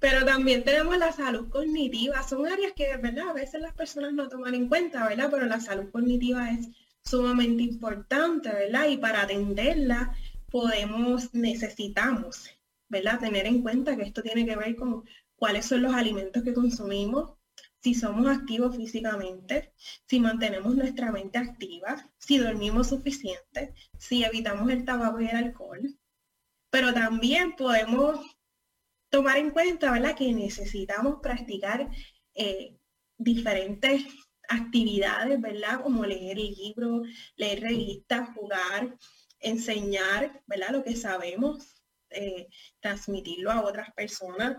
Pero 0.01 0.24
también 0.26 0.64
tenemos 0.64 0.99
la 0.99 1.12
salud 1.12 1.49
cognitiva. 1.49 2.22
Son 2.22 2.47
áreas 2.47 2.72
que, 2.76 2.97
¿verdad? 2.99 3.30
A 3.30 3.32
veces 3.32 3.61
las 3.62 3.72
personas 3.72 4.12
no 4.12 4.28
toman 4.28 4.55
en 4.55 4.68
cuenta, 4.68 5.09
¿verdad? 5.09 5.28
Pero 5.30 5.47
la 5.47 5.61
salud 5.61 5.91
cognitiva 5.91 6.51
es 6.51 6.68
sumamente 7.03 7.62
importante, 7.62 8.51
¿verdad? 8.51 8.89
Y 8.89 8.99
para 8.99 9.22
atenderla 9.22 10.14
podemos, 10.51 11.32
necesitamos, 11.35 12.51
¿verdad? 12.89 13.20
Tener 13.20 13.47
en 13.47 13.62
cuenta 13.62 13.97
que 13.97 14.03
esto 14.03 14.22
tiene 14.22 14.47
que 14.47 14.57
ver 14.57 14.76
con 14.76 15.05
cuáles 15.37 15.66
son 15.66 15.82
los 15.82 15.95
alimentos 15.95 16.43
que 16.43 16.55
consumimos, 16.55 17.32
si 17.82 17.95
somos 17.95 18.26
activos 18.26 18.76
físicamente, 18.76 19.72
si 20.07 20.18
mantenemos 20.18 20.74
nuestra 20.74 21.12
mente 21.12 21.39
activa, 21.39 22.11
si 22.18 22.39
dormimos 22.39 22.89
suficiente, 22.89 23.74
si 23.99 24.24
evitamos 24.24 24.70
el 24.70 24.85
tabaco 24.85 25.20
y 25.20 25.26
el 25.26 25.37
alcohol. 25.37 25.99
Pero 26.70 26.95
también 26.95 27.57
podemos 27.57 28.20
tomar 29.11 29.37
en 29.37 29.51
cuenta, 29.51 29.93
¿verdad? 29.93 30.16
Que 30.16 30.32
necesitamos 30.32 31.18
practicar 31.22 31.91
eh, 32.35 32.78
diferentes 33.18 34.07
actividades, 34.49 35.41
¿verdad? 35.41 35.82
Como 35.82 36.05
leer 36.07 36.39
libros, 36.39 37.07
leer 37.37 37.61
revistas, 37.61 38.30
jugar, 38.35 38.97
enseñar, 39.41 40.43
¿verdad? 40.47 40.70
Lo 40.70 40.82
que 40.82 40.97
sabemos, 40.97 41.73
eh, 42.14 42.48
transmitirlo 42.80 43.50
a 43.50 43.62
otras 43.62 43.92
personas, 43.94 44.56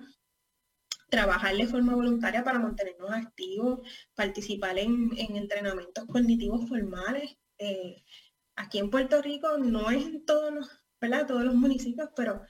trabajar 1.10 1.56
de 1.56 1.68
forma 1.68 1.96
voluntaria 1.96 2.44
para 2.44 2.60
mantenernos 2.60 3.12
activos, 3.12 3.80
participar 4.16 4.78
en, 4.80 5.12
entrenamientos 5.18 6.06
cognitivos 6.06 6.68
formales. 6.68 7.38
Eh, 7.58 8.04
aquí 8.56 8.80
en 8.80 8.90
Puerto 8.90 9.22
Rico 9.22 9.58
no 9.58 9.92
es 9.92 10.06
en 10.06 10.26
todos 10.26 10.54
los, 10.54 11.56
municipios, 11.56 12.10
pero 12.16 12.42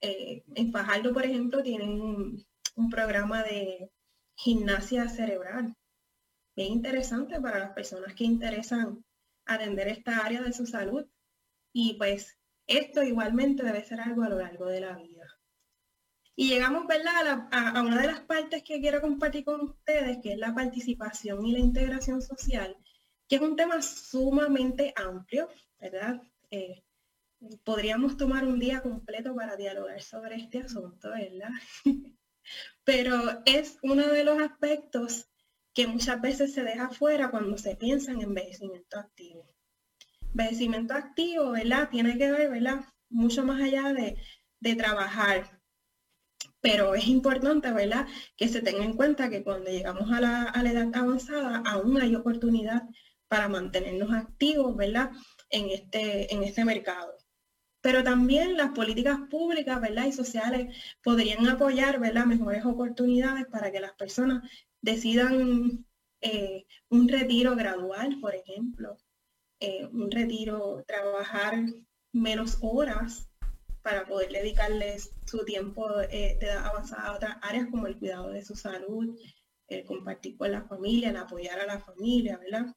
eh, 0.00 0.44
en 0.54 0.72
Fajardo, 0.72 1.12
por 1.12 1.24
ejemplo, 1.24 1.62
tienen 1.62 2.00
un, 2.00 2.46
programa 2.90 3.42
de 3.42 3.90
gimnasia 4.36 5.08
cerebral. 5.08 5.74
Bien 6.56 6.72
interesante 6.72 7.40
para 7.40 7.58
las 7.58 7.72
personas 7.72 8.14
que 8.14 8.24
interesan 8.24 9.04
atender 9.46 9.88
esta 9.88 10.24
área 10.24 10.42
de 10.42 10.52
su 10.52 10.66
salud. 10.66 11.06
Y 11.72 11.94
pues 11.94 12.38
esto 12.66 13.02
igualmente 13.02 13.62
debe 13.62 13.84
ser 13.84 14.00
algo 14.00 14.22
a 14.22 14.28
lo 14.28 14.38
largo 14.38 14.66
de 14.66 14.80
la 14.80 14.96
vida. 14.96 15.26
Y 16.36 16.48
llegamos 16.48 16.86
¿verdad? 16.86 17.48
A, 17.52 17.82
una 17.82 18.00
de 18.00 18.08
las 18.08 18.20
partes 18.20 18.62
que 18.64 18.80
quiero 18.80 19.00
compartir 19.00 19.44
con 19.44 19.60
ustedes, 19.60 20.18
que 20.22 20.32
es 20.32 20.38
la 20.38 20.54
participación 20.54 21.46
y 21.46 21.52
la 21.52 21.60
integración 21.60 22.22
social, 22.22 22.76
que 23.28 23.36
es 23.36 23.42
un 23.42 23.56
tema 23.56 23.80
sumamente 23.82 24.92
amplio, 24.96 25.48
¿verdad? 25.78 26.20
Eh, 26.50 26.82
podríamos 27.62 28.16
tomar 28.16 28.46
un 28.46 28.58
día 28.58 28.82
completo 28.82 29.34
para 29.34 29.56
dialogar 29.56 30.02
sobre 30.02 30.36
este 30.36 30.58
asunto, 30.58 31.10
¿verdad? 31.10 31.50
Pero 32.84 33.42
es 33.46 33.78
uno 33.82 34.08
de 34.08 34.24
los 34.24 34.40
aspectos 34.42 35.28
que 35.72 35.86
muchas 35.86 36.20
veces 36.20 36.52
se 36.52 36.62
deja 36.62 36.90
fuera 36.90 37.30
cuando 37.30 37.58
se 37.58 37.76
piensa 37.76 38.12
en 38.12 38.22
envejecimiento 38.22 38.98
activo. 38.98 39.53
Envejecimiento 40.34 40.94
activo, 40.94 41.52
¿verdad? 41.52 41.88
Tiene 41.90 42.18
que 42.18 42.30
ver, 42.30 42.50
¿verdad? 42.50 42.84
Mucho 43.08 43.44
más 43.44 43.62
allá 43.62 43.92
de, 43.92 44.16
de 44.60 44.74
trabajar. 44.74 45.60
Pero 46.60 46.94
es 46.94 47.06
importante, 47.06 47.72
¿verdad? 47.72 48.06
Que 48.36 48.48
se 48.48 48.60
tenga 48.60 48.84
en 48.84 48.96
cuenta 48.96 49.30
que 49.30 49.42
cuando 49.42 49.70
llegamos 49.70 50.10
a 50.10 50.20
la, 50.20 50.42
a 50.44 50.62
la 50.62 50.70
edad 50.70 50.90
avanzada, 50.94 51.62
aún 51.66 52.00
hay 52.00 52.14
oportunidad 52.14 52.82
para 53.28 53.48
mantenernos 53.48 54.12
activos, 54.12 54.76
¿verdad? 54.76 55.10
En 55.50 55.70
este, 55.70 56.32
en 56.34 56.42
este 56.42 56.64
mercado 56.64 57.16
pero 57.84 58.02
también 58.02 58.56
las 58.56 58.70
políticas 58.70 59.18
públicas 59.28 59.78
¿verdad? 59.78 60.06
y 60.06 60.12
sociales 60.12 60.74
podrían 61.02 61.46
apoyar 61.46 62.00
¿verdad? 62.00 62.24
mejores 62.24 62.64
oportunidades 62.64 63.44
para 63.48 63.70
que 63.70 63.78
las 63.78 63.92
personas 63.92 64.42
decidan 64.80 65.84
eh, 66.22 66.64
un 66.88 67.08
retiro 67.08 67.54
gradual, 67.54 68.18
por 68.22 68.34
ejemplo, 68.34 68.96
eh, 69.64 69.88
un 69.92 70.10
retiro, 70.10 70.84
trabajar 70.86 71.54
menos 72.12 72.58
horas 72.60 73.28
para 73.82 74.04
poder 74.06 74.30
dedicarles 74.30 75.10
su 75.26 75.44
tiempo 75.44 75.90
de 75.96 76.38
edad 76.40 76.66
avanzada 76.66 77.06
a 77.06 77.14
otras 77.14 77.36
áreas 77.42 77.68
como 77.70 77.86
el 77.86 77.98
cuidado 77.98 78.30
de 78.30 78.44
su 78.44 78.54
salud, 78.54 79.18
el 79.68 79.84
compartir 79.84 80.36
con 80.36 80.52
la 80.52 80.62
familia, 80.62 81.10
el 81.10 81.16
apoyar 81.16 81.60
a 81.60 81.66
la 81.66 81.80
familia, 81.80 82.38
¿verdad? 82.38 82.74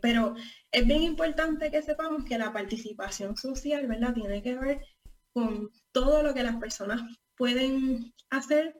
pero 0.00 0.34
es 0.70 0.86
bien 0.86 1.02
importante 1.02 1.70
que 1.70 1.82
sepamos 1.82 2.24
que 2.24 2.38
la 2.38 2.52
participación 2.52 3.36
social, 3.36 3.86
¿verdad? 3.86 4.14
Tiene 4.14 4.42
que 4.42 4.54
ver 4.54 4.80
con 5.32 5.70
todo 5.92 6.22
lo 6.22 6.32
que 6.32 6.42
las 6.42 6.56
personas 6.56 7.02
pueden 7.36 8.14
hacer 8.30 8.74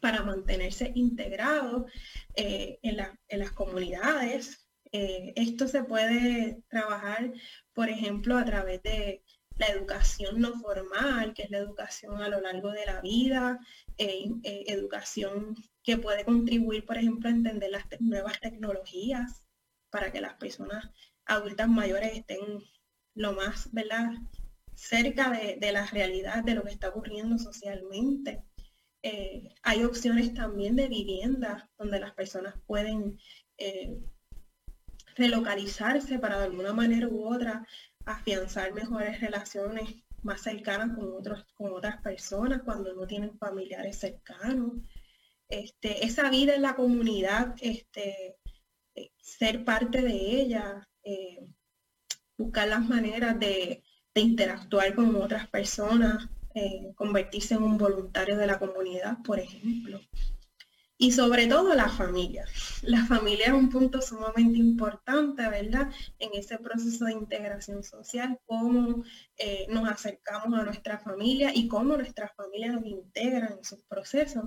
para 0.00 0.22
mantenerse 0.22 0.92
integrados 0.94 1.90
eh, 2.34 2.78
en, 2.82 2.96
las 3.38 3.52
comunidades. 3.52 4.63
Eh, 4.94 5.32
esto 5.34 5.66
se 5.66 5.82
puede 5.82 6.62
trabajar, 6.68 7.32
por 7.72 7.88
ejemplo, 7.88 8.38
a 8.38 8.44
través 8.44 8.80
de 8.84 9.24
la 9.56 9.66
educación 9.66 10.40
no 10.40 10.54
formal, 10.60 11.34
que 11.34 11.42
es 11.42 11.50
la 11.50 11.58
educación 11.58 12.22
a 12.22 12.28
lo 12.28 12.40
largo 12.40 12.70
de 12.70 12.86
la 12.86 13.00
vida, 13.00 13.58
eh, 13.98 14.30
educación 14.44 15.56
que 15.82 15.98
puede 15.98 16.24
contribuir, 16.24 16.84
por 16.86 16.96
ejemplo, 16.96 17.28
a 17.28 17.32
entender 17.32 17.72
las 17.72 17.86
nuevas 17.98 18.38
tecnologías 18.38 19.42
para 19.90 20.12
que 20.12 20.20
las 20.20 20.34
personas 20.34 20.88
adultas 21.26 21.68
mayores 21.68 22.12
estén 22.16 22.62
lo 23.16 23.32
más, 23.32 23.68
cerca 24.76 25.30
de, 25.30 25.56
de, 25.56 25.72
la 25.72 25.86
realidad 25.86 26.44
de 26.44 26.54
lo 26.54 26.62
que 26.62 26.70
está 26.70 26.90
ocurriendo 26.90 27.36
socialmente. 27.38 28.44
Eh, 29.02 29.48
hay 29.64 29.82
opciones 29.82 30.34
también 30.34 30.76
de 30.76 30.86
vivienda 30.86 31.68
donde 31.78 31.98
las 31.98 32.14
personas 32.14 32.54
pueden 32.66 33.18
eh, 33.58 33.98
relocalizarse 35.16 36.18
para 36.18 36.38
de 36.38 36.44
alguna 36.44 36.72
manera 36.72 37.08
u 37.08 37.26
otra 37.26 37.66
afianzar 38.04 38.72
mejores 38.72 39.20
relaciones 39.20 39.94
más 40.22 40.42
cercanas 40.42 40.96
con, 40.96 41.12
otros, 41.12 41.44
con 41.54 41.72
otras 41.72 42.00
personas 42.02 42.62
cuando 42.62 42.94
no 42.94 43.06
tienen 43.06 43.38
familiares 43.38 43.98
cercanos. 43.98 44.72
Este, 45.48 46.04
esa 46.04 46.30
vida 46.30 46.54
en 46.54 46.62
la 46.62 46.74
comunidad, 46.74 47.54
este, 47.60 48.36
eh, 48.94 49.10
ser 49.18 49.64
parte 49.64 50.02
de 50.02 50.12
ella, 50.12 50.88
buscar 52.36 52.68
las 52.68 52.84
maneras 52.88 53.38
de, 53.38 53.82
de 54.14 54.20
interactuar 54.20 54.94
con 54.94 55.14
otras 55.16 55.48
personas, 55.48 56.28
eh, 56.54 56.92
convertirse 56.94 57.54
en 57.54 57.64
un 57.64 57.76
voluntario 57.76 58.36
de 58.36 58.46
la 58.46 58.58
comunidad, 58.58 59.18
por 59.24 59.40
ejemplo. 59.40 60.00
Y 60.96 61.10
sobre 61.10 61.48
todo 61.48 61.74
la 61.74 61.88
familia. 61.88 62.44
La 62.82 63.04
familia 63.04 63.46
es 63.46 63.52
un 63.52 63.68
punto 63.68 64.00
sumamente 64.00 64.58
importante, 64.58 65.48
¿verdad? 65.48 65.90
En 66.20 66.30
ese 66.34 66.58
proceso 66.58 67.06
de 67.06 67.12
integración 67.12 67.82
social, 67.82 68.38
cómo 68.46 69.02
eh, 69.36 69.66
nos 69.68 69.88
acercamos 69.88 70.58
a 70.58 70.62
nuestra 70.62 70.98
familia 70.98 71.50
y 71.52 71.66
cómo 71.66 71.96
nuestra 71.96 72.28
familia 72.36 72.72
nos 72.72 72.86
integra 72.86 73.48
en 73.48 73.64
sus 73.64 73.82
procesos. 73.84 74.44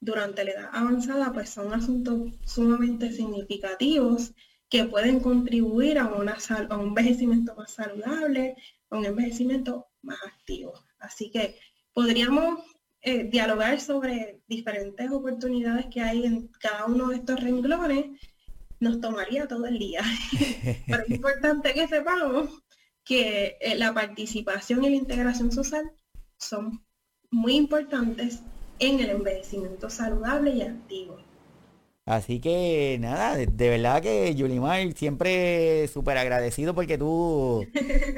Durante 0.00 0.44
la 0.44 0.50
edad 0.50 0.70
avanzada, 0.72 1.32
pues 1.32 1.50
son 1.50 1.72
asuntos 1.72 2.32
sumamente 2.44 3.12
significativos 3.12 4.34
que 4.68 4.84
pueden 4.84 5.20
contribuir 5.20 5.98
a, 5.98 6.06
una, 6.06 6.36
a 6.68 6.76
un 6.76 6.88
envejecimiento 6.88 7.54
más 7.54 7.72
saludable, 7.72 8.56
a 8.90 8.98
un 8.98 9.06
envejecimiento 9.06 9.86
más 10.02 10.18
activo. 10.26 10.72
Así 10.98 11.30
que 11.30 11.56
podríamos 11.92 12.60
eh, 13.06 13.24
dialogar 13.24 13.80
sobre 13.80 14.40
diferentes 14.48 15.10
oportunidades 15.10 15.86
que 15.92 16.00
hay 16.00 16.24
en 16.24 16.48
cada 16.58 16.86
uno 16.86 17.08
de 17.08 17.16
estos 17.16 17.38
renglones. 17.38 18.06
Nos 18.80 19.00
tomaría 19.00 19.46
todo 19.46 19.66
el 19.66 19.78
día. 19.78 20.02
Pero 20.86 21.02
es 21.02 21.10
importante 21.10 21.74
que 21.74 21.86
sepamos 21.86 22.62
que 23.04 23.58
eh, 23.60 23.76
la 23.76 23.92
participación 23.92 24.84
y 24.84 24.90
la 24.90 24.96
integración 24.96 25.52
social 25.52 25.92
son 26.38 26.82
muy 27.30 27.56
importantes 27.56 28.40
en 28.78 29.00
el 29.00 29.10
envejecimiento 29.10 29.90
saludable 29.90 30.52
y 30.52 30.62
activo. 30.62 31.18
Así 32.06 32.38
que 32.38 32.98
nada, 33.00 33.34
de, 33.34 33.68
verdad 33.70 34.02
que 34.02 34.34
Yulimar, 34.34 34.92
siempre 34.92 35.88
súper 35.88 36.18
agradecido 36.18 36.74
porque 36.74 36.98
tú 36.98 37.66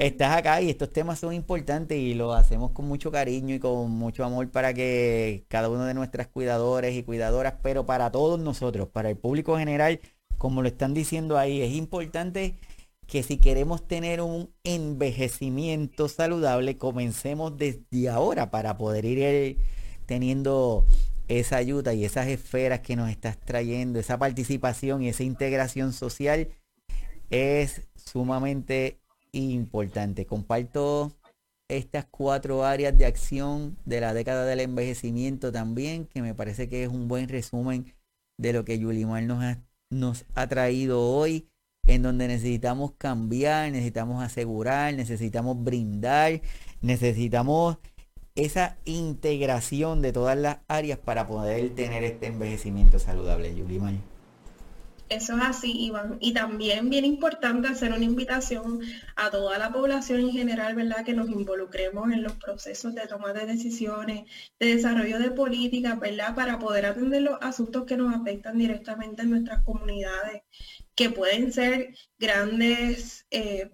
estás 0.00 0.36
acá 0.36 0.60
y 0.60 0.70
estos 0.70 0.92
temas 0.92 1.20
son 1.20 1.32
importantes 1.32 1.96
y 1.96 2.14
lo 2.14 2.32
hacemos 2.32 2.72
con 2.72 2.88
mucho 2.88 3.12
cariño 3.12 3.54
y 3.54 3.60
con 3.60 3.92
mucho 3.92 4.24
amor 4.24 4.50
para 4.50 4.74
que 4.74 5.44
cada 5.48 5.68
uno 5.68 5.84
de 5.84 5.94
nuestras 5.94 6.26
cuidadores 6.26 6.96
y 6.96 7.04
cuidadoras, 7.04 7.54
pero 7.62 7.86
para 7.86 8.10
todos 8.10 8.40
nosotros, 8.40 8.88
para 8.88 9.08
el 9.10 9.16
público 9.16 9.56
general, 9.56 10.00
como 10.36 10.62
lo 10.62 10.68
están 10.68 10.92
diciendo 10.92 11.38
ahí, 11.38 11.62
es 11.62 11.72
importante 11.72 12.56
que 13.06 13.22
si 13.22 13.36
queremos 13.38 13.86
tener 13.86 14.20
un 14.20 14.50
envejecimiento 14.64 16.08
saludable, 16.08 16.76
comencemos 16.76 17.56
desde 17.56 18.08
ahora 18.08 18.50
para 18.50 18.76
poder 18.78 19.04
ir 19.04 19.58
teniendo 20.06 20.86
esa 21.28 21.56
ayuda 21.56 21.94
y 21.94 22.04
esas 22.04 22.28
esferas 22.28 22.80
que 22.80 22.96
nos 22.96 23.10
estás 23.10 23.38
trayendo, 23.38 23.98
esa 23.98 24.18
participación 24.18 25.02
y 25.02 25.08
esa 25.08 25.24
integración 25.24 25.92
social 25.92 26.48
es 27.30 27.82
sumamente 27.96 29.00
importante. 29.32 30.26
Comparto 30.26 31.12
estas 31.68 32.06
cuatro 32.06 32.64
áreas 32.64 32.96
de 32.96 33.06
acción 33.06 33.76
de 33.84 34.00
la 34.00 34.14
década 34.14 34.44
del 34.44 34.60
envejecimiento 34.60 35.50
también, 35.50 36.06
que 36.06 36.22
me 36.22 36.34
parece 36.34 36.68
que 36.68 36.84
es 36.84 36.88
un 36.88 37.08
buen 37.08 37.28
resumen 37.28 37.92
de 38.38 38.52
lo 38.52 38.64
que 38.64 38.78
Yulimar 38.78 39.22
nos 39.24 39.42
ha, 39.42 39.62
nos 39.90 40.24
ha 40.34 40.46
traído 40.46 41.02
hoy, 41.02 41.48
en 41.86 42.02
donde 42.02 42.28
necesitamos 42.28 42.92
cambiar, 42.98 43.70
necesitamos 43.72 44.22
asegurar, 44.22 44.94
necesitamos 44.94 45.62
brindar, 45.62 46.40
necesitamos 46.80 47.78
esa 48.36 48.76
integración 48.84 50.02
de 50.02 50.12
todas 50.12 50.36
las 50.36 50.58
áreas 50.68 50.98
para 50.98 51.26
poder 51.26 51.74
tener 51.74 52.04
este 52.04 52.26
envejecimiento 52.26 52.98
saludable, 52.98 53.54
Yulimar. 53.54 53.94
Eso 55.08 55.36
es 55.36 55.42
así, 55.42 55.72
Iván. 55.86 56.18
Y 56.20 56.34
también 56.34 56.90
bien 56.90 57.04
importante 57.04 57.68
hacer 57.68 57.92
una 57.92 58.04
invitación 58.04 58.80
a 59.14 59.30
toda 59.30 59.56
la 59.56 59.72
población 59.72 60.20
en 60.20 60.32
general, 60.32 60.74
¿verdad? 60.74 61.04
Que 61.04 61.14
nos 61.14 61.28
involucremos 61.28 62.10
en 62.10 62.24
los 62.24 62.32
procesos 62.32 62.92
de 62.94 63.06
toma 63.06 63.32
de 63.32 63.46
decisiones, 63.46 64.28
de 64.58 64.74
desarrollo 64.74 65.20
de 65.20 65.30
políticas, 65.30 65.98
¿verdad? 66.00 66.34
Para 66.34 66.58
poder 66.58 66.86
atender 66.86 67.22
los 67.22 67.38
asuntos 67.40 67.84
que 67.84 67.96
nos 67.96 68.14
afectan 68.14 68.58
directamente 68.58 69.22
en 69.22 69.30
nuestras 69.30 69.64
comunidades, 69.64 70.42
que 70.96 71.10
pueden 71.10 71.52
ser 71.52 71.94
grandes 72.18 73.26
eh, 73.30 73.70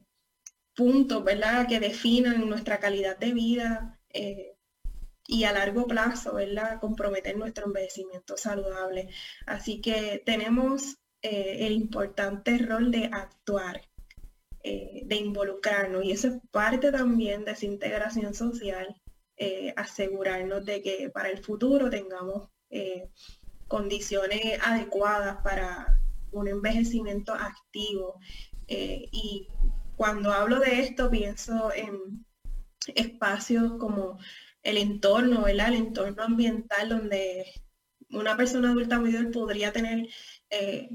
puntos, 0.77 1.25
¿verdad? 1.25 1.67
Que 1.67 1.81
definan 1.81 2.47
nuestra 2.49 2.79
calidad 2.79 3.17
de 3.19 3.33
vida, 3.33 3.99
eh, 4.11 4.52
y 5.33 5.45
a 5.45 5.53
largo 5.53 5.87
plazo, 5.87 6.35
¿verdad? 6.35 6.79
Comprometer 6.79 7.39
nuestro 7.39 7.65
envejecimiento 7.65 8.37
saludable. 8.37 9.09
Así 9.47 9.81
que 9.81 10.23
tenemos 10.27 10.99
eh, 11.23 11.67
el 11.67 11.73
importante 11.73 12.59
rol 12.59 12.91
de 12.91 13.07
actuar, 13.07 13.81
eh, 14.63 15.01
de 15.07 15.17
involucrarnos 15.17 16.05
y 16.05 16.13
eso 16.13 16.29
es 16.29 16.35
parte 16.51 16.93
también 16.93 17.47
de 17.47 17.53
esa 17.53 17.65
integración 17.65 18.35
social, 18.35 18.95
eh, 19.39 19.73
asegurarnos 19.75 20.67
de 20.67 20.83
que 20.83 21.09
para 21.09 21.31
el 21.31 21.43
futuro 21.43 21.89
tengamos 21.89 22.49
condiciones 23.69 24.59
adecuadas 24.63 25.39
para 25.43 25.99
un 26.31 26.49
envejecimiento 26.49 27.35
activo. 27.35 28.19
y 28.67 29.47
cuando 29.97 30.33
hablo 30.33 30.59
de 30.59 30.81
esto 30.81 31.11
pienso 31.11 31.71
en 31.75 32.25
espacios 32.95 33.75
como 33.79 34.19
el 34.63 34.77
entorno, 34.77 35.43
¿verdad? 35.43 35.69
El 35.69 35.75
entorno 35.75 36.23
ambiental 36.23 36.89
donde 36.89 37.53
una 38.11 38.37
persona 38.37 38.71
adulta 38.71 38.99
mayor 38.99 39.31
podría 39.31 39.73
tener 39.73 40.09
eh, 40.51 40.89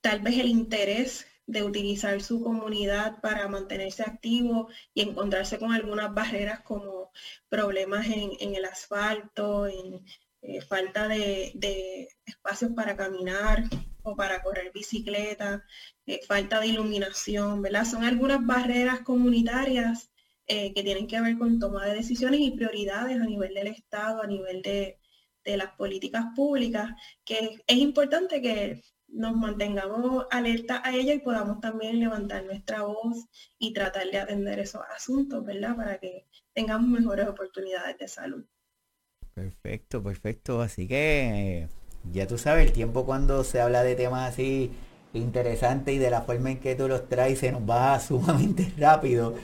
tal 0.00 0.20
vez 0.20 0.38
el 0.38 0.48
interés 0.48 1.26
de 1.46 1.62
utilizar 1.62 2.20
su 2.22 2.42
comunidad 2.42 3.20
para 3.20 3.48
mantenerse 3.48 4.02
activo 4.02 4.68
y 4.94 5.02
encontrarse 5.02 5.58
con 5.58 5.72
algunas 5.72 6.14
barreras 6.14 6.60
como 6.60 7.10
problemas 7.48 8.06
en, 8.06 8.54
el 8.54 8.64
asfalto, 8.64 9.66
eh, 9.66 10.60
falta 10.68 11.08
de, 11.08 12.08
espacios 12.24 12.72
para 12.74 12.96
caminar 12.96 13.64
o 14.02 14.16
para 14.16 14.42
correr 14.42 14.72
bicicleta, 14.72 15.64
eh, 16.06 16.20
falta 16.26 16.60
de 16.60 16.68
iluminación, 16.68 17.62
¿verdad? 17.62 17.84
Son 17.84 18.04
algunas 18.04 18.44
barreras 18.44 19.00
comunitarias 19.00 20.11
eh, 20.46 20.72
que 20.74 20.82
tienen 20.82 21.06
que 21.06 21.20
ver 21.20 21.38
con 21.38 21.58
toma 21.58 21.86
de 21.86 21.94
decisiones 21.94 22.40
y 22.40 22.50
prioridades 22.50 23.20
a 23.20 23.24
nivel 23.24 23.54
del 23.54 23.68
Estado, 23.68 24.22
a 24.22 24.26
nivel 24.26 24.62
de, 24.62 24.98
las 25.44 25.72
políticas 25.76 26.26
públicas, 26.36 26.90
que 27.24 27.58
es 27.66 27.76
importante 27.76 28.40
que 28.40 28.82
nos 29.08 29.36
mantengamos 29.36 30.26
alerta 30.30 30.80
a 30.84 30.94
ello 30.94 31.12
y 31.12 31.18
podamos 31.18 31.60
también 31.60 31.98
levantar 31.98 32.44
nuestra 32.44 32.82
voz 32.82 33.26
y 33.58 33.72
tratar 33.72 34.08
de 34.10 34.18
atender 34.18 34.60
esos 34.60 34.82
asuntos, 34.94 35.44
¿verdad? 35.44 35.74
Para 35.76 35.98
que 35.98 36.26
tengamos 36.54 36.88
mejores 36.88 37.26
oportunidades 37.26 37.98
de 37.98 38.08
salud. 38.08 38.44
Perfecto, 39.34 40.02
perfecto. 40.02 40.60
Así 40.60 40.86
que 40.86 41.68
Ya 42.12 42.26
tú 42.26 42.38
sabes, 42.38 42.66
el 42.66 42.72
tiempo 42.72 43.04
cuando 43.04 43.44
se 43.44 43.60
habla 43.60 43.82
de 43.82 43.94
temas 43.94 44.32
así 44.32 44.70
interesantes 45.14 45.94
y 45.94 45.98
de 45.98 46.10
la 46.10 46.22
forma 46.22 46.50
en 46.50 46.60
que 46.60 46.74
tú 46.74 46.88
los 46.88 47.08
traes 47.08 47.38
se 47.40 47.52
nos 47.52 47.62
va 47.68 47.98
sumamente 48.00 48.72
rápido. 48.76 49.34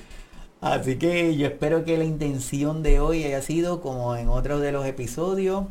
Así 0.60 0.96
que 0.96 1.36
yo 1.36 1.46
espero 1.46 1.84
que 1.84 1.96
la 1.96 2.04
intención 2.04 2.82
de 2.82 2.98
hoy 3.00 3.22
haya 3.24 3.42
sido, 3.42 3.80
como 3.80 4.16
en 4.16 4.28
otros 4.28 4.60
de 4.60 4.72
los 4.72 4.84
episodios, 4.86 5.64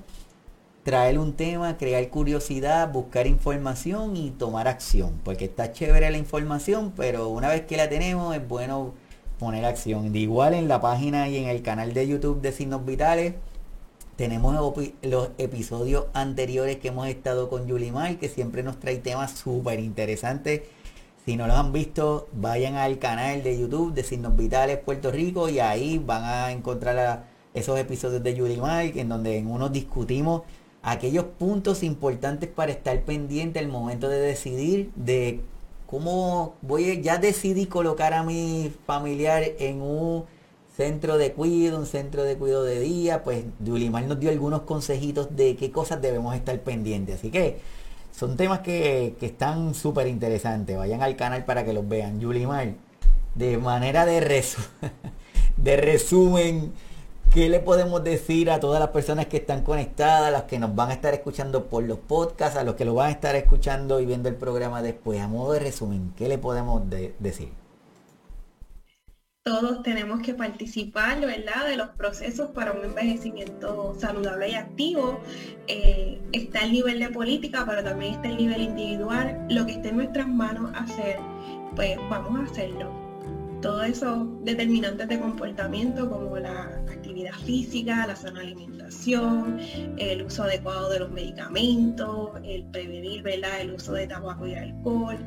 traer 0.83 1.19
un 1.19 1.33
tema, 1.33 1.77
crear 1.77 2.09
curiosidad, 2.09 2.91
buscar 2.93 3.27
información 3.27 4.15
y 4.15 4.31
tomar 4.31 4.69
acción. 4.69 5.19
Porque 5.25 5.45
está 5.45 5.73
chévere 5.73 6.09
la 6.09 6.17
información, 6.17 6.93
pero 6.95 7.27
una 7.27 7.49
vez 7.49 7.65
que 7.65 7.75
la 7.75 7.89
tenemos 7.89 8.33
es 8.33 8.47
bueno 8.47 8.93
poner 9.39 9.65
acción. 9.65 10.13
De 10.13 10.19
igual 10.19 10.53
en 10.53 10.69
la 10.69 10.79
página 10.79 11.27
y 11.27 11.37
en 11.37 11.49
el 11.49 11.61
canal 11.61 11.93
de 11.93 12.07
YouTube 12.07 12.41
de 12.41 12.53
Signos 12.53 12.85
Vitales 12.85 13.33
tenemos 14.15 14.55
los 15.03 15.29
episodios 15.37 16.05
anteriores 16.13 16.77
que 16.77 16.87
hemos 16.87 17.07
estado 17.07 17.49
con 17.49 17.67
Yulimar, 17.67 18.17
que 18.17 18.29
siempre 18.29 18.63
nos 18.63 18.79
trae 18.79 18.97
temas 18.97 19.31
súper 19.31 19.79
interesantes. 19.79 20.61
Si 21.27 21.35
no 21.35 21.45
los 21.45 21.57
han 21.57 21.73
visto, 21.73 22.29
vayan 22.31 22.75
al 22.75 22.99
canal 22.99 23.43
de 23.43 23.59
YouTube 23.59 23.93
de 23.93 24.01
Signos 24.03 24.37
Vitales 24.37 24.77
Puerto 24.77 25.11
Rico 25.11 25.49
y 25.49 25.59
ahí 25.59 25.97
van 25.97 26.23
a 26.23 26.53
encontrar 26.53 27.25
esos 27.53 27.77
episodios 27.77 28.23
de 28.23 28.33
Yulimar, 28.33 28.85
en 28.97 29.09
donde 29.09 29.37
en 29.37 29.47
uno 29.51 29.67
discutimos 29.67 30.43
aquellos 30.81 31.25
puntos 31.25 31.83
importantes 31.83 32.49
para 32.49 32.71
estar 32.71 32.97
pendiente 33.01 33.59
al 33.59 33.67
momento 33.67 34.07
de 34.07 34.21
decidir 34.21 34.89
de 34.95 35.41
cómo 35.85 36.55
voy 36.61 37.01
ya 37.01 37.17
decidí 37.17 37.65
colocar 37.65 38.13
a 38.13 38.23
mi 38.23 38.71
familiar 38.85 39.43
en 39.59 39.81
un 39.81 40.23
centro 40.77 41.17
de 41.17 41.33
cuidado, 41.33 41.77
un 41.79 41.87
centro 41.87 42.23
de 42.23 42.37
cuidado 42.37 42.63
de 42.63 42.79
día, 42.79 43.25
pues 43.25 43.43
Yulimar 43.59 44.05
nos 44.05 44.17
dio 44.17 44.29
algunos 44.29 44.61
consejitos 44.61 45.35
de 45.35 45.57
qué 45.57 45.71
cosas 45.71 46.01
debemos 46.01 46.33
estar 46.35 46.57
pendientes. 46.61 47.15
Así 47.15 47.31
que 47.31 47.59
son 48.17 48.35
temas 48.35 48.61
que, 48.61 49.15
están 49.21 49.75
súper 49.75 50.07
interesantes. 50.07 50.75
Vayan 50.75 51.03
al 51.03 51.15
canal 51.15 51.45
para 51.45 51.63
que 51.63 51.71
los 51.71 51.87
vean. 51.87 52.19
Yulimar, 52.19 52.73
de 53.35 53.57
manera 53.59 54.07
de, 54.07 54.21
resu 54.21 54.59
de 55.57 55.77
resumen, 55.77 56.73
¿Qué 57.31 57.49
le 57.49 57.59
podemos 57.59 58.03
decir 58.03 58.49
a 58.49 58.59
todas 58.59 58.79
las 58.79 58.89
personas 58.89 59.25
que 59.27 59.37
están 59.37 59.61
conectadas, 59.61 60.29
a 60.29 60.31
las 60.31 60.43
que 60.43 60.59
nos 60.59 60.73
van 60.73 60.89
a 60.89 60.93
estar 60.93 61.13
escuchando 61.13 61.65
por 61.65 61.83
los 61.83 61.99
podcasts, 61.99 62.57
a 62.57 62.63
los 62.63 62.75
que 62.75 62.85
lo 62.85 62.95
van 62.95 63.09
a 63.09 63.11
estar 63.11 63.35
escuchando 63.35 63.99
y 63.99 64.05
viendo 64.05 64.29
el 64.29 64.35
programa 64.35 64.81
después? 64.81 65.19
A 65.19 65.27
modo 65.27 65.51
de 65.51 65.59
resumen, 65.59 66.13
¿qué 66.17 66.29
le 66.29 66.37
podemos 66.37 66.81
decir? 67.19 67.51
Todos 69.47 69.81
tenemos 69.81 70.19
que 70.23 70.33
participar, 70.33 71.21
¿verdad?, 71.21 71.65
de 71.65 71.77
los 71.77 71.87
procesos 71.91 72.49
para 72.49 72.73
un 72.73 72.83
envejecimiento 72.83 73.95
saludable 73.97 74.49
y 74.49 74.55
activo. 74.55 75.21
Eh, 75.67 76.19
está 76.33 76.65
el 76.65 76.73
nivel 76.73 76.99
de 76.99 77.07
política, 77.07 77.63
pero 77.65 77.81
también 77.81 78.15
está 78.15 78.27
el 78.27 78.35
nivel 78.35 78.61
individual. 78.61 79.47
Lo 79.49 79.65
que 79.65 79.71
esté 79.71 79.87
en 79.87 79.95
nuestras 79.95 80.27
manos 80.27 80.69
hacer, 80.75 81.17
pues 81.77 81.97
vamos 82.09 82.37
a 82.41 82.43
hacerlo 82.51 83.06
todos 83.61 83.85
esos 83.87 84.27
determinantes 84.43 85.07
de 85.07 85.19
comportamiento 85.19 86.09
como 86.09 86.37
la 86.37 86.63
actividad 86.89 87.33
física, 87.45 88.05
la 88.05 88.15
sana 88.15 88.41
alimentación, 88.41 89.59
el 89.97 90.23
uso 90.23 90.43
adecuado 90.43 90.89
de 90.89 90.99
los 90.99 91.11
medicamentos, 91.11 92.31
el 92.43 92.65
prevenir 92.65 93.23
el 93.59 93.73
uso 93.73 93.93
de 93.93 94.07
tabaco 94.07 94.47
y 94.47 94.53
alcohol, 94.53 95.17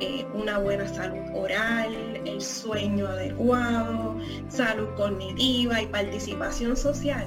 eh, 0.00 0.26
una 0.34 0.58
buena 0.58 0.86
salud 0.88 1.18
oral, 1.34 1.94
el 2.24 2.40
sueño 2.40 3.06
adecuado, 3.06 4.16
salud 4.48 4.88
cognitiva 4.96 5.82
y 5.82 5.86
participación 5.86 6.76
social. 6.76 7.26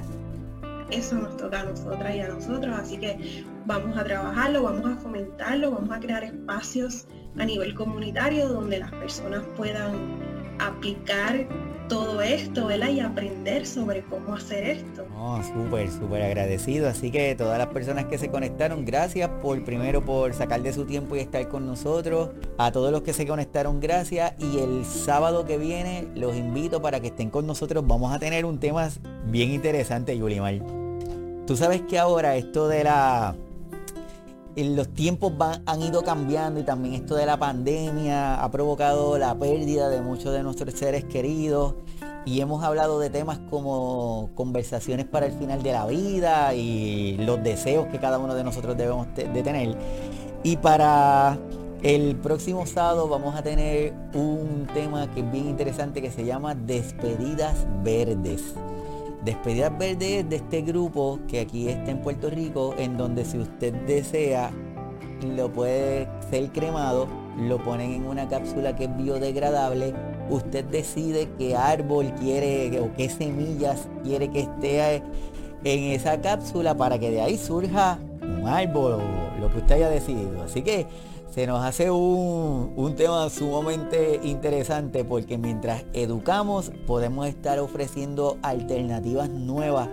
Eso 0.90 1.16
nos 1.16 1.36
toca 1.36 1.60
a 1.60 1.64
nosotras 1.64 2.16
y 2.16 2.20
a 2.20 2.28
nosotros, 2.28 2.76
así 2.76 2.98
que 2.98 3.44
vamos 3.66 3.96
a 3.96 4.04
trabajarlo, 4.04 4.64
vamos 4.64 4.90
a 4.90 4.96
fomentarlo, 4.96 5.70
vamos 5.70 5.90
a 5.90 6.00
crear 6.00 6.24
espacios 6.24 7.06
a 7.38 7.44
nivel 7.44 7.74
comunitario 7.74 8.48
donde 8.48 8.80
las 8.80 8.90
personas 8.90 9.42
puedan 9.56 10.39
aplicar 10.60 11.46
todo 11.88 12.22
esto, 12.22 12.66
¿verdad? 12.66 12.90
Y 12.90 13.00
aprender 13.00 13.66
sobre 13.66 14.02
cómo 14.02 14.34
hacer 14.34 14.64
esto. 14.64 15.04
No, 15.10 15.42
súper, 15.42 15.90
súper 15.90 16.22
agradecido. 16.22 16.88
Así 16.88 17.10
que 17.10 17.34
todas 17.34 17.58
las 17.58 17.66
personas 17.66 18.04
que 18.04 18.16
se 18.16 18.30
conectaron, 18.30 18.84
gracias 18.84 19.28
por 19.42 19.62
primero 19.64 20.04
por 20.04 20.32
sacar 20.32 20.62
de 20.62 20.72
su 20.72 20.84
tiempo 20.84 21.16
y 21.16 21.18
estar 21.18 21.48
con 21.48 21.66
nosotros. 21.66 22.30
A 22.58 22.70
todos 22.70 22.92
los 22.92 23.02
que 23.02 23.12
se 23.12 23.26
conectaron, 23.26 23.80
gracias. 23.80 24.34
Y 24.38 24.58
el 24.58 24.84
sábado 24.84 25.44
que 25.44 25.58
viene 25.58 26.06
los 26.14 26.36
invito 26.36 26.80
para 26.80 27.00
que 27.00 27.08
estén 27.08 27.28
con 27.28 27.46
nosotros. 27.46 27.84
Vamos 27.84 28.14
a 28.14 28.20
tener 28.20 28.44
un 28.44 28.60
tema 28.60 28.88
bien 29.26 29.50
interesante, 29.50 30.16
Yulimar. 30.16 30.60
Tú 31.46 31.56
sabes 31.56 31.82
que 31.82 31.98
ahora 31.98 32.36
esto 32.36 32.68
de 32.68 32.84
la 32.84 33.34
los 34.64 34.88
tiempos 34.88 35.32
han 35.66 35.82
ido 35.82 36.02
cambiando 36.02 36.60
y 36.60 36.62
también 36.62 36.94
esto 36.94 37.14
de 37.14 37.26
la 37.26 37.38
pandemia 37.38 38.42
ha 38.42 38.50
provocado 38.50 39.18
la 39.18 39.34
pérdida 39.38 39.88
de 39.88 40.00
muchos 40.00 40.32
de 40.32 40.42
nuestros 40.42 40.74
seres 40.74 41.04
queridos 41.04 41.74
y 42.24 42.40
hemos 42.40 42.62
hablado 42.62 42.98
de 42.98 43.10
temas 43.10 43.38
como 43.50 44.30
conversaciones 44.34 45.06
para 45.06 45.26
el 45.26 45.32
final 45.32 45.62
de 45.62 45.72
la 45.72 45.86
vida 45.86 46.54
y 46.54 47.16
los 47.18 47.42
deseos 47.42 47.86
que 47.88 47.98
cada 47.98 48.18
uno 48.18 48.34
de 48.34 48.44
nosotros 48.44 48.76
debemos 48.76 49.06
de 49.14 49.42
tener. 49.42 49.76
Y 50.42 50.56
para 50.56 51.38
el 51.82 52.16
próximo 52.16 52.66
sábado 52.66 53.08
vamos 53.08 53.34
a 53.34 53.42
tener 53.42 53.94
un 54.14 54.66
tema 54.74 55.10
que 55.14 55.20
es 55.20 55.32
bien 55.32 55.48
interesante 55.48 56.02
que 56.02 56.10
se 56.10 56.24
llama 56.24 56.54
Despedidas 56.54 57.66
Verdes. 57.82 58.54
Despedidas 59.24 59.76
Verdes 59.76 60.28
de 60.28 60.36
este 60.36 60.62
grupo 60.62 61.18
que 61.28 61.40
aquí 61.40 61.68
está 61.68 61.90
en 61.90 62.00
Puerto 62.00 62.30
Rico, 62.30 62.74
en 62.78 62.96
donde 62.96 63.24
si 63.24 63.38
usted 63.38 63.74
desea, 63.86 64.50
lo 65.36 65.52
puede 65.52 66.08
ser 66.30 66.50
cremado, 66.52 67.06
lo 67.38 67.62
ponen 67.62 67.92
en 67.92 68.06
una 68.06 68.28
cápsula 68.28 68.74
que 68.74 68.84
es 68.84 68.96
biodegradable, 68.96 69.94
usted 70.30 70.64
decide 70.64 71.28
qué 71.38 71.54
árbol 71.54 72.12
quiere 72.14 72.80
o 72.80 72.92
qué 72.94 73.10
semillas 73.10 73.88
quiere 74.02 74.30
que 74.30 74.40
esté 74.40 75.02
en 75.64 75.92
esa 75.92 76.20
cápsula 76.20 76.74
para 76.74 76.98
que 76.98 77.10
de 77.10 77.20
ahí 77.20 77.36
surja 77.36 77.98
un 78.22 78.48
árbol 78.48 78.94
o 78.94 79.40
lo 79.40 79.50
que 79.50 79.58
usted 79.58 79.74
haya 79.74 79.90
decidido. 79.90 80.42
Así 80.42 80.62
que 80.62 80.86
se 81.30 81.46
nos 81.46 81.64
hace 81.64 81.90
un, 81.90 82.94
tema 82.96 83.30
sumamente 83.30 84.20
interesante 84.24 85.04
porque 85.04 85.38
mientras 85.38 85.84
educamos 85.92 86.72
podemos 86.86 87.28
estar 87.28 87.58
ofreciendo 87.60 88.36
alternativas 88.42 89.30
nuevas 89.30 89.88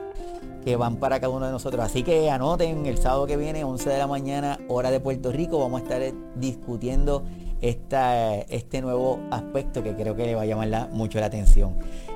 que 0.66 0.76
van 0.76 0.98
para 0.98 1.20
cada 1.20 1.32
uno 1.32 1.46
de 1.46 1.52
nosotros. 1.52 1.86
Así 1.86 2.04
que 2.04 2.30
anoten 2.30 2.86
el 2.86 2.98
sábado 2.98 3.28
que 3.28 3.38
viene, 3.38 3.64
11 3.64 3.90
de 3.90 3.98
la 3.98 4.08
mañana, 4.08 4.60
hora 4.68 4.92
de 4.92 5.00
Puerto 5.00 5.32
Rico, 5.32 5.60
vamos 5.60 5.82
a 5.82 5.84
estar 5.84 6.02
discutiendo 6.36 7.24
esta, 7.62 8.36
este 8.36 8.82
nuevo 8.82 9.20
aspecto 9.32 9.84
que 9.84 9.96
creo 9.96 10.16
que 10.16 10.26
le 10.26 10.36
va 10.36 10.42
a 10.42 10.46
llamar 10.46 10.90
mucho 10.92 11.20
la 11.20 11.28
atención. 11.28 11.76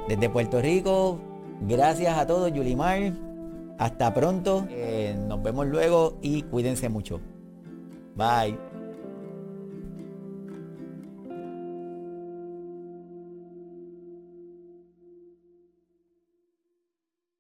Desde 0.09 0.29
Puerto 0.29 0.61
Rico, 0.61 1.19
gracias 1.61 2.17
a 2.17 2.25
todos, 2.25 2.51
Yulimar. 2.51 3.13
Hasta 3.77 4.13
pronto. 4.13 4.65
Eh, 4.69 5.15
nos 5.27 5.41
vemos 5.41 5.67
luego 5.67 6.17
y 6.21 6.41
cuídense 6.43 6.89
mucho. 6.89 7.19
Bye. 8.15 8.70